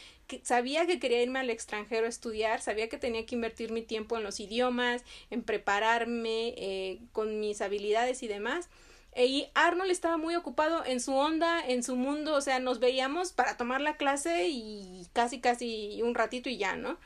sabía 0.43 0.87
que 0.87 0.99
quería 0.99 1.23
irme 1.23 1.39
al 1.39 1.51
extranjero 1.51 2.07
a 2.07 2.09
estudiar, 2.09 2.61
sabía 2.61 2.89
que 2.89 2.99
tenía 2.99 3.27
que 3.27 3.35
invertir 3.35 3.73
mi 3.73 3.83
tiempo 3.83 4.17
en 4.17 4.23
los 4.23 4.41
idiomas, 4.41 5.03
en 5.31 5.43
prepararme 5.43 6.55
eh, 6.57 7.01
con 7.13 7.41
mis 7.41 7.61
habilidades 7.61 8.23
y 8.23 8.29
demás. 8.29 8.69
E, 9.15 9.27
y 9.27 9.47
Arnold 9.55 9.91
estaba 9.91 10.17
muy 10.17 10.35
ocupado 10.37 10.85
en 10.85 11.01
su 11.01 11.15
onda, 11.15 11.61
en 11.67 11.83
su 11.83 11.97
mundo, 11.97 12.35
o 12.35 12.41
sea, 12.41 12.59
nos 12.59 12.81
veíamos 12.81 13.33
para 13.33 13.57
tomar 13.57 13.81
la 13.81 13.97
clase 13.97 14.49
y 14.49 15.07
casi, 15.13 15.41
casi 15.41 16.01
un 16.03 16.15
ratito 16.15 16.49
y 16.49 16.57
ya, 16.57 16.77
¿no? 16.77 16.99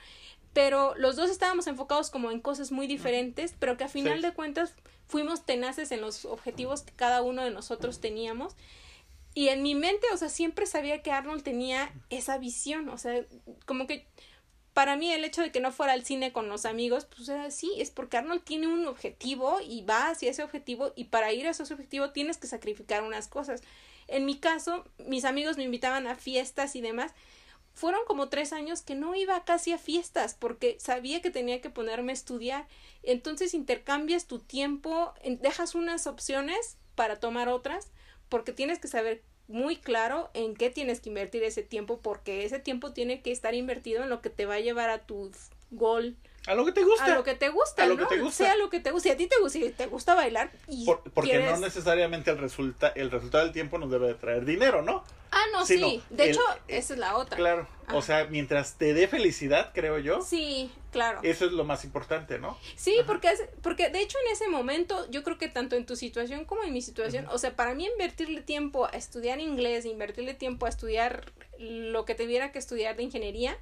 Pero 0.52 0.94
los 0.96 1.16
dos 1.16 1.30
estábamos 1.30 1.66
enfocados 1.66 2.10
como 2.10 2.30
en 2.30 2.40
cosas 2.40 2.72
muy 2.72 2.86
diferentes, 2.86 3.54
pero 3.58 3.76
que 3.76 3.84
a 3.84 3.88
final 3.88 4.22
de 4.22 4.32
cuentas 4.32 4.74
fuimos 5.06 5.44
tenaces 5.44 5.92
en 5.92 6.00
los 6.00 6.24
objetivos 6.24 6.82
que 6.82 6.92
cada 6.92 7.22
uno 7.22 7.42
de 7.44 7.50
nosotros 7.50 8.00
teníamos. 8.00 8.54
Y 9.36 9.50
en 9.50 9.62
mi 9.62 9.74
mente, 9.74 10.06
o 10.14 10.16
sea, 10.16 10.30
siempre 10.30 10.64
sabía 10.64 11.02
que 11.02 11.12
Arnold 11.12 11.42
tenía 11.42 11.92
esa 12.08 12.38
visión, 12.38 12.88
o 12.88 12.96
sea, 12.96 13.22
como 13.66 13.86
que 13.86 14.06
para 14.72 14.96
mí 14.96 15.12
el 15.12 15.26
hecho 15.26 15.42
de 15.42 15.52
que 15.52 15.60
no 15.60 15.72
fuera 15.72 15.92
al 15.92 16.06
cine 16.06 16.32
con 16.32 16.48
los 16.48 16.64
amigos, 16.64 17.04
pues 17.04 17.28
era 17.28 17.50
sí, 17.50 17.70
es 17.76 17.90
porque 17.90 18.16
Arnold 18.16 18.44
tiene 18.44 18.66
un 18.66 18.86
objetivo 18.86 19.58
y 19.60 19.82
va 19.82 20.08
hacia 20.08 20.30
ese 20.30 20.42
objetivo 20.42 20.94
y 20.96 21.04
para 21.04 21.34
ir 21.34 21.46
a 21.46 21.50
ese 21.50 21.62
objetivo 21.70 22.12
tienes 22.12 22.38
que 22.38 22.46
sacrificar 22.46 23.02
unas 23.02 23.28
cosas. 23.28 23.60
En 24.08 24.24
mi 24.24 24.38
caso, 24.38 24.86
mis 25.06 25.26
amigos 25.26 25.58
me 25.58 25.64
invitaban 25.64 26.06
a 26.06 26.14
fiestas 26.14 26.74
y 26.74 26.80
demás. 26.80 27.12
Fueron 27.74 28.00
como 28.06 28.30
tres 28.30 28.54
años 28.54 28.80
que 28.80 28.94
no 28.94 29.14
iba 29.14 29.44
casi 29.44 29.70
a 29.72 29.78
fiestas 29.78 30.34
porque 30.34 30.78
sabía 30.80 31.20
que 31.20 31.30
tenía 31.30 31.60
que 31.60 31.68
ponerme 31.68 32.12
a 32.12 32.14
estudiar. 32.14 32.66
Entonces 33.02 33.52
intercambias 33.52 34.26
tu 34.26 34.38
tiempo, 34.38 35.12
dejas 35.26 35.74
unas 35.74 36.06
opciones 36.06 36.78
para 36.94 37.20
tomar 37.20 37.50
otras 37.50 37.90
porque 38.28 38.52
tienes 38.52 38.78
que 38.78 38.88
saber 38.88 39.22
muy 39.48 39.76
claro 39.76 40.30
en 40.34 40.54
qué 40.54 40.70
tienes 40.70 41.00
que 41.00 41.08
invertir 41.08 41.44
ese 41.44 41.62
tiempo 41.62 42.00
porque 42.00 42.44
ese 42.44 42.58
tiempo 42.58 42.92
tiene 42.92 43.22
que 43.22 43.30
estar 43.30 43.54
invertido 43.54 44.02
en 44.02 44.10
lo 44.10 44.20
que 44.20 44.30
te 44.30 44.46
va 44.46 44.54
a 44.54 44.60
llevar 44.60 44.90
a 44.90 45.06
tu 45.06 45.30
gol. 45.70 46.16
A 46.46 46.54
lo 46.54 46.64
que 46.64 46.72
te 46.72 46.84
gusta. 46.84 47.04
A 47.04 47.14
lo 47.14 47.24
que 47.24 47.34
te 47.34 47.48
gusta, 47.48 47.82
a 47.82 47.86
lo 47.86 47.96
que 47.96 48.06
te 48.06 48.20
gusta. 48.20 48.44
Sea 48.44 48.56
lo 48.56 48.70
que 48.70 48.80
te 48.80 48.92
gusta. 48.92 49.08
Si 49.08 49.12
a 49.12 49.16
ti 49.16 49.26
te 49.26 49.36
gusta, 49.40 49.58
si 49.58 49.70
te 49.70 49.86
gusta 49.86 50.14
bailar 50.14 50.50
y 50.68 50.86
Porque 51.12 51.40
no 51.40 51.56
necesariamente 51.58 52.30
el, 52.30 52.38
resulta, 52.38 52.88
el 52.88 53.10
resultado 53.10 53.44
del 53.44 53.52
tiempo 53.52 53.78
nos 53.78 53.90
debe 53.90 54.08
de 54.08 54.14
traer 54.14 54.44
dinero, 54.44 54.82
¿no? 54.82 55.04
No, 55.52 55.66
sí. 55.66 56.02
De 56.10 56.30
hecho, 56.30 56.40
esa 56.68 56.94
es 56.94 56.98
la 56.98 57.16
otra. 57.16 57.36
Claro. 57.36 57.68
O 57.92 58.02
sea, 58.02 58.26
mientras 58.26 58.74
te 58.74 58.94
dé 58.94 59.08
felicidad, 59.08 59.70
creo 59.74 59.98
yo. 59.98 60.22
Sí, 60.22 60.70
claro. 60.90 61.20
Eso 61.22 61.46
es 61.46 61.52
lo 61.52 61.64
más 61.64 61.84
importante, 61.84 62.38
¿no? 62.38 62.58
Sí, 62.74 62.96
porque, 63.06 63.28
es, 63.28 63.44
porque 63.62 63.90
de 63.90 64.00
hecho 64.00 64.18
en 64.26 64.32
ese 64.32 64.48
momento, 64.48 65.08
yo 65.10 65.22
creo 65.22 65.38
que 65.38 65.48
tanto 65.48 65.76
en 65.76 65.86
tu 65.86 65.96
situación 65.96 66.44
como 66.44 66.64
en 66.64 66.72
mi 66.72 66.82
situación, 66.82 67.26
o 67.30 67.38
sea, 67.38 67.54
para 67.54 67.74
mí 67.74 67.86
invertirle 67.86 68.40
tiempo 68.40 68.86
a 68.86 68.90
estudiar 68.90 69.40
inglés, 69.40 69.84
invertirle 69.84 70.34
tiempo 70.34 70.66
a 70.66 70.68
estudiar 70.68 71.32
lo 71.58 72.04
que 72.04 72.14
tuviera 72.14 72.52
que 72.52 72.58
estudiar 72.58 72.96
de 72.96 73.04
ingeniería, 73.04 73.56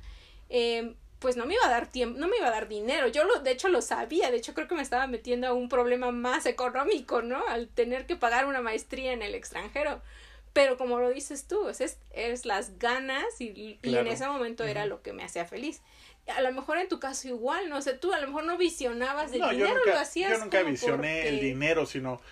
eh, 0.49 0.95
pues 1.19 1.37
no 1.37 1.47
me 1.47 1.55
iba 1.55 1.65
a 1.65 1.71
dar 1.71 1.87
tiempo, 1.91 2.19
no 2.19 2.29
me 2.29 2.37
iba 2.37 2.49
a 2.49 2.51
dar 2.51 2.69
dinero. 2.69 3.09
Yo 3.09 3.25
lo, 3.25 3.41
de 3.41 3.51
hecho 3.51 3.69
lo 3.69 3.81
sabía, 3.81 4.31
de 4.31 4.37
hecho 4.37 4.53
creo 4.53 4.69
que 4.69 4.75
me 4.75 4.83
estaba 4.83 5.07
metiendo 5.07 5.47
a 5.47 5.55
un 5.55 5.71
problema 5.71 6.11
más 6.11 6.45
económico, 6.45 7.23
¿no? 7.23 7.47
Al 7.49 7.69
tener 7.69 8.07
que 8.07 8.17
pagar 8.17 8.45
una 8.47 8.61
maestría 8.61 9.13
en 9.13 9.23
el 9.23 9.35
extranjero. 9.35 10.03
Pero 10.55 10.79
como 10.79 10.99
lo 10.99 11.11
dices 11.11 11.47
tú, 11.47 11.69
es, 11.69 11.99
es 12.13 12.47
las 12.47 12.79
ganas 12.79 13.25
y, 13.39 13.79
y 13.83 13.97
en 13.97 14.07
ese 14.07 14.27
momento 14.27 14.65
era 14.65 14.87
lo 14.87 15.03
que 15.03 15.13
me 15.13 15.23
hacía 15.23 15.45
feliz. 15.45 15.83
A 16.29 16.41
lo 16.41 16.51
mejor 16.53 16.79
en 16.79 16.89
tu 16.89 17.01
caso 17.01 17.29
igual, 17.29 17.69
no 17.69 17.83
sé, 17.83 17.93
tú 17.93 18.15
a 18.15 18.21
lo 18.21 18.29
mejor 18.29 18.45
no 18.45 18.57
visionabas 18.57 19.33
el 19.33 19.43
dinero, 19.43 19.85
lo 19.85 19.99
hacías. 19.99 20.31
Yo 20.31 20.39
nunca 20.39 20.63
visioné 20.63 21.29
el 21.29 21.41
dinero, 21.41 21.85
sino 21.85 22.23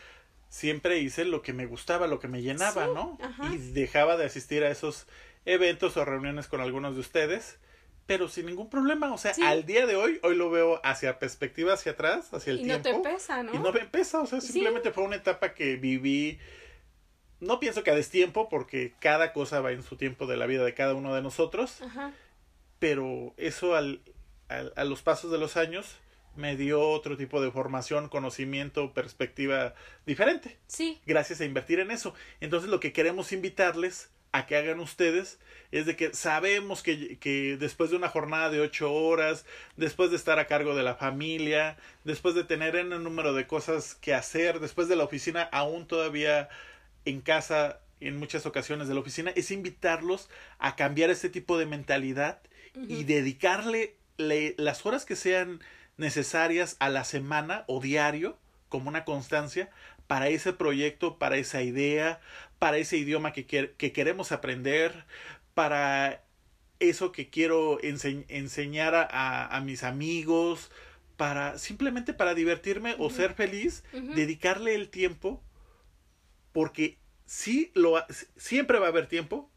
siempre 0.48 1.00
hice 1.00 1.26
lo 1.26 1.42
que 1.42 1.52
me 1.52 1.66
gustaba, 1.66 2.06
lo 2.06 2.18
que 2.18 2.28
me 2.28 2.40
llenaba, 2.40 2.86
¿no? 2.86 3.18
Y 3.52 3.58
dejaba 3.58 4.16
de 4.16 4.24
asistir 4.24 4.64
a 4.64 4.70
esos 4.70 5.06
eventos 5.44 5.96
o 5.98 6.04
reuniones 6.04 6.46
con 6.46 6.62
algunos 6.62 6.94
de 6.94 7.00
ustedes 7.00 7.58
pero 8.06 8.28
sin 8.28 8.46
ningún 8.46 8.68
problema. 8.68 9.12
O 9.12 9.18
sea, 9.18 9.32
al 9.44 9.64
día 9.64 9.86
de 9.86 9.96
hoy, 9.96 10.18
hoy 10.22 10.34
lo 10.34 10.50
veo 10.50 10.80
hacia 10.84 11.18
perspectiva, 11.18 11.74
hacia 11.74 11.92
atrás, 11.92 12.32
hacia 12.34 12.52
el 12.52 12.62
tiempo. 12.62 12.88
Y 12.88 12.92
no 12.92 13.02
te 13.02 13.08
pesa, 13.10 13.42
¿no? 13.42 13.54
Y 13.54 13.58
no 13.58 13.72
me 13.72 13.86
pesa, 13.86 14.20
o 14.20 14.26
sea, 14.26 14.40
simplemente 14.40 14.90
fue 14.92 15.04
una 15.04 15.16
etapa 15.16 15.54
que 15.54 15.76
viví. 15.76 16.38
No 17.42 17.58
pienso 17.58 17.82
que 17.82 17.90
a 17.90 17.94
destiempo, 17.96 18.48
porque 18.48 18.94
cada 19.00 19.32
cosa 19.32 19.60
va 19.60 19.72
en 19.72 19.82
su 19.82 19.96
tiempo 19.96 20.26
de 20.26 20.36
la 20.36 20.46
vida 20.46 20.64
de 20.64 20.74
cada 20.74 20.94
uno 20.94 21.12
de 21.14 21.22
nosotros. 21.22 21.82
Ajá. 21.82 22.12
Pero 22.78 23.34
eso 23.36 23.74
al, 23.74 24.00
al, 24.48 24.72
a 24.76 24.84
los 24.84 25.02
pasos 25.02 25.32
de 25.32 25.38
los 25.38 25.56
años 25.56 25.96
me 26.36 26.56
dio 26.56 26.80
otro 26.80 27.16
tipo 27.16 27.42
de 27.42 27.50
formación, 27.50 28.08
conocimiento, 28.08 28.94
perspectiva 28.94 29.74
diferente. 30.06 30.56
Sí. 30.68 31.00
Gracias 31.04 31.40
a 31.40 31.44
invertir 31.44 31.80
en 31.80 31.90
eso. 31.90 32.14
Entonces 32.40 32.70
lo 32.70 32.78
que 32.78 32.92
queremos 32.92 33.32
invitarles 33.32 34.10
a 34.32 34.46
que 34.46 34.56
hagan 34.56 34.80
ustedes 34.80 35.38
es 35.72 35.84
de 35.84 35.94
que 35.94 36.14
sabemos 36.14 36.82
que, 36.82 37.18
que, 37.18 37.56
después 37.58 37.90
de 37.90 37.96
una 37.96 38.08
jornada 38.08 38.50
de 38.50 38.60
ocho 38.60 38.92
horas, 38.92 39.44
después 39.76 40.10
de 40.10 40.16
estar 40.16 40.38
a 40.38 40.46
cargo 40.46 40.74
de 40.74 40.82
la 40.82 40.94
familia, 40.94 41.76
después 42.04 42.34
de 42.34 42.44
tener 42.44 42.76
en 42.76 42.92
el 42.92 43.02
número 43.02 43.34
de 43.34 43.46
cosas 43.46 43.94
que 43.94 44.14
hacer, 44.14 44.60
después 44.60 44.88
de 44.88 44.96
la 44.96 45.04
oficina, 45.04 45.42
aún 45.52 45.86
todavía 45.86 46.48
en 47.04 47.20
casa, 47.20 47.80
en 48.00 48.16
muchas 48.16 48.46
ocasiones 48.46 48.88
de 48.88 48.94
la 48.94 49.00
oficina, 49.00 49.32
es 49.34 49.50
invitarlos 49.50 50.28
a 50.58 50.76
cambiar 50.76 51.10
este 51.10 51.28
tipo 51.28 51.58
de 51.58 51.66
mentalidad 51.66 52.40
y 52.88 53.04
dedicarle 53.04 53.96
las 54.16 54.86
horas 54.86 55.04
que 55.04 55.16
sean 55.16 55.60
necesarias 55.96 56.76
a 56.78 56.88
la 56.88 57.04
semana 57.04 57.64
o 57.66 57.80
diario 57.80 58.38
como 58.68 58.88
una 58.88 59.04
constancia 59.04 59.70
para 60.06 60.28
ese 60.28 60.52
proyecto, 60.52 61.18
para 61.18 61.36
esa 61.36 61.62
idea, 61.62 62.20
para 62.58 62.78
ese 62.78 62.96
idioma 62.96 63.32
que, 63.32 63.46
que 63.46 63.92
queremos 63.92 64.32
aprender, 64.32 65.04
para 65.54 66.22
eso 66.80 67.12
que 67.12 67.28
quiero 67.28 67.78
enseñar 67.82 68.94
a, 68.94 69.46
a, 69.46 69.60
mis 69.60 69.84
amigos, 69.84 70.70
para 71.16 71.58
simplemente 71.58 72.12
para 72.12 72.34
divertirme 72.34 72.96
o 72.98 73.10
ser 73.10 73.34
feliz, 73.34 73.84
dedicarle 73.92 74.74
el 74.74 74.88
tiempo, 74.88 75.42
porque 76.52 76.98
sí 77.26 77.70
lo 77.74 78.04
siempre 78.36 78.78
va 78.78 78.86
a 78.86 78.88
haber 78.90 79.08
tiempo, 79.08 79.50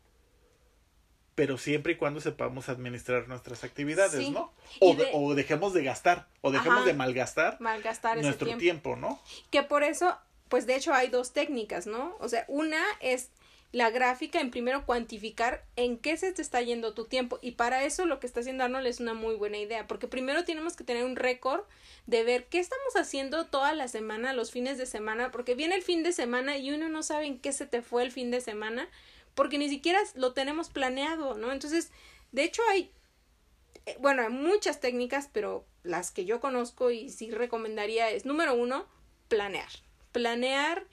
pero 1.36 1.58
siempre 1.58 1.94
y 1.94 1.96
cuando 1.98 2.22
sepamos 2.22 2.70
administrar 2.70 3.28
nuestras 3.28 3.64
actividades, 3.64 4.30
¿no? 4.30 4.54
O, 4.80 4.96
o, 5.14 5.36
dejemos 5.36 5.74
de 5.74 5.84
gastar, 5.84 6.28
o 6.42 6.52
dejemos 6.52 6.86
de 6.86 6.94
malgastar, 6.94 7.60
malgastar 7.60 8.22
nuestro 8.22 8.48
tiempo. 8.48 8.62
tiempo, 8.62 8.96
¿no? 8.96 9.20
Que 9.52 9.64
por 9.64 9.84
eso 9.84 10.18
pues 10.50 10.68
de 10.68 10.76
hecho 10.76 10.94
hay 10.94 11.10
dos 11.10 11.34
técnicas, 11.34 11.88
¿no? 11.88 12.16
O 12.20 12.30
sea, 12.30 12.46
una 12.48 12.82
es 13.00 13.30
la 13.76 13.90
gráfica 13.90 14.40
en 14.40 14.52
primero 14.52 14.86
cuantificar 14.86 15.66
en 15.76 15.98
qué 15.98 16.16
se 16.16 16.32
te 16.32 16.42
está 16.42 16.62
yendo 16.62 16.94
tu 16.94 17.08
tiempo 17.08 17.40
y 17.42 17.52
para 17.52 17.84
eso 17.84 18.06
lo 18.06 18.22
que 18.22 18.26
está 18.26 18.40
haciendo 18.40 18.64
Arnold 18.64 18.88
es 18.88 19.02
una 19.02 19.14
muy 19.14 19.36
buena 19.36 19.58
idea 19.58 19.86
porque 19.86 20.08
primero 20.08 20.46
tenemos 20.46 20.78
que 20.78 20.86
tener 20.86 21.04
un 21.04 21.18
récord 21.18 21.60
de 22.08 22.24
ver 22.24 22.46
qué 22.46 22.60
estamos 22.60 22.96
haciendo 22.96 23.48
toda 23.48 23.74
la 23.74 23.90
semana, 23.90 24.32
los 24.32 24.52
fines 24.52 24.78
de 24.78 24.86
semana, 24.86 25.30
porque 25.30 25.56
viene 25.56 25.76
el 25.76 25.82
fin 25.82 26.04
de 26.04 26.14
semana 26.14 26.56
y 26.56 26.72
uno 26.72 26.88
no 26.88 27.04
sabe 27.04 27.26
en 27.26 27.38
qué 27.38 27.52
se 27.52 27.66
te 27.66 27.82
fue 27.82 28.04
el 28.04 28.14
fin 28.14 28.32
de 28.32 28.40
semana 28.40 28.88
porque 29.34 29.58
ni 29.58 29.68
siquiera 29.68 30.00
lo 30.14 30.32
tenemos 30.32 30.70
planeado, 30.70 31.34
¿no? 31.34 31.52
Entonces, 31.52 31.92
de 32.32 32.46
hecho 32.46 32.62
hay 32.72 32.94
eh, 33.86 33.98
bueno, 34.00 34.22
hay 34.22 34.30
muchas 34.30 34.80
técnicas, 34.80 35.30
pero 35.34 35.66
las 35.84 36.12
que 36.12 36.24
yo 36.24 36.40
conozco 36.40 36.92
y 36.92 37.10
sí 37.10 37.30
recomendaría 37.30 38.10
es 38.10 38.24
número 38.24 38.54
uno, 38.54 38.88
planear 39.28 39.68
planear 40.16 40.86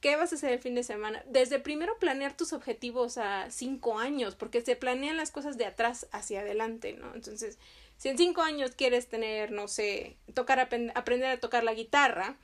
qué 0.00 0.16
vas 0.16 0.32
a 0.32 0.36
hacer 0.36 0.52
el 0.52 0.58
fin 0.58 0.74
de 0.74 0.82
semana. 0.82 1.22
Desde 1.26 1.58
primero 1.58 1.98
planear 1.98 2.36
tus 2.36 2.52
objetivos 2.52 3.18
a 3.18 3.50
cinco 3.50 3.98
años, 3.98 4.34
porque 4.34 4.60
se 4.60 4.76
planean 4.76 5.16
las 5.16 5.30
cosas 5.30 5.58
de 5.58 5.66
atrás 5.66 6.06
hacia 6.12 6.40
adelante, 6.40 6.92
¿no? 6.92 7.14
Entonces, 7.14 7.58
si 7.96 8.08
en 8.08 8.18
cinco 8.18 8.42
años 8.42 8.72
quieres 8.72 9.08
tener, 9.08 9.50
no 9.50 9.68
sé, 9.68 10.16
tocar, 10.34 10.60
aprender 10.60 11.30
a 11.30 11.40
tocar 11.40 11.64
la 11.64 11.74
guitarra, 11.74 12.36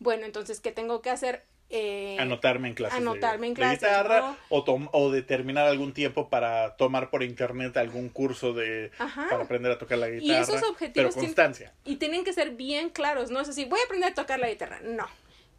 bueno, 0.00 0.26
entonces, 0.26 0.60
¿qué 0.60 0.70
tengo 0.70 1.00
que 1.00 1.10
hacer? 1.10 1.42
Eh, 1.70 2.16
anotarme 2.18 2.68
en 2.68 2.74
clases 2.74 2.96
anotarme 2.96 3.42
de, 3.42 3.46
en 3.48 3.54
clases, 3.54 3.80
guitarra 3.80 4.38
o, 4.48 4.64
o 4.90 5.10
determinar 5.10 5.66
algún 5.66 5.92
tiempo 5.92 6.30
para 6.30 6.76
tomar 6.76 7.10
por 7.10 7.22
internet 7.22 7.76
algún 7.76 8.08
curso 8.08 8.54
de 8.54 8.90
para 8.96 9.42
aprender 9.42 9.72
a 9.72 9.76
tocar 9.76 9.98
la 9.98 10.08
guitarra. 10.08 10.38
Y 10.38 10.42
esos 10.42 10.62
objetivos 10.62 11.14
pero 11.14 11.26
constancia. 11.26 11.74
y 11.84 11.96
tienen 11.96 12.24
que 12.24 12.32
ser 12.32 12.52
bien 12.52 12.88
claros, 12.88 13.30
no 13.30 13.38
es 13.38 13.50
así, 13.50 13.66
voy 13.66 13.80
a 13.80 13.84
aprender 13.84 14.12
a 14.12 14.14
tocar 14.14 14.40
la 14.40 14.48
guitarra, 14.48 14.80
no 14.82 15.06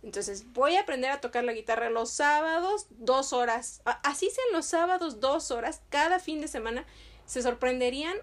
entonces 0.02 0.46
voy 0.54 0.76
a 0.76 0.82
aprender 0.82 1.12
a 1.12 1.22
tocar 1.22 1.44
la 1.44 1.54
guitarra 1.54 1.90
los 1.90 2.10
sábados, 2.10 2.88
dos 2.92 3.34
horas. 3.34 3.82
Así 3.86 4.30
sean 4.30 4.48
los 4.54 4.66
sábados, 4.66 5.20
dos 5.20 5.52
horas, 5.52 5.82
cada 5.90 6.20
fin 6.20 6.40
de 6.42 6.48
semana. 6.48 6.86
Se 7.26 7.42
sorprenderían 7.42 8.16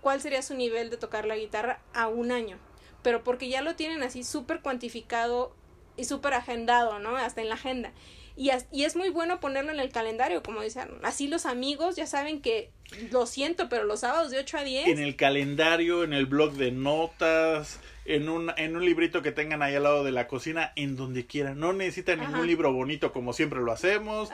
cuál 0.00 0.20
sería 0.20 0.42
su 0.42 0.54
nivel 0.54 0.90
de 0.90 0.96
tocar 0.96 1.26
la 1.26 1.36
guitarra 1.36 1.80
a 1.94 2.08
un 2.08 2.32
año. 2.32 2.58
Pero 3.02 3.22
porque 3.22 3.48
ya 3.48 3.62
lo 3.62 3.76
tienen 3.76 4.02
así 4.02 4.24
súper 4.24 4.60
cuantificado 4.60 5.54
y 5.96 6.04
súper 6.04 6.34
agendado, 6.34 6.98
¿no? 6.98 7.16
Hasta 7.16 7.40
en 7.40 7.48
la 7.48 7.54
agenda. 7.54 7.92
Y, 8.36 8.50
y 8.72 8.84
es 8.84 8.96
muy 8.96 9.10
bueno 9.10 9.38
ponerlo 9.38 9.70
en 9.70 9.80
el 9.80 9.90
calendario, 9.90 10.42
como 10.42 10.62
dicen. 10.62 10.88
Así 11.02 11.28
los 11.28 11.46
amigos 11.46 11.96
ya 11.96 12.06
saben 12.06 12.42
que 12.42 12.70
lo 13.10 13.26
siento, 13.26 13.68
pero 13.68 13.84
los 13.84 14.00
sábados 14.00 14.30
de 14.30 14.38
8 14.38 14.58
a 14.58 14.64
10. 14.64 14.88
En 14.88 14.98
el 14.98 15.16
calendario, 15.16 16.04
en 16.04 16.12
el 16.12 16.26
blog 16.26 16.52
de 16.54 16.72
notas, 16.72 17.78
en 18.10 18.28
un, 18.28 18.52
en 18.56 18.76
un 18.76 18.84
librito 18.84 19.22
que 19.22 19.32
tengan 19.32 19.62
ahí 19.62 19.74
al 19.74 19.84
lado 19.84 20.04
de 20.04 20.10
la 20.10 20.26
cocina, 20.26 20.72
en 20.76 20.96
donde 20.96 21.26
quieran. 21.26 21.60
No 21.60 21.72
necesitan 21.72 22.20
ningún 22.20 22.46
libro 22.46 22.72
bonito 22.72 23.12
como 23.12 23.32
siempre 23.32 23.60
lo 23.60 23.72
hacemos, 23.72 24.30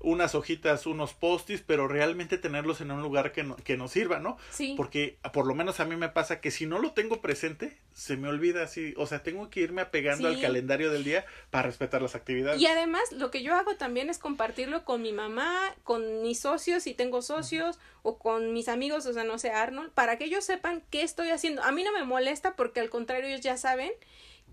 unas 0.00 0.34
hojitas, 0.34 0.86
unos 0.86 1.14
postis, 1.14 1.62
pero 1.66 1.88
realmente 1.88 2.38
tenerlos 2.38 2.80
en 2.80 2.90
un 2.90 3.02
lugar 3.02 3.32
que, 3.32 3.46
que 3.64 3.76
nos 3.76 3.92
sirva, 3.92 4.18
¿no? 4.18 4.36
Sí. 4.50 4.74
Porque 4.76 5.18
por 5.32 5.46
lo 5.46 5.54
menos 5.54 5.80
a 5.80 5.84
mí 5.84 5.96
me 5.96 6.08
pasa 6.08 6.40
que 6.40 6.50
si 6.50 6.66
no 6.66 6.78
lo 6.78 6.92
tengo 6.92 7.20
presente, 7.20 7.78
se 7.94 8.16
me 8.16 8.28
olvida 8.28 8.64
así. 8.64 8.92
O 8.96 9.06
sea, 9.06 9.22
tengo 9.22 9.48
que 9.48 9.60
irme 9.60 9.80
apegando 9.80 10.28
al 10.28 10.40
calendario 10.40 10.90
del 10.90 11.04
día 11.04 11.24
para 11.50 11.68
respetar 11.68 12.02
las 12.02 12.14
actividades. 12.14 12.60
Y 12.60 12.66
además, 12.66 13.12
lo 13.12 13.30
que 13.30 13.42
yo 13.42 13.54
hago 13.54 13.76
también 13.76 14.10
es 14.10 14.18
compartirlo 14.18 14.84
con 14.84 15.00
mi 15.00 15.12
mamá, 15.12 15.74
con 15.84 16.22
mis 16.22 16.40
socios, 16.40 16.82
si 16.82 16.94
tengo 16.94 17.22
socios 17.22 17.78
o 18.02 18.18
con 18.18 18.52
mis 18.52 18.68
amigos, 18.68 19.06
o 19.06 19.12
sea, 19.14 19.24
no 19.24 19.38
sé, 19.38 19.50
Arnold, 19.50 19.90
para 19.92 20.18
que 20.18 20.26
ellos 20.26 20.44
sepan 20.44 20.82
qué 20.90 21.02
estoy 21.02 21.30
haciendo. 21.30 21.62
A 21.62 21.72
mí 21.72 21.84
no 21.84 21.92
me 21.92 22.04
molesta 22.04 22.54
porque 22.54 22.80
al 22.80 22.90
contrario 22.90 23.13
ellos 23.22 23.40
ya 23.40 23.56
saben 23.56 23.92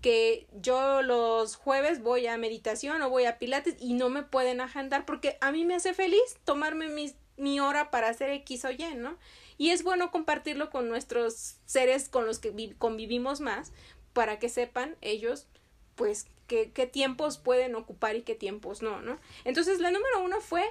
que 0.00 0.46
yo 0.52 1.02
los 1.02 1.56
jueves 1.56 2.02
voy 2.02 2.26
a 2.26 2.36
meditación 2.36 3.02
o 3.02 3.10
voy 3.10 3.24
a 3.24 3.38
pilates 3.38 3.76
y 3.80 3.94
no 3.94 4.08
me 4.08 4.22
pueden 4.22 4.60
agendar 4.60 5.06
porque 5.06 5.38
a 5.40 5.52
mí 5.52 5.64
me 5.64 5.74
hace 5.74 5.94
feliz 5.94 6.20
tomarme 6.44 6.88
mi 7.36 7.60
hora 7.60 7.90
para 7.90 8.08
hacer 8.08 8.30
X 8.30 8.64
o 8.64 8.70
Y, 8.70 8.94
¿no? 8.96 9.16
Y 9.58 9.70
es 9.70 9.82
bueno 9.84 10.10
compartirlo 10.10 10.70
con 10.70 10.88
nuestros 10.88 11.56
seres 11.66 12.08
con 12.08 12.26
los 12.26 12.38
que 12.38 12.74
convivimos 12.78 13.40
más 13.40 13.72
para 14.12 14.38
que 14.38 14.48
sepan 14.48 14.96
ellos, 15.00 15.46
pues, 15.94 16.26
qué, 16.46 16.70
qué 16.72 16.86
tiempos 16.86 17.38
pueden 17.38 17.74
ocupar 17.74 18.16
y 18.16 18.22
qué 18.22 18.34
tiempos 18.34 18.82
no, 18.82 19.00
¿no? 19.00 19.18
Entonces, 19.44 19.80
la 19.80 19.90
número 19.90 20.22
uno 20.22 20.40
fue, 20.40 20.64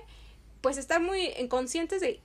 pues, 0.62 0.78
estar 0.78 1.02
muy 1.02 1.32
conscientes 1.48 2.02
de 2.02 2.20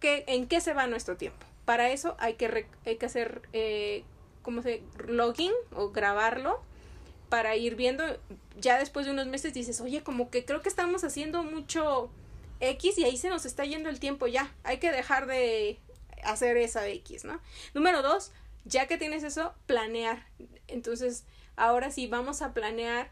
en 0.00 0.48
qué 0.48 0.60
se 0.60 0.74
va 0.74 0.86
nuestro 0.86 1.16
tiempo. 1.16 1.46
Para 1.64 1.90
eso 1.90 2.16
hay 2.18 2.34
que, 2.34 2.66
hay 2.86 2.96
que 2.96 3.06
hacer, 3.06 3.42
eh, 3.52 4.04
¿cómo 4.48 4.62
se? 4.62 4.82
Login 5.06 5.52
o 5.74 5.90
grabarlo 5.90 6.58
para 7.28 7.54
ir 7.56 7.76
viendo. 7.76 8.02
Ya 8.58 8.78
después 8.78 9.04
de 9.04 9.12
unos 9.12 9.26
meses 9.26 9.52
dices, 9.52 9.78
oye, 9.82 10.02
como 10.02 10.30
que 10.30 10.46
creo 10.46 10.62
que 10.62 10.70
estamos 10.70 11.04
haciendo 11.04 11.42
mucho 11.42 12.08
X 12.60 12.96
y 12.96 13.04
ahí 13.04 13.18
se 13.18 13.28
nos 13.28 13.44
está 13.44 13.66
yendo 13.66 13.90
el 13.90 14.00
tiempo 14.00 14.26
ya. 14.26 14.50
Hay 14.64 14.78
que 14.78 14.90
dejar 14.90 15.26
de 15.26 15.78
hacer 16.24 16.56
esa 16.56 16.88
X, 16.88 17.26
¿no? 17.26 17.42
Número 17.74 18.00
dos, 18.00 18.32
ya 18.64 18.86
que 18.86 18.96
tienes 18.96 19.22
eso, 19.22 19.52
planear. 19.66 20.24
Entonces, 20.66 21.24
ahora 21.56 21.90
sí, 21.90 22.06
vamos 22.06 22.40
a 22.40 22.54
planear 22.54 23.10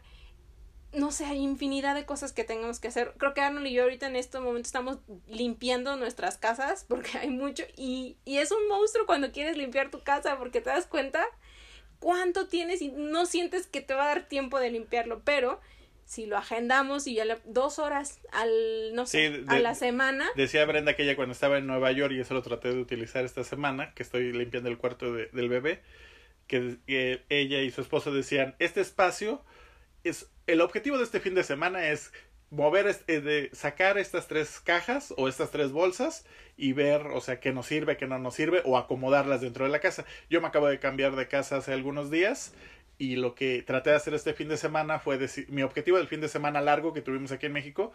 no 0.93 1.11
sé, 1.11 1.25
hay 1.25 1.39
infinidad 1.39 1.95
de 1.95 2.05
cosas 2.05 2.33
que 2.33 2.43
tenemos 2.43 2.79
que 2.79 2.87
hacer. 2.87 3.13
Creo 3.17 3.33
que 3.33 3.41
Arnold 3.41 3.67
y 3.67 3.73
yo 3.73 3.83
ahorita 3.83 4.07
en 4.07 4.15
este 4.15 4.39
momento 4.39 4.67
estamos 4.67 4.97
limpiando 5.27 5.95
nuestras 5.95 6.37
casas 6.37 6.83
porque 6.87 7.17
hay 7.17 7.29
mucho 7.29 7.63
y, 7.75 8.17
y 8.25 8.37
es 8.37 8.51
un 8.51 8.67
monstruo 8.67 9.05
cuando 9.05 9.31
quieres 9.31 9.57
limpiar 9.57 9.91
tu 9.91 10.01
casa 10.01 10.37
porque 10.37 10.61
te 10.61 10.69
das 10.69 10.85
cuenta 10.87 11.25
cuánto 11.99 12.47
tienes 12.47 12.81
y 12.81 12.89
no 12.89 13.25
sientes 13.25 13.67
que 13.67 13.81
te 13.81 13.93
va 13.93 14.03
a 14.03 14.07
dar 14.07 14.27
tiempo 14.27 14.59
de 14.59 14.71
limpiarlo, 14.71 15.21
pero 15.23 15.59
si 16.05 16.25
lo 16.25 16.37
agendamos 16.37 17.05
y 17.05 17.15
ya 17.15 17.25
dos 17.45 17.79
horas 17.79 18.21
al, 18.31 18.95
no 18.95 19.05
sé, 19.05 19.43
a 19.47 19.59
la 19.59 19.75
semana. 19.75 20.25
Decía 20.35 20.63
Brenda 20.65 20.95
que 20.95 21.03
ella 21.03 21.17
cuando 21.17 21.33
estaba 21.33 21.57
en 21.57 21.67
Nueva 21.67 21.91
York, 21.91 22.13
y 22.13 22.21
eso 22.21 22.33
lo 22.33 22.41
traté 22.41 22.69
de 22.69 22.79
utilizar 22.79 23.25
esta 23.25 23.43
semana, 23.43 23.93
que 23.93 24.03
estoy 24.03 24.31
limpiando 24.31 24.69
el 24.69 24.77
cuarto 24.77 25.11
del 25.11 25.49
bebé, 25.49 25.81
que, 26.47 26.77
que 26.87 27.23
ella 27.27 27.61
y 27.61 27.71
su 27.71 27.81
esposo 27.81 28.13
decían, 28.13 28.55
este 28.59 28.79
espacio 28.79 29.43
el 30.47 30.61
objetivo 30.61 30.97
de 30.97 31.03
este 31.03 31.19
fin 31.19 31.35
de 31.35 31.43
semana 31.43 31.87
es 31.87 32.11
mover, 32.49 32.87
este, 32.87 33.21
de 33.21 33.49
sacar 33.53 33.97
estas 33.97 34.27
tres 34.27 34.59
cajas 34.59 35.13
o 35.17 35.27
estas 35.27 35.51
tres 35.51 35.71
bolsas 35.71 36.25
y 36.55 36.73
ver, 36.73 37.07
o 37.07 37.21
sea, 37.21 37.39
qué 37.39 37.51
nos 37.51 37.65
sirve, 37.65 37.97
qué 37.97 38.07
no 38.07 38.19
nos 38.19 38.35
sirve 38.35 38.61
o 38.65 38.77
acomodarlas 38.77 39.41
dentro 39.41 39.65
de 39.65 39.71
la 39.71 39.79
casa. 39.79 40.05
Yo 40.29 40.41
me 40.41 40.47
acabo 40.47 40.67
de 40.67 40.79
cambiar 40.79 41.15
de 41.15 41.27
casa 41.27 41.57
hace 41.57 41.73
algunos 41.73 42.09
días 42.09 42.53
y 42.97 43.15
lo 43.15 43.35
que 43.35 43.61
traté 43.63 43.91
de 43.91 43.97
hacer 43.97 44.13
este 44.13 44.33
fin 44.33 44.49
de 44.49 44.57
semana 44.57 44.99
fue 44.99 45.17
decir, 45.17 45.47
mi 45.49 45.61
objetivo 45.61 45.97
del 45.97 46.07
fin 46.07 46.21
de 46.21 46.29
semana 46.29 46.61
largo 46.61 46.93
que 46.93 47.01
tuvimos 47.01 47.31
aquí 47.31 47.45
en 47.45 47.53
México 47.53 47.91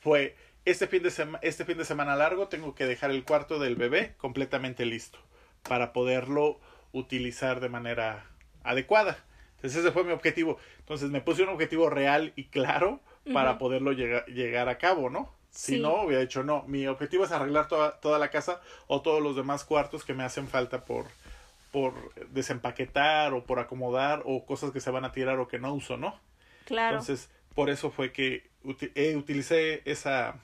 fue 0.00 0.34
este 0.64 0.86
fin 0.86 1.02
de 1.02 1.10
semana 1.10 1.38
este 1.42 1.64
fin 1.64 1.78
de 1.78 1.84
semana 1.84 2.16
largo 2.16 2.48
tengo 2.48 2.74
que 2.74 2.86
dejar 2.86 3.10
el 3.10 3.24
cuarto 3.24 3.58
del 3.58 3.76
bebé 3.76 4.14
completamente 4.18 4.84
listo 4.84 5.18
para 5.62 5.92
poderlo 5.92 6.60
utilizar 6.92 7.60
de 7.60 7.68
manera 7.68 8.26
adecuada. 8.64 9.24
Entonces 9.60 9.80
ese 9.80 9.92
fue 9.92 10.04
mi 10.04 10.12
objetivo. 10.12 10.58
Entonces 10.78 11.10
me 11.10 11.20
puse 11.20 11.42
un 11.42 11.50
objetivo 11.50 11.90
real 11.90 12.32
y 12.34 12.44
claro 12.44 13.00
para 13.32 13.58
poderlo 13.58 13.92
llegar, 13.92 14.24
llegar 14.26 14.68
a 14.70 14.78
cabo, 14.78 15.10
¿no? 15.10 15.30
Si 15.50 15.78
no, 15.80 16.04
hubiera 16.04 16.22
dicho 16.22 16.42
no. 16.42 16.62
Mi 16.66 16.86
objetivo 16.86 17.24
es 17.24 17.32
arreglar 17.32 17.68
toda, 17.68 18.00
toda 18.00 18.18
la 18.18 18.30
casa 18.30 18.60
o 18.86 19.02
todos 19.02 19.22
los 19.22 19.36
demás 19.36 19.64
cuartos 19.64 20.04
que 20.04 20.14
me 20.14 20.24
hacen 20.24 20.48
falta 20.48 20.84
por, 20.84 21.06
por 21.72 22.14
desempaquetar 22.30 23.34
o 23.34 23.44
por 23.44 23.58
acomodar 23.58 24.22
o 24.24 24.46
cosas 24.46 24.70
que 24.70 24.80
se 24.80 24.90
van 24.90 25.04
a 25.04 25.12
tirar 25.12 25.38
o 25.38 25.48
que 25.48 25.58
no 25.58 25.74
uso, 25.74 25.96
¿no? 25.96 26.18
Claro. 26.64 26.98
Entonces, 26.98 27.28
por 27.54 27.68
eso 27.68 27.90
fue 27.90 28.12
que 28.12 28.48
eh, 28.94 29.16
utilicé 29.16 29.82
esa, 29.84 30.36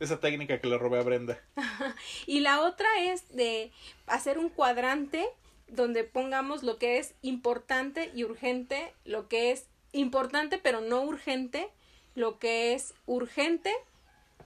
esa 0.00 0.20
técnica 0.20 0.58
que 0.58 0.66
le 0.66 0.78
robé 0.78 0.98
a 0.98 1.02
Brenda. 1.02 1.38
y 2.26 2.40
la 2.40 2.62
otra 2.62 2.88
es 3.00 3.28
de 3.36 3.70
hacer 4.06 4.38
un 4.38 4.48
cuadrante 4.48 5.26
donde 5.68 6.04
pongamos 6.04 6.62
lo 6.62 6.78
que 6.78 6.98
es 6.98 7.14
importante 7.22 8.10
y 8.14 8.24
urgente, 8.24 8.92
lo 9.04 9.28
que 9.28 9.50
es 9.50 9.66
importante 9.92 10.58
pero 10.58 10.80
no 10.80 11.02
urgente, 11.02 11.68
lo 12.14 12.38
que 12.38 12.74
es 12.74 12.94
urgente 13.06 13.72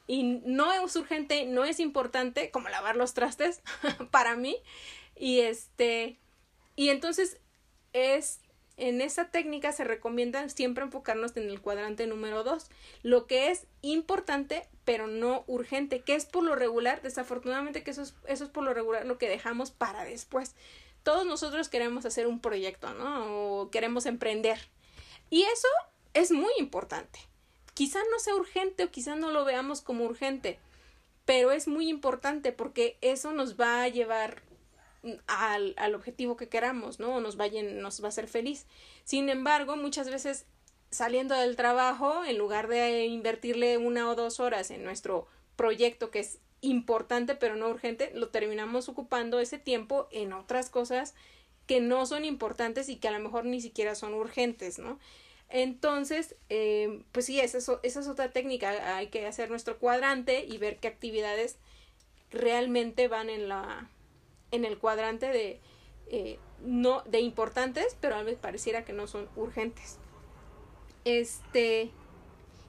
y 0.07 0.25
no 0.45 0.73
es 0.73 0.97
urgente, 0.97 1.47
no 1.47 1.65
es 1.65 1.79
importante, 1.79 2.51
como 2.51 2.69
lavar 2.69 2.97
los 2.97 3.15
trastes 3.15 3.63
para 4.11 4.35
mí. 4.35 4.57
Y 5.15 5.41
este, 5.41 6.19
y 6.75 6.89
entonces 6.89 7.39
es, 7.93 8.41
en 8.77 9.01
esa 9.01 9.31
técnica 9.31 9.71
se 9.71 9.85
recomienda 9.85 10.49
siempre 10.49 10.83
enfocarnos 10.83 11.37
en 11.37 11.49
el 11.49 11.61
cuadrante 11.61 12.07
número 12.07 12.43
2, 12.43 12.71
lo 13.03 13.27
que 13.27 13.51
es 13.51 13.67
importante 13.83 14.67
pero 14.85 15.07
no 15.07 15.45
urgente, 15.47 16.01
que 16.01 16.17
es 16.17 16.25
por 16.25 16.43
lo 16.43 16.57
regular, 16.57 17.03
desafortunadamente 17.03 17.85
que 17.85 17.93
eso 17.93 18.03
es, 18.03 18.17
eso 18.27 18.45
es 18.45 18.51
por 18.51 18.65
lo 18.65 18.75
regular 18.75 19.07
lo 19.07 19.19
que 19.19 19.29
dejamos 19.29 19.71
para 19.71 20.05
después 20.05 20.57
todos 21.03 21.27
nosotros 21.27 21.69
queremos 21.69 22.05
hacer 22.05 22.27
un 22.27 22.41
proyecto, 22.41 22.93
¿no? 22.95 23.61
O 23.63 23.71
queremos 23.71 24.07
emprender. 24.07 24.69
Y 25.31 25.43
eso 25.43 25.69
es 26.15 26.33
muy 26.33 26.53
importante. 26.59 27.21
Quizá 27.75 28.01
no 28.11 28.19
sea 28.19 28.35
urgente 28.35 28.85
o 28.85 28.91
quizá 28.91 29.15
no 29.15 29.31
lo 29.31 29.45
veamos 29.45 29.81
como 29.81 30.05
urgente, 30.05 30.59
pero 31.25 31.53
es 31.53 31.69
muy 31.69 31.89
importante 31.89 32.53
porque 32.53 32.99
eso 33.01 33.33
nos 33.33 33.59
va 33.59 33.83
a 33.83 33.89
llevar 33.89 34.43
al, 35.27 35.75
al 35.79 35.95
objetivo 35.95 36.37
que 36.37 36.49
queramos, 36.49 36.99
¿no? 37.01 37.21
Nos 37.21 37.39
va, 37.39 37.45
a, 37.45 37.63
nos 37.63 38.03
va 38.03 38.07
a 38.07 38.09
hacer 38.09 38.29
feliz. 38.29 38.67
Sin 39.05 39.29
embargo, 39.29 39.77
muchas 39.77 40.11
veces 40.11 40.47
saliendo 40.91 41.35
del 41.37 41.57
trabajo, 41.57 42.25
en 42.25 42.37
lugar 42.37 42.69
de 42.69 43.07
invertirle 43.07 43.79
una 43.79 44.11
o 44.11 44.17
dos 44.17 44.41
horas 44.41 44.71
en 44.71 44.85
nuestro 44.85 45.27
proyecto 45.57 46.11
que 46.11 46.21
es 46.21 46.39
importante 46.61 47.35
pero 47.35 47.57
no 47.57 47.69
urgente, 47.69 48.11
lo 48.15 48.29
terminamos 48.29 48.89
ocupando 48.89 49.41
ese 49.41 49.59
tiempo 49.59 50.09
en 50.11 50.33
otras 50.33 50.71
cosas 50.71 51.15
que 51.67 51.81
no 51.81 52.05
son 52.07 52.25
importantes 52.25 52.89
y 52.89 52.97
que 52.97 53.09
a 53.09 53.13
lo 53.13 53.21
mejor 53.21 53.45
ni 53.45 53.61
siquiera 53.61 53.95
son 53.95 54.15
urgentes, 54.15 54.79
¿no? 54.79 54.99
Entonces, 55.49 56.37
eh, 56.49 57.03
pues 57.13 57.27
sí, 57.27 57.41
esa 57.41 57.59
es, 57.59 57.71
esa 57.83 58.01
es 58.01 58.09
otra 58.09 58.33
técnica. 58.33 58.97
Hay 58.97 59.09
que 59.09 59.27
hacer 59.27 59.51
nuestro 59.51 59.79
cuadrante 59.79 60.45
y 60.45 60.59
ver 60.59 60.79
qué 60.79 60.89
actividades 60.89 61.59
realmente 62.31 63.09
van 63.09 63.31
en 63.31 63.49
la 63.49 63.89
en 64.53 64.65
el 64.65 64.79
cuadrante 64.79 65.27
de 65.27 65.61
eh, 66.09 66.39
no 66.61 67.03
de 67.03 67.21
importantes, 67.21 67.97
pero 68.01 68.17
a 68.17 68.23
veces 68.23 68.39
pareciera 68.41 68.85
que 68.85 68.93
no 68.93 69.07
son 69.07 69.29
urgentes. 69.37 69.99
Este 71.05 71.91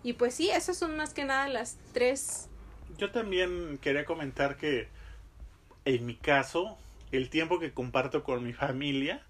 y 0.04 0.13
pues 0.13 0.34
sí, 0.34 0.49
esas 0.49 0.77
son 0.77 0.95
más 0.97 1.13
que 1.13 1.25
nada 1.25 1.47
las 1.47 1.77
tres 1.93 2.49
yo 3.01 3.09
también 3.09 3.79
quería 3.81 4.05
comentar 4.05 4.57
que 4.57 4.87
en 5.85 6.05
mi 6.05 6.13
caso, 6.13 6.77
el 7.11 7.31
tiempo 7.31 7.59
que 7.59 7.71
comparto 7.71 8.23
con 8.23 8.43
mi 8.43 8.53
familia, 8.53 9.23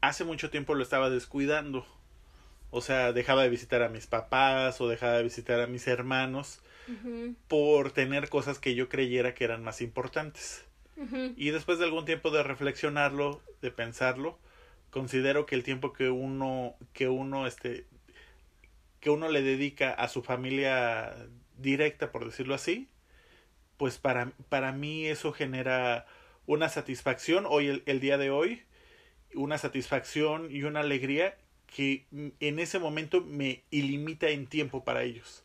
hace 0.00 0.24
mucho 0.24 0.50
tiempo 0.50 0.74
lo 0.74 0.82
estaba 0.82 1.08
descuidando. 1.08 1.86
O 2.72 2.80
sea, 2.80 3.12
dejaba 3.12 3.44
de 3.44 3.48
visitar 3.48 3.82
a 3.82 3.88
mis 3.88 4.08
papás 4.08 4.80
o 4.80 4.88
dejaba 4.88 5.18
de 5.18 5.22
visitar 5.22 5.60
a 5.60 5.68
mis 5.68 5.86
hermanos 5.86 6.60
por 7.46 7.92
tener 7.92 8.28
cosas 8.28 8.58
que 8.58 8.74
yo 8.74 8.88
creyera 8.88 9.34
que 9.34 9.44
eran 9.44 9.62
más 9.62 9.80
importantes. 9.80 10.64
Y 11.36 11.50
después 11.50 11.78
de 11.78 11.84
algún 11.84 12.04
tiempo 12.04 12.32
de 12.32 12.42
reflexionarlo, 12.42 13.40
de 13.62 13.70
pensarlo, 13.70 14.36
considero 14.90 15.46
que 15.46 15.54
el 15.54 15.62
tiempo 15.62 15.92
que 15.92 16.10
uno, 16.10 16.74
que 16.92 17.06
uno, 17.06 17.46
este, 17.46 17.86
que 18.98 19.10
uno 19.10 19.28
le 19.28 19.42
dedica 19.42 19.92
a 19.92 20.08
su 20.08 20.24
familia 20.24 21.14
directa, 21.58 22.12
por 22.12 22.24
decirlo 22.24 22.54
así, 22.54 22.88
pues 23.76 23.98
para, 23.98 24.32
para 24.48 24.72
mí 24.72 25.06
eso 25.06 25.32
genera 25.32 26.06
una 26.46 26.68
satisfacción 26.68 27.46
hoy, 27.48 27.82
el, 27.86 28.00
día 28.00 28.18
de 28.18 28.30
hoy, 28.30 28.62
una 29.34 29.58
satisfacción 29.58 30.48
y 30.50 30.62
una 30.62 30.80
alegría 30.80 31.36
que 31.66 32.06
en 32.40 32.58
ese 32.58 32.78
momento 32.78 33.20
me 33.22 33.64
ilimita 33.70 34.28
en 34.28 34.46
tiempo 34.46 34.84
para 34.84 35.02
ellos. 35.02 35.44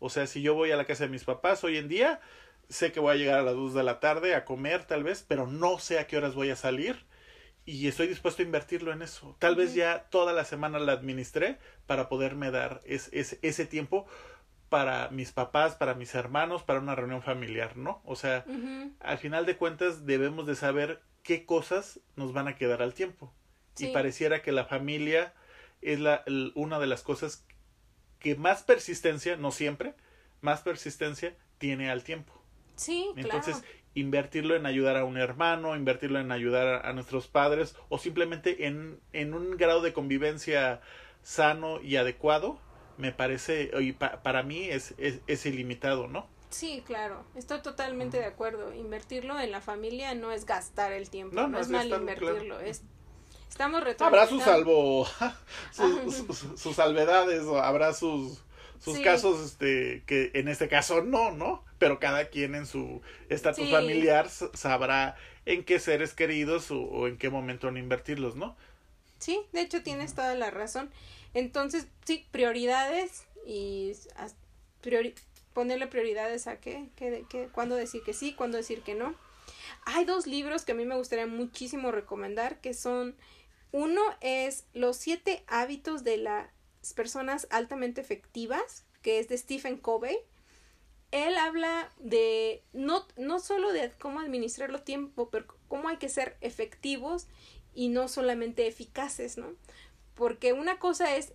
O 0.00 0.10
sea, 0.10 0.26
si 0.26 0.42
yo 0.42 0.54
voy 0.54 0.72
a 0.72 0.76
la 0.76 0.86
casa 0.86 1.04
de 1.04 1.10
mis 1.10 1.24
papás 1.24 1.62
hoy 1.62 1.76
en 1.76 1.88
día, 1.88 2.20
sé 2.68 2.90
que 2.90 3.00
voy 3.00 3.12
a 3.12 3.18
llegar 3.18 3.38
a 3.38 3.42
las 3.42 3.54
2 3.54 3.74
de 3.74 3.82
la 3.84 4.00
tarde 4.00 4.34
a 4.34 4.44
comer 4.44 4.84
tal 4.84 5.04
vez, 5.04 5.24
pero 5.26 5.46
no 5.46 5.78
sé 5.78 5.98
a 5.98 6.06
qué 6.06 6.16
horas 6.16 6.34
voy 6.34 6.50
a 6.50 6.56
salir 6.56 7.04
y 7.64 7.86
estoy 7.86 8.08
dispuesto 8.08 8.42
a 8.42 8.44
invertirlo 8.44 8.92
en 8.92 9.02
eso. 9.02 9.36
Tal 9.38 9.54
vez 9.54 9.74
ya 9.74 10.08
toda 10.10 10.32
la 10.32 10.44
semana 10.44 10.80
la 10.80 10.92
administré 10.92 11.58
para 11.86 12.08
poderme 12.08 12.50
dar 12.50 12.80
ese 12.84 13.66
tiempo 13.66 14.06
para 14.72 15.10
mis 15.10 15.32
papás, 15.32 15.74
para 15.74 15.92
mis 15.92 16.14
hermanos, 16.14 16.62
para 16.62 16.80
una 16.80 16.94
reunión 16.94 17.20
familiar, 17.20 17.76
¿no? 17.76 18.00
O 18.06 18.16
sea, 18.16 18.46
al 19.00 19.18
final 19.18 19.44
de 19.44 19.58
cuentas 19.58 20.06
debemos 20.06 20.46
de 20.46 20.54
saber 20.54 21.02
qué 21.22 21.44
cosas 21.44 22.00
nos 22.16 22.32
van 22.32 22.48
a 22.48 22.56
quedar 22.56 22.80
al 22.80 22.94
tiempo. 22.94 23.34
Y 23.78 23.88
pareciera 23.88 24.40
que 24.40 24.50
la 24.50 24.64
familia 24.64 25.34
es 25.82 26.00
la, 26.00 26.24
una 26.54 26.78
de 26.78 26.86
las 26.86 27.02
cosas 27.02 27.46
que 28.18 28.34
más 28.34 28.62
persistencia, 28.62 29.36
no 29.36 29.50
siempre, 29.50 29.92
más 30.40 30.62
persistencia 30.62 31.36
tiene 31.58 31.90
al 31.90 32.02
tiempo. 32.02 32.42
Sí, 32.76 33.10
Entonces, 33.16 33.62
invertirlo 33.92 34.56
en 34.56 34.64
ayudar 34.64 34.96
a 34.96 35.04
un 35.04 35.18
hermano, 35.18 35.76
invertirlo 35.76 36.18
en 36.18 36.32
ayudar 36.32 36.86
a, 36.86 36.94
nuestros 36.94 37.28
padres 37.28 37.76
o 37.90 37.98
simplemente 37.98 38.68
en, 38.68 39.00
en, 39.12 39.34
un 39.34 39.58
grado 39.58 39.82
de 39.82 39.92
convivencia 39.92 40.80
sano 41.20 41.78
y 41.82 41.96
adecuado, 41.96 42.58
me 43.02 43.10
parece, 43.12 43.70
y 43.80 43.92
para 43.92 44.44
mí 44.44 44.68
es, 44.68 44.94
es, 44.96 45.44
ilimitado, 45.46 46.06
¿no? 46.06 46.28
Sí, 46.50 46.84
claro, 46.86 47.24
estoy 47.34 47.60
totalmente 47.60 48.18
de 48.18 48.26
acuerdo. 48.26 48.72
Invertirlo 48.72 49.40
en 49.40 49.50
la 49.50 49.60
familia 49.60 50.14
no 50.14 50.30
es 50.30 50.46
gastar 50.46 50.92
el 50.92 51.10
tiempo, 51.10 51.48
no, 51.48 51.58
es, 51.58 51.68
mal 51.68 51.88
invertirlo, 51.88 52.60
es 52.60 52.82
estamos 53.48 53.82
Habrá 53.98 54.26
su 54.28 54.40
salvo, 54.40 55.04
sus, 55.72 56.76
salvedades, 56.76 57.42
o 57.42 57.58
habrá 57.58 57.92
sus 57.92 58.40
sus 58.78 58.98
casos 59.00 59.44
este 59.44 60.02
que 60.06 60.30
en 60.34 60.48
este 60.48 60.68
caso 60.68 61.02
no, 61.02 61.32
¿no? 61.32 61.64
Pero 61.78 61.98
cada 61.98 62.26
quien 62.26 62.54
en 62.54 62.66
su 62.66 63.02
estatus 63.28 63.68
familiar 63.70 64.28
sabrá 64.28 65.16
en 65.44 65.64
qué 65.64 65.80
seres 65.80 66.14
queridos 66.14 66.70
o, 66.70 67.08
en 67.08 67.18
qué 67.18 67.30
momento 67.30 67.68
a 67.68 67.78
invertirlos, 67.78 68.36
¿no? 68.36 68.56
Sí, 69.18 69.40
de 69.52 69.62
hecho 69.62 69.82
tienes 69.82 70.14
toda 70.14 70.34
la 70.34 70.50
razón. 70.50 70.90
Entonces, 71.34 71.86
sí, 72.04 72.26
prioridades 72.30 73.24
y 73.46 73.92
ponerle 75.52 75.86
prioridades 75.86 76.46
a 76.46 76.60
qué, 76.60 76.88
qué, 76.96 77.24
qué, 77.28 77.48
cuándo 77.52 77.76
decir 77.76 78.02
que 78.02 78.14
sí, 78.14 78.34
cuándo 78.34 78.56
decir 78.56 78.82
que 78.82 78.94
no. 78.94 79.14
Hay 79.84 80.04
dos 80.04 80.26
libros 80.26 80.64
que 80.64 80.72
a 80.72 80.74
mí 80.74 80.84
me 80.84 80.96
gustaría 80.96 81.26
muchísimo 81.26 81.90
recomendar, 81.90 82.60
que 82.60 82.74
son, 82.74 83.16
uno 83.72 84.00
es 84.20 84.64
Los 84.74 84.96
siete 84.96 85.44
hábitos 85.46 86.04
de 86.04 86.18
las 86.18 86.48
personas 86.94 87.46
altamente 87.50 88.00
efectivas, 88.00 88.84
que 89.02 89.18
es 89.18 89.28
de 89.28 89.38
Stephen 89.38 89.76
Covey. 89.76 90.16
Él 91.10 91.36
habla 91.36 91.90
de 91.98 92.62
no, 92.72 93.06
no 93.16 93.38
solo 93.38 93.72
de 93.72 93.90
cómo 93.98 94.20
administrar 94.20 94.70
el 94.70 94.82
tiempo, 94.82 95.28
pero 95.30 95.46
cómo 95.68 95.88
hay 95.88 95.98
que 95.98 96.08
ser 96.08 96.36
efectivos 96.40 97.26
y 97.74 97.88
no 97.88 98.08
solamente 98.08 98.66
eficaces, 98.66 99.36
¿no? 99.36 99.54
Porque 100.14 100.52
una 100.52 100.78
cosa 100.78 101.16
es, 101.16 101.32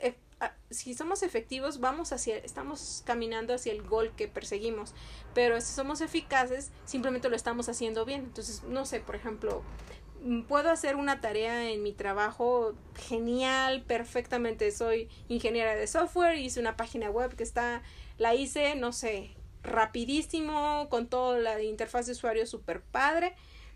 si 0.69 0.93
somos 0.93 1.23
efectivos, 1.23 1.79
vamos 1.79 2.11
hacia, 2.11 2.37
estamos 2.37 3.03
caminando 3.05 3.53
hacia 3.53 3.71
el 3.71 3.81
gol 3.81 4.11
que 4.15 4.27
perseguimos, 4.27 4.93
pero 5.33 5.59
si 5.61 5.73
somos 5.73 6.01
eficaces, 6.01 6.71
simplemente 6.85 7.29
lo 7.29 7.35
estamos 7.35 7.69
haciendo 7.69 8.05
bien. 8.05 8.21
Entonces, 8.21 8.63
no 8.63 8.85
sé, 8.85 8.99
por 8.99 9.15
ejemplo, 9.15 9.63
mm, 10.21 10.43
puedo 10.43 10.69
hacer 10.69 10.95
una 10.95 11.21
tarea 11.21 11.69
en 11.69 11.81
mi 11.83 11.93
trabajo 11.93 12.75
genial, 12.95 13.83
perfectamente. 13.83 14.71
Soy 14.71 15.09
ingeniera 15.27 15.75
de 15.75 15.87
software, 15.87 16.37
hice 16.37 16.59
una 16.59 16.77
página 16.77 17.09
web 17.09 17.35
que 17.35 17.43
está, 17.43 17.81
la 18.17 18.35
hice, 18.35 18.75
no 18.75 18.93
sé, 18.93 19.31
rapidísimo, 19.63 20.87
con 20.89 21.07
toda 21.07 21.39
la 21.39 21.61
interfaz 21.61 22.05
de 22.05 22.13
usuario 22.13 22.45
super 22.45 22.81
padre, 22.81 23.35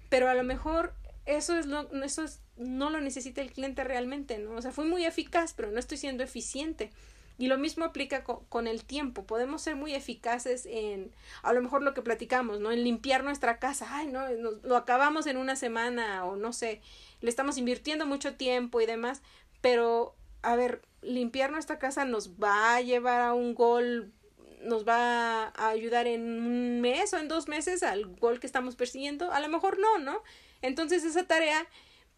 pero 0.09 0.29
a 0.29 0.33
lo 0.33 0.43
mejor 0.43 0.93
eso 1.25 1.55
es 1.57 1.65
lo, 1.65 1.91
eso 2.03 2.23
es, 2.23 2.41
no 2.61 2.89
lo 2.89 3.01
necesita 3.01 3.41
el 3.41 3.51
cliente 3.51 3.83
realmente, 3.83 4.37
¿no? 4.37 4.51
O 4.55 4.61
sea, 4.61 4.71
fui 4.71 4.85
muy 4.85 5.05
eficaz, 5.05 5.53
pero 5.53 5.71
no 5.71 5.79
estoy 5.79 5.97
siendo 5.97 6.23
eficiente. 6.23 6.91
Y 7.37 7.47
lo 7.47 7.57
mismo 7.57 7.85
aplica 7.85 8.23
con, 8.23 8.67
el 8.67 8.83
tiempo. 8.83 9.25
Podemos 9.25 9.63
ser 9.63 9.75
muy 9.75 9.95
eficaces 9.95 10.67
en, 10.67 11.11
a 11.41 11.53
lo 11.53 11.61
mejor 11.61 11.81
lo 11.81 11.95
que 11.95 12.03
platicamos, 12.03 12.59
¿no? 12.59 12.71
En 12.71 12.83
limpiar 12.83 13.23
nuestra 13.23 13.57
casa. 13.57 13.87
Ay, 13.89 14.07
no, 14.07 14.21
lo 14.29 14.77
acabamos 14.77 15.25
en 15.25 15.37
una 15.37 15.55
semana 15.55 16.23
o 16.25 16.35
no 16.35 16.53
sé, 16.53 16.81
le 17.19 17.29
estamos 17.29 17.57
invirtiendo 17.57 18.05
mucho 18.05 18.35
tiempo 18.35 18.79
y 18.79 18.85
demás. 18.85 19.23
Pero, 19.61 20.15
a 20.43 20.55
ver, 20.55 20.83
limpiar 21.01 21.51
nuestra 21.51 21.79
casa 21.79 22.05
nos 22.05 22.33
va 22.33 22.75
a 22.75 22.81
llevar 22.81 23.21
a 23.21 23.33
un 23.33 23.55
gol, 23.55 24.13
nos 24.61 24.87
va 24.87 25.47
a 25.47 25.69
ayudar 25.69 26.05
en 26.05 26.21
un 26.21 26.81
mes 26.81 27.11
o 27.13 27.17
en 27.17 27.27
dos 27.27 27.47
meses 27.47 27.81
al 27.81 28.05
gol 28.05 28.39
que 28.39 28.45
estamos 28.45 28.75
persiguiendo. 28.75 29.31
A 29.31 29.39
lo 29.39 29.49
mejor 29.49 29.79
no, 29.79 29.97
¿no? 29.97 30.21
Entonces 30.61 31.03
esa 31.03 31.23
tarea 31.23 31.65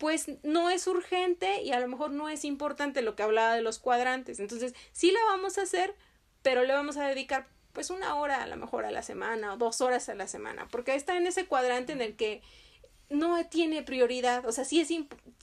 pues 0.04 0.30
no 0.44 0.70
es 0.70 0.86
urgente 0.88 1.62
y 1.62 1.72
a 1.72 1.80
lo 1.80 1.88
mejor 1.88 2.12
no 2.12 2.28
es 2.28 2.44
importante 2.44 3.02
lo 3.02 3.16
que 3.16 3.24
hablaba 3.24 3.56
de 3.56 3.62
los 3.62 3.80
cuadrantes. 3.80 4.42
Entonces 4.42 4.76
sí 4.92 5.12
la 5.12 5.20
vamos 5.28 5.58
a 5.58 5.62
hacer, 5.62 5.96
pero 6.42 6.64
le 6.66 6.74
vamos 6.74 6.98
a 6.98 7.08
dedicar 7.08 7.48
pues 7.72 7.90
una 7.90 8.16
hora 8.16 8.44
a 8.44 8.48
lo 8.48 8.58
mejor 8.58 8.84
a 8.84 8.92
la 8.92 9.02
semana 9.02 9.54
o 9.54 9.58
dos 9.58 9.80
horas 9.80 10.10
a 10.10 10.14
la 10.14 10.28
semana, 10.28 10.68
porque 10.70 10.94
está 10.94 11.16
en 11.16 11.26
ese 11.26 11.46
cuadrante 11.46 11.94
en 11.94 12.02
el 12.02 12.18
que 12.18 12.42
no 13.10 13.46
tiene 13.46 13.82
prioridad, 13.82 14.46
o 14.46 14.52
sea, 14.52 14.66
sí 14.66 14.82
es 14.82 14.90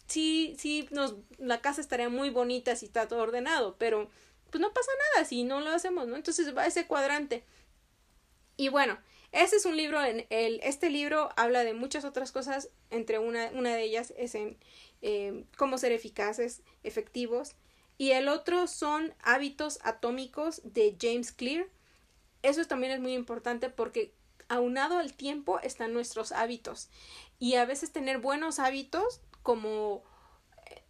sí 0.07 0.55
sí 0.59 0.87
nos 0.90 1.14
la 1.38 1.62
casa 1.62 1.81
estaría 1.81 2.11
muy 2.11 2.29
bonita 2.29 2.77
si 2.77 2.85
está 2.85 3.09
todo 3.09 3.20
ordenado, 3.20 3.77
pero 3.79 4.11
pues 4.51 4.61
no 4.61 4.75
pasa 4.75 4.90
nada 5.14 5.25
si 5.25 5.42
no 5.42 5.61
lo 5.62 5.70
hacemos, 5.70 6.07
¿no? 6.07 6.16
Entonces 6.16 6.55
va 6.55 6.66
ese 6.66 6.87
cuadrante. 6.87 7.44
Y 8.59 8.68
bueno, 8.68 8.99
este 9.33 9.57
es 9.57 9.64
un 9.64 9.77
libro, 9.77 10.03
en 10.03 10.27
el, 10.31 10.61
este 10.62 10.90
libro 10.90 11.31
habla 11.37 11.62
de 11.64 11.75
muchas 11.75 12.05
otras 12.05 12.33
cosas, 12.33 12.71
entre 12.90 13.19
una, 13.19 13.51
una 13.55 13.75
de 13.75 13.85
ellas 13.85 14.12
es 14.16 14.35
en 14.35 14.59
eh, 15.03 15.45
cómo 15.57 15.79
ser 15.79 15.93
eficaces, 15.93 16.62
efectivos, 16.83 17.55
y 17.97 18.12
el 18.12 18.29
otro 18.29 18.66
son 18.66 19.14
hábitos 19.23 19.79
atómicos 19.83 20.62
de 20.64 20.97
James 21.01 21.33
Clear. 21.33 21.66
Eso 22.43 22.64
también 22.64 22.93
es 22.93 23.01
muy 23.01 23.12
importante 23.12 23.69
porque 23.69 24.14
aunado 24.49 24.99
al 24.99 25.12
tiempo 25.12 25.61
están 25.61 25.93
nuestros 25.93 26.33
hábitos 26.33 26.88
y 27.38 27.55
a 27.55 27.66
veces 27.66 27.93
tener 27.93 28.19
buenos 28.19 28.59
hábitos 28.59 29.21
como 29.43 30.03
eh, 30.66 30.83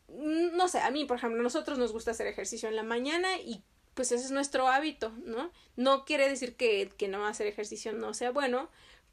no 0.55 0.69
sé, 0.69 0.79
a 0.81 0.91
mí, 0.91 1.05
por 1.05 1.19
ejemplo, 1.19 1.41
a 1.41 1.43
nosotros 1.43 1.79
nos 1.79 1.93
gusta 1.93 2.13
hacer 2.13 2.27
ejercicio 2.27 2.69
en 2.69 2.77
la 2.77 2.85
mañana 2.85 3.39
y 3.39 3.65
pues 4.01 4.13
ese 4.13 4.25
es 4.25 4.31
nuestro 4.31 4.67
hábito, 4.67 5.13
¿no? 5.27 5.51
No 5.77 6.07
quiere 6.07 6.27
decir 6.27 6.57
que, 6.57 6.91
que 6.97 7.07
no 7.07 7.27
hacer 7.27 7.47
ejercicio 7.47 7.93
no 7.93 8.15
sea 8.15 8.31
bueno, 8.31 8.71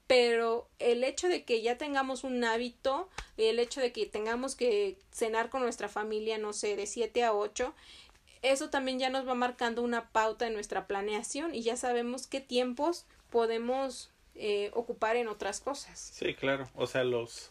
pero 0.08 0.70
el 0.80 1.04
hecho 1.04 1.28
de 1.28 1.44
que 1.44 1.62
ya 1.62 1.78
tengamos 1.78 2.24
un 2.24 2.42
hábito, 2.46 3.10
el 3.36 3.60
hecho 3.60 3.82
de 3.82 3.92
que 3.92 4.06
tengamos 4.06 4.56
que 4.56 4.98
cenar 5.12 5.50
con 5.50 5.62
nuestra 5.62 5.90
familia, 5.90 6.38
no 6.38 6.54
sé, 6.54 6.78
de 6.78 6.88
7 6.88 7.22
a 7.26 7.34
8, 7.34 7.76
eso 8.44 8.70
también 8.70 8.98
ya 8.98 9.10
nos 9.10 9.28
va 9.28 9.36
marcando 9.36 9.82
una 9.82 10.08
pauta 10.12 10.48
en 10.48 10.54
nuestra 10.54 10.88
planeación 10.88 11.54
y 11.54 11.64
ya 11.64 11.76
sabemos 11.76 12.26
qué 12.26 12.40
tiempos 12.40 13.06
podemos 13.30 14.10
eh, 14.36 14.72
ocupar 14.74 15.18
en 15.18 15.28
otras 15.28 15.60
cosas. 15.60 16.00
Sí, 16.00 16.34
claro, 16.34 16.70
o 16.76 16.88
sea, 16.88 17.04
los... 17.04 17.50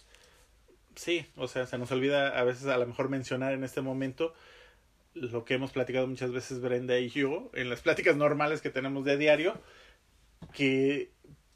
Sí, 0.94 1.26
o 1.36 1.48
sea, 1.48 1.66
se 1.66 1.76
nos 1.76 1.92
olvida 1.92 2.28
a 2.28 2.44
veces 2.44 2.66
a 2.68 2.78
lo 2.78 2.86
mejor 2.86 3.10
mencionar 3.10 3.52
en 3.52 3.62
este 3.62 3.82
momento 3.82 4.32
lo 5.16 5.44
que 5.44 5.54
hemos 5.54 5.72
platicado 5.72 6.06
muchas 6.06 6.30
veces 6.30 6.60
Brenda 6.60 6.98
y 6.98 7.08
yo 7.08 7.50
en 7.54 7.70
las 7.70 7.80
pláticas 7.80 8.16
normales 8.16 8.60
que 8.60 8.70
tenemos 8.70 9.04
de 9.04 9.16
diario, 9.16 9.60
que 10.52 11.10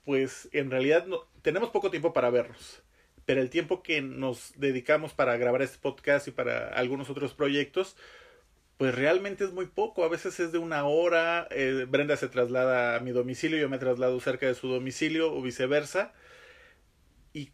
pues 0.05 0.49
en 0.53 0.71
realidad 0.71 1.07
no, 1.07 1.29
tenemos 1.43 1.71
poco 1.71 1.91
tiempo 1.91 2.13
para 2.13 2.31
vernos, 2.31 2.83
pero 3.27 3.41
el 3.41 3.51
tiempo 3.51 3.83
que 3.83 4.01
nos 4.01 4.53
dedicamos 4.57 5.13
para 5.13 5.37
grabar 5.37 5.63
este 5.63 5.79
podcast 5.79 6.27
y 6.29 6.31
para 6.31 6.69
algunos 6.69 7.11
otros 7.11 7.35
proyectos, 7.35 7.97
pues 8.79 8.95
realmente 8.95 9.45
es 9.45 9.53
muy 9.53 9.67
poco, 9.67 10.05
a 10.05 10.09
veces 10.09 10.41
es 10.41 10.53
de 10.53 10.59
una 10.59 10.85
hora, 10.87 11.47
eh, 11.51 11.87
Brenda 11.89 12.17
se 12.17 12.29
traslada 12.29 12.97
a 12.97 13.01
mi 13.01 13.11
domicilio, 13.11 13.59
yo 13.59 13.69
me 13.69 13.79
traslado 13.79 14.19
cerca 14.21 14.47
de 14.47 14.55
su 14.55 14.69
domicilio 14.69 15.33
o 15.35 15.43
viceversa, 15.43 16.15
y 17.35 17.51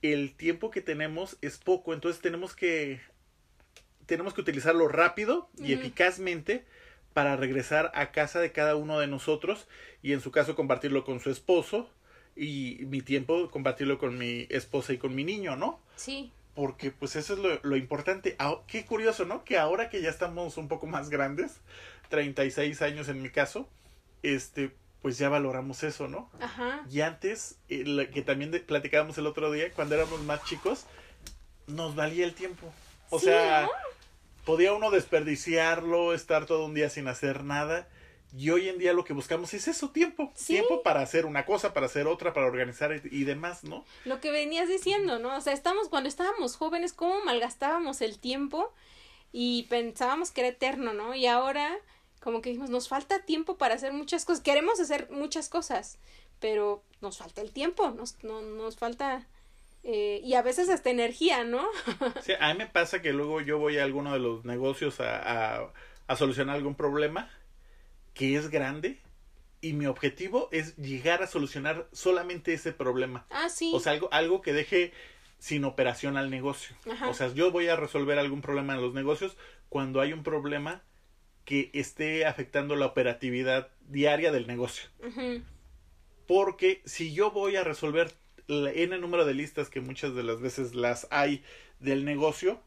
el 0.00 0.34
tiempo 0.34 0.70
que 0.70 0.80
tenemos 0.80 1.36
es 1.42 1.58
poco, 1.58 1.92
entonces 1.92 2.22
tenemos 2.22 2.56
que 2.56 3.00
tenemos 4.06 4.34
que 4.34 4.40
utilizarlo 4.40 4.88
rápido 4.88 5.48
y 5.58 5.72
eficazmente 5.72 6.64
para 7.12 7.36
regresar 7.36 7.92
a 7.94 8.10
casa 8.10 8.40
de 8.40 8.52
cada 8.52 8.76
uno 8.76 8.98
de 8.98 9.06
nosotros 9.06 9.68
y 10.02 10.12
en 10.12 10.20
su 10.20 10.30
caso 10.30 10.56
compartirlo 10.56 11.04
con 11.04 11.20
su 11.20 11.30
esposo 11.30 11.88
y 12.36 12.80
mi 12.86 13.02
tiempo 13.02 13.50
compartirlo 13.50 13.98
con 13.98 14.18
mi 14.18 14.46
esposa 14.50 14.92
y 14.92 14.98
con 14.98 15.14
mi 15.14 15.24
niño, 15.24 15.56
¿no? 15.56 15.80
Sí. 15.96 16.32
Porque 16.54 16.90
pues 16.90 17.16
eso 17.16 17.34
es 17.34 17.38
lo, 17.38 17.60
lo 17.62 17.76
importante. 17.76 18.36
Ah, 18.38 18.56
qué 18.66 18.84
curioso, 18.84 19.24
¿no? 19.24 19.44
Que 19.44 19.58
ahora 19.58 19.88
que 19.88 20.02
ya 20.02 20.10
estamos 20.10 20.56
un 20.56 20.68
poco 20.68 20.86
más 20.86 21.08
grandes, 21.10 21.60
36 22.10 22.82
años 22.82 23.08
en 23.08 23.22
mi 23.22 23.30
caso, 23.30 23.68
este, 24.22 24.72
pues 25.02 25.18
ya 25.18 25.28
valoramos 25.28 25.82
eso, 25.82 26.08
¿no? 26.08 26.30
Ajá. 26.40 26.84
Y 26.90 27.00
antes, 27.00 27.58
que 27.68 28.22
también 28.24 28.50
platicábamos 28.66 29.18
el 29.18 29.26
otro 29.26 29.52
día, 29.52 29.70
cuando 29.72 29.94
éramos 29.94 30.22
más 30.22 30.44
chicos, 30.44 30.86
nos 31.66 31.94
valía 31.94 32.24
el 32.24 32.34
tiempo. 32.34 32.72
O 33.10 33.18
sea, 33.18 33.68
podía 34.44 34.72
uno 34.72 34.90
desperdiciarlo, 34.90 36.14
estar 36.14 36.46
todo 36.46 36.66
un 36.66 36.74
día 36.74 36.90
sin 36.90 37.08
hacer 37.08 37.44
nada. 37.44 37.88
Y 38.36 38.50
hoy 38.50 38.68
en 38.68 38.78
día 38.78 38.92
lo 38.92 39.04
que 39.04 39.12
buscamos 39.12 39.54
es 39.54 39.68
eso, 39.68 39.90
tiempo. 39.90 40.32
Sí. 40.34 40.54
Tiempo 40.54 40.82
para 40.82 41.00
hacer 41.00 41.24
una 41.24 41.46
cosa, 41.46 41.72
para 41.72 41.86
hacer 41.86 42.08
otra, 42.08 42.32
para 42.32 42.46
organizar 42.46 42.92
y, 42.92 43.20
y 43.20 43.24
demás, 43.24 43.62
¿no? 43.62 43.84
Lo 44.04 44.20
que 44.20 44.32
venías 44.32 44.68
diciendo, 44.68 45.20
¿no? 45.20 45.36
O 45.36 45.40
sea, 45.40 45.52
estamos, 45.52 45.88
cuando 45.88 46.08
estábamos 46.08 46.56
jóvenes, 46.56 46.92
cómo 46.92 47.24
malgastábamos 47.24 48.00
el 48.00 48.18
tiempo 48.18 48.72
y 49.30 49.64
pensábamos 49.64 50.32
que 50.32 50.40
era 50.40 50.48
eterno, 50.48 50.92
¿no? 50.94 51.14
Y 51.14 51.26
ahora, 51.26 51.76
como 52.20 52.40
que 52.40 52.50
dijimos, 52.50 52.70
nos 52.70 52.88
falta 52.88 53.20
tiempo 53.20 53.56
para 53.56 53.76
hacer 53.76 53.92
muchas 53.92 54.24
cosas. 54.24 54.42
Queremos 54.42 54.80
hacer 54.80 55.08
muchas 55.10 55.48
cosas, 55.48 55.98
pero 56.40 56.82
nos 57.00 57.18
falta 57.18 57.40
el 57.40 57.52
tiempo, 57.52 57.90
nos, 57.90 58.22
no, 58.24 58.42
nos 58.42 58.76
falta... 58.76 59.28
eh, 59.84 60.20
y 60.24 60.34
a 60.34 60.42
veces 60.42 60.68
hasta 60.70 60.90
energía, 60.90 61.44
¿no? 61.44 61.66
Sí, 62.22 62.32
a 62.40 62.52
mí 62.52 62.58
me 62.58 62.66
pasa 62.66 63.02
que 63.02 63.12
luego 63.12 63.40
yo 63.40 63.58
voy 63.58 63.78
a 63.78 63.84
alguno 63.84 64.12
de 64.12 64.18
los 64.18 64.44
negocios 64.44 65.00
a, 65.00 65.60
a, 65.60 65.72
a 66.06 66.16
solucionar 66.16 66.56
algún 66.56 66.74
problema 66.74 67.30
que 68.14 68.36
es 68.36 68.48
grande 68.50 69.00
y 69.60 69.72
mi 69.72 69.86
objetivo 69.86 70.48
es 70.52 70.76
llegar 70.76 71.22
a 71.22 71.26
solucionar 71.26 71.88
solamente 71.92 72.52
ese 72.52 72.72
problema. 72.72 73.26
ah, 73.30 73.48
sí. 73.48 73.72
O 73.74 73.80
sea, 73.80 73.92
algo, 73.92 74.08
algo 74.12 74.40
que 74.42 74.52
deje 74.52 74.92
sin 75.38 75.64
operación 75.64 76.16
al 76.16 76.30
negocio. 76.30 76.76
Ajá. 76.90 77.08
O 77.08 77.14
sea, 77.14 77.28
yo 77.32 77.50
voy 77.50 77.68
a 77.68 77.76
resolver 77.76 78.18
algún 78.18 78.40
problema 78.40 78.74
en 78.74 78.80
los 78.80 78.94
negocios 78.94 79.36
cuando 79.68 80.00
hay 80.00 80.12
un 80.12 80.22
problema 80.22 80.82
que 81.44 81.70
esté 81.74 82.24
afectando 82.24 82.76
la 82.76 82.86
operatividad 82.86 83.68
diaria 83.88 84.32
del 84.32 84.46
negocio. 84.46 84.88
Porque 86.26 86.80
si 86.86 87.12
yo 87.12 87.30
voy 87.30 87.56
a 87.56 87.64
resolver 87.64 88.10
la 88.46 88.70
n 88.70 88.98
número 88.98 89.24
de 89.24 89.34
listas 89.34 89.70
que 89.70 89.80
muchas 89.80 90.14
de 90.14 90.22
las 90.22 90.40
veces 90.40 90.74
las 90.74 91.06
hay 91.10 91.42
del 91.80 92.04
negocio, 92.04 92.60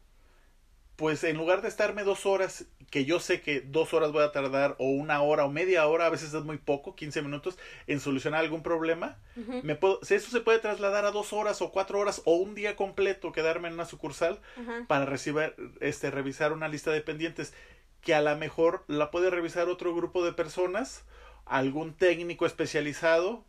pues 0.98 1.24
en 1.24 1.38
lugar 1.38 1.62
de 1.62 1.68
estarme 1.68 2.04
dos 2.04 2.26
horas, 2.26 2.66
que 2.90 3.06
yo 3.06 3.20
sé 3.20 3.42
que 3.42 3.62
dos 3.62 3.94
horas 3.94 4.12
voy 4.12 4.24
a 4.24 4.32
tardar, 4.32 4.76
o 4.80 4.86
una 4.90 5.22
hora, 5.22 5.46
o 5.46 5.50
media 5.50 5.86
hora, 5.86 6.08
a 6.08 6.10
veces 6.10 6.34
es 6.34 6.44
muy 6.44 6.58
poco, 6.58 6.96
15 6.96 7.22
minutos, 7.22 7.58
en 7.86 8.00
solucionar 8.00 8.40
algún 8.40 8.64
problema, 8.64 9.18
me 9.62 9.76
puedo, 9.76 10.00
si 10.04 10.16
eso 10.16 10.32
se 10.32 10.42
puede 10.42 10.58
trasladar 10.58 11.06
a 11.06 11.12
dos 11.12 11.34
horas 11.34 11.62
o 11.62 11.72
cuatro 11.72 12.00
horas 12.00 12.24
o 12.26 12.36
un 12.36 12.56
día 12.56 12.76
completo, 12.76 13.32
quedarme 13.32 13.68
en 13.68 13.76
una 13.76 13.86
sucursal 13.86 14.40
para 14.88 15.06
recibir, 15.06 15.54
este, 15.82 16.10
revisar 16.10 16.52
una 16.52 16.68
lista 16.68 16.92
de 16.92 17.02
pendientes 17.02 17.54
que 18.02 18.16
a 18.16 18.22
lo 18.22 18.36
mejor 18.36 18.84
la 18.88 19.12
puede 19.12 19.30
revisar 19.30 19.70
otro 19.70 19.94
grupo 19.94 20.26
de 20.26 20.34
personas, 20.34 21.04
algún 21.46 21.94
técnico 21.94 22.48
especializado, 22.48 23.44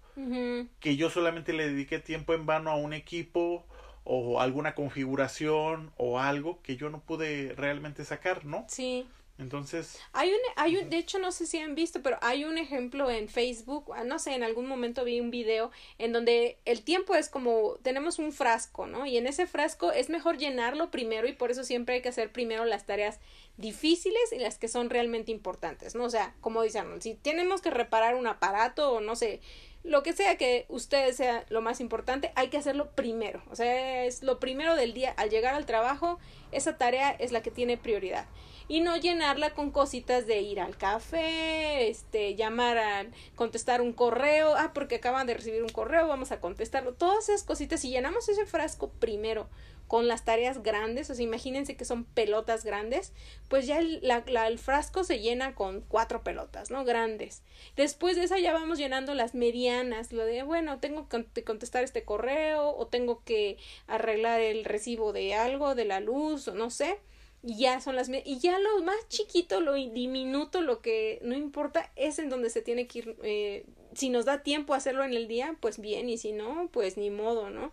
Que 0.80 0.96
yo 0.96 1.10
solamente 1.10 1.52
le 1.52 1.68
dediqué 1.68 1.98
tiempo 1.98 2.34
en 2.34 2.46
vano 2.46 2.70
a 2.70 2.76
un 2.76 2.92
equipo 2.92 3.64
o 4.04 4.40
alguna 4.40 4.74
configuración 4.74 5.92
o 5.96 6.18
algo 6.18 6.62
que 6.62 6.76
yo 6.76 6.88
no 6.88 7.00
pude 7.00 7.54
realmente 7.56 8.04
sacar, 8.04 8.44
¿no? 8.44 8.64
Sí. 8.68 9.06
Entonces, 9.38 10.00
Hay 10.12 10.30
un, 10.30 10.38
hay 10.56 10.76
un, 10.78 10.90
de 10.90 10.98
hecho 10.98 11.20
no 11.20 11.30
sé 11.30 11.46
si 11.46 11.58
han 11.58 11.76
visto, 11.76 12.02
pero 12.02 12.18
hay 12.22 12.44
un 12.44 12.58
ejemplo 12.58 13.08
en 13.08 13.28
Facebook, 13.28 13.92
ah, 13.94 14.02
no 14.02 14.18
sé, 14.18 14.34
en 14.34 14.42
algún 14.42 14.66
momento 14.66 15.04
vi 15.04 15.20
un 15.20 15.30
video 15.30 15.70
en 15.98 16.12
donde 16.12 16.58
el 16.64 16.82
tiempo 16.82 17.14
es 17.14 17.28
como, 17.28 17.76
tenemos 17.82 18.18
un 18.18 18.32
frasco, 18.32 18.88
¿no? 18.88 19.06
Y 19.06 19.16
en 19.16 19.28
ese 19.28 19.46
frasco 19.46 19.92
es 19.92 20.10
mejor 20.10 20.38
llenarlo 20.38 20.90
primero 20.90 21.28
y 21.28 21.34
por 21.34 21.52
eso 21.52 21.62
siempre 21.62 21.94
hay 21.94 22.02
que 22.02 22.08
hacer 22.08 22.32
primero 22.32 22.64
las 22.64 22.84
tareas 22.84 23.20
difíciles 23.58 24.32
y 24.32 24.38
las 24.38 24.58
que 24.58 24.66
son 24.66 24.90
realmente 24.90 25.30
importantes, 25.30 25.94
¿no? 25.94 26.02
O 26.04 26.10
sea, 26.10 26.34
como 26.40 26.62
dicen, 26.62 27.00
si 27.00 27.14
tenemos 27.14 27.60
que 27.60 27.70
reparar 27.70 28.16
un 28.16 28.26
aparato 28.26 28.90
o 28.90 29.00
no 29.00 29.14
sé, 29.14 29.40
lo 29.88 30.02
que 30.02 30.12
sea 30.12 30.36
que 30.36 30.66
ustedes 30.68 31.16
sea 31.16 31.46
lo 31.48 31.62
más 31.62 31.80
importante, 31.80 32.30
hay 32.34 32.48
que 32.48 32.58
hacerlo 32.58 32.90
primero. 32.90 33.42
O 33.50 33.56
sea, 33.56 34.04
es 34.04 34.22
lo 34.22 34.38
primero 34.38 34.76
del 34.76 34.92
día. 34.92 35.14
Al 35.16 35.30
llegar 35.30 35.54
al 35.54 35.64
trabajo, 35.64 36.18
esa 36.52 36.76
tarea 36.76 37.10
es 37.10 37.32
la 37.32 37.40
que 37.40 37.50
tiene 37.50 37.78
prioridad. 37.78 38.26
Y 38.68 38.80
no 38.80 38.96
llenarla 38.96 39.54
con 39.54 39.70
cositas 39.70 40.26
de 40.26 40.40
ir 40.42 40.60
al 40.60 40.76
café, 40.76 41.88
este, 41.88 42.34
llamar 42.34 42.76
a 42.78 43.06
contestar 43.34 43.80
un 43.80 43.92
correo, 43.94 44.54
ah, 44.56 44.72
porque 44.74 44.96
acaban 44.96 45.26
de 45.26 45.34
recibir 45.34 45.62
un 45.62 45.70
correo, 45.70 46.06
vamos 46.06 46.32
a 46.32 46.40
contestarlo. 46.40 46.92
Todas 46.92 47.28
esas 47.30 47.44
cositas, 47.44 47.80
si 47.80 47.88
llenamos 47.90 48.28
ese 48.28 48.44
frasco 48.46 48.90
primero 48.90 49.48
con 49.86 50.06
las 50.06 50.26
tareas 50.26 50.62
grandes, 50.62 51.08
o 51.08 51.14
sea, 51.14 51.24
imagínense 51.24 51.74
que 51.78 51.86
son 51.86 52.04
pelotas 52.04 52.62
grandes, 52.62 53.14
pues 53.48 53.66
ya 53.66 53.78
el, 53.78 54.00
la- 54.02 54.22
la- 54.26 54.46
el 54.46 54.58
frasco 54.58 55.02
se 55.02 55.18
llena 55.20 55.54
con 55.54 55.80
cuatro 55.80 56.22
pelotas, 56.22 56.70
¿no? 56.70 56.84
Grandes. 56.84 57.42
Después 57.74 58.16
de 58.16 58.24
esa 58.24 58.38
ya 58.38 58.52
vamos 58.52 58.76
llenando 58.76 59.14
las 59.14 59.34
medianas, 59.34 60.12
lo 60.12 60.26
de, 60.26 60.42
bueno, 60.42 60.78
tengo 60.78 61.08
que 61.08 61.16
cont- 61.16 61.44
contestar 61.44 61.84
este 61.84 62.04
correo 62.04 62.68
o 62.76 62.86
tengo 62.86 63.24
que 63.24 63.56
arreglar 63.86 64.40
el 64.40 64.66
recibo 64.66 65.14
de 65.14 65.34
algo, 65.34 65.74
de 65.74 65.86
la 65.86 66.00
luz 66.00 66.48
o 66.48 66.54
no 66.54 66.68
sé. 66.68 66.98
Y 67.42 67.56
ya 67.56 67.80
son 67.80 67.94
las 67.94 68.08
y 68.08 68.38
ya 68.40 68.58
lo 68.58 68.82
más 68.82 69.08
chiquito, 69.08 69.60
lo 69.60 69.74
diminuto, 69.74 70.60
lo 70.60 70.80
que 70.80 71.20
no 71.22 71.36
importa, 71.36 71.90
es 71.94 72.18
en 72.18 72.30
donde 72.30 72.50
se 72.50 72.62
tiene 72.62 72.86
que 72.86 72.98
ir. 72.98 73.16
eh, 73.22 73.64
si 73.94 74.10
nos 74.10 74.24
da 74.24 74.42
tiempo 74.42 74.74
hacerlo 74.74 75.04
en 75.04 75.14
el 75.14 75.28
día, 75.28 75.56
pues 75.60 75.78
bien, 75.78 76.08
y 76.08 76.18
si 76.18 76.32
no, 76.32 76.68
pues 76.72 76.96
ni 76.96 77.10
modo, 77.10 77.50
¿no? 77.50 77.72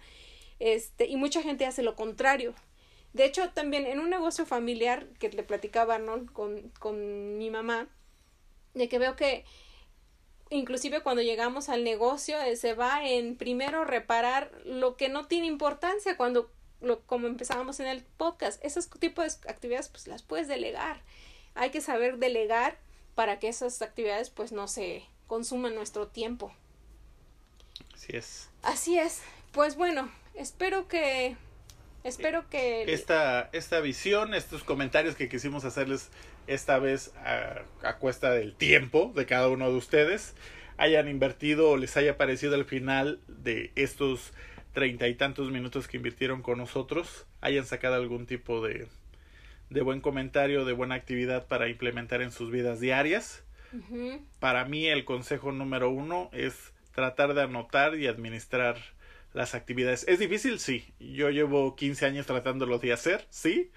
Este, 0.60 1.08
y 1.08 1.18
mucha 1.18 1.42
gente 1.42 1.66
hace 1.66 1.84
lo 1.84 1.96
contrario. 1.96 2.54
De 3.14 3.26
hecho, 3.26 3.50
también 3.52 3.86
en 3.86 4.00
un 4.00 4.10
negocio 4.10 4.46
familiar 4.46 5.08
que 5.20 5.30
le 5.30 5.44
platicaba, 5.44 6.00
¿no? 6.00 6.26
Con, 6.34 6.72
con 6.80 7.38
mi 7.38 7.50
mamá, 7.50 7.88
de 8.74 8.90
que 8.90 9.00
veo 9.00 9.16
que 9.16 9.46
inclusive 10.50 11.02
cuando 11.02 11.22
llegamos 11.22 11.70
al 11.70 11.84
negocio 11.84 12.40
eh, 12.42 12.56
se 12.56 12.74
va 12.74 13.08
en 13.08 13.36
primero 13.36 13.84
reparar 13.84 14.52
lo 14.64 14.96
que 14.96 15.10
no 15.10 15.28
tiene 15.28 15.48
importancia 15.48 16.18
cuando 16.18 16.52
lo, 16.86 17.02
como 17.02 17.28
empezábamos 17.28 17.80
en 17.80 17.88
el 17.88 18.04
podcast 18.18 18.64
esos 18.64 18.90
tipos 18.90 19.42
de 19.42 19.50
actividades 19.50 19.90
pues 19.90 20.08
las 20.08 20.24
puedes 20.24 20.48
delegar. 20.48 21.02
Hay 21.56 21.70
que 21.70 21.82
saber 21.82 22.18
delegar 22.18 22.78
para 23.16 23.40
que 23.40 23.48
esas 23.48 23.82
actividades 23.82 24.30
pues 24.30 24.52
no 24.52 24.68
se 24.68 25.04
consuman 25.28 25.76
nuestro 25.76 26.08
tiempo. 26.08 26.54
Así 27.94 28.16
es. 28.16 28.50
así 28.62 29.00
es. 29.00 29.22
Pues 29.52 29.76
bueno 29.76 30.12
espero 30.36 30.88
que 30.88 31.36
espero 32.04 32.50
que 32.50 32.92
Esta, 32.92 33.50
esta 33.54 33.80
visión, 33.80 34.34
estos 34.34 34.64
comentarios 34.64 35.16
que 35.16 35.30
quisimos 35.30 35.66
hacerles 35.66 36.10
esta 36.48 36.78
vez 36.78 37.14
a, 37.18 37.64
a 37.88 37.98
cuesta 37.98 38.32
del 38.32 38.56
tiempo 38.56 39.12
de 39.16 39.26
cada 39.26 39.48
uno 39.50 39.70
de 39.70 39.78
ustedes, 39.78 40.36
hayan 40.78 41.08
invertido 41.08 41.72
o 41.72 41.78
les 41.78 41.98
haya 41.98 42.18
parecido 42.18 42.56
al 42.56 42.66
final 42.66 43.20
de 43.28 43.72
estos 43.76 44.34
treinta 44.76 45.08
y 45.08 45.16
tantos 45.16 45.50
minutos 45.50 45.88
que 45.88 45.98
invirtieron 45.98 46.44
con 46.44 46.60
nosotros, 46.60 47.26
hayan 47.42 47.66
sacado 47.66 47.96
algún 47.96 48.28
tipo 48.28 48.62
de, 48.62 48.88
de 49.72 49.82
buen 49.82 50.02
comentario, 50.02 50.66
de 50.66 50.74
buena 50.74 50.94
actividad 50.94 51.48
para 51.48 51.68
implementar 51.70 52.22
en 52.22 52.32
sus 52.32 52.52
vidas 52.52 52.80
diarias. 52.80 53.44
Para 54.40 54.64
mí 54.66 54.86
el 54.86 55.04
consejo 55.04 55.52
número 55.52 55.90
uno 55.90 56.30
es 56.32 56.72
tratar 56.94 57.34
de 57.34 57.42
anotar 57.42 57.98
y 57.98 58.08
administrar 58.08 58.78
las 59.34 59.56
actividades. 59.56 60.08
¿Es 60.08 60.20
difícil? 60.20 60.60
Sí. 60.60 60.94
Yo 61.00 61.30
llevo 61.30 61.76
15 61.76 62.06
años 62.06 62.26
tratándolo 62.26 62.78
de 62.78 62.94
hacer, 62.94 63.26
sí. 63.30 63.72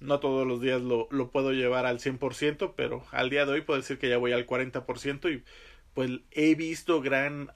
No 0.00 0.20
todos 0.20 0.46
los 0.46 0.60
días 0.60 0.80
lo, 0.80 1.08
lo 1.10 1.30
puedo 1.30 1.52
llevar 1.52 1.86
al 1.86 1.98
100%, 1.98 2.74
pero 2.76 3.04
al 3.10 3.28
día 3.28 3.44
de 3.44 3.52
hoy 3.52 3.60
puedo 3.62 3.80
decir 3.80 3.98
que 3.98 4.08
ya 4.08 4.18
voy 4.18 4.32
al 4.32 4.46
40% 4.46 5.34
y 5.34 5.42
pues 5.94 6.10
he 6.30 6.54
visto 6.54 7.00
gran 7.00 7.50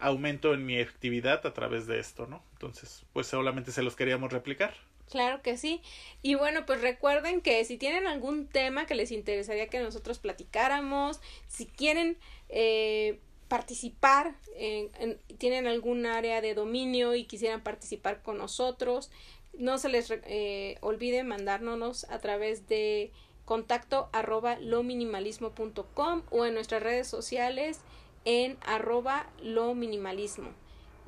aumento 0.00 0.54
en 0.54 0.64
mi 0.66 0.78
actividad 0.80 1.44
a 1.46 1.52
través 1.54 1.86
de 1.86 1.98
esto, 1.98 2.26
¿no? 2.26 2.42
Entonces, 2.52 3.04
pues 3.12 3.26
solamente 3.26 3.72
se 3.72 3.82
los 3.82 3.96
queríamos 3.96 4.32
replicar. 4.32 4.74
Claro 5.10 5.40
que 5.42 5.56
sí. 5.56 5.80
Y 6.22 6.34
bueno, 6.34 6.66
pues 6.66 6.82
recuerden 6.82 7.40
que 7.40 7.64
si 7.64 7.78
tienen 7.78 8.06
algún 8.06 8.46
tema 8.46 8.84
que 8.86 8.94
les 8.94 9.10
interesaría 9.10 9.68
que 9.68 9.80
nosotros 9.80 10.18
platicáramos, 10.18 11.20
si 11.46 11.64
quieren 11.66 12.18
eh, 12.50 13.18
participar, 13.48 14.34
en, 14.56 14.90
en- 14.98 15.18
tienen 15.38 15.66
algún 15.66 16.04
área 16.04 16.40
de 16.42 16.54
dominio 16.54 17.14
y 17.14 17.24
quisieran 17.24 17.62
participar 17.62 18.22
con 18.22 18.36
nosotros, 18.36 19.10
no 19.56 19.78
se 19.78 19.88
les 19.88 20.10
eh, 20.10 20.76
olvide 20.82 21.24
mandárnoslos 21.24 22.04
a 22.10 22.18
través 22.20 22.68
de 22.68 23.10
contacto 23.46 24.10
arroba 24.12 24.58
lominimalismo.com 24.60 26.22
o 26.30 26.44
en 26.44 26.54
nuestras 26.54 26.82
redes 26.82 27.06
sociales 27.08 27.80
en 28.24 28.56
arroba 28.66 29.26
lo 29.42 29.74
minimalismo. 29.74 30.50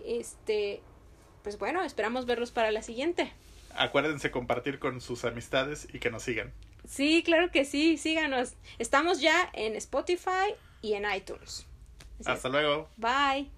Este, 0.05 0.81
pues 1.43 1.59
bueno, 1.59 1.83
esperamos 1.83 2.27
verlos 2.27 2.51
para 2.51 2.71
la 2.71 2.83
siguiente. 2.83 3.33
Acuérdense 3.75 4.31
compartir 4.31 4.79
con 4.79 5.01
sus 5.01 5.25
amistades 5.25 5.89
y 5.93 5.99
que 5.99 6.11
nos 6.11 6.23
sigan. 6.23 6.53
Sí, 6.89 7.23
claro 7.25 7.51
que 7.51 7.65
sí, 7.65 7.97
síganos. 7.97 8.55
Estamos 8.79 9.21
ya 9.21 9.51
en 9.53 9.77
Spotify 9.77 10.55
y 10.83 10.95
en 10.95 11.05
iTunes. 11.15 11.67
Así 12.21 12.23
es. 12.23 12.29
Hasta 12.29 12.49
luego. 12.49 12.89
Bye. 12.97 13.51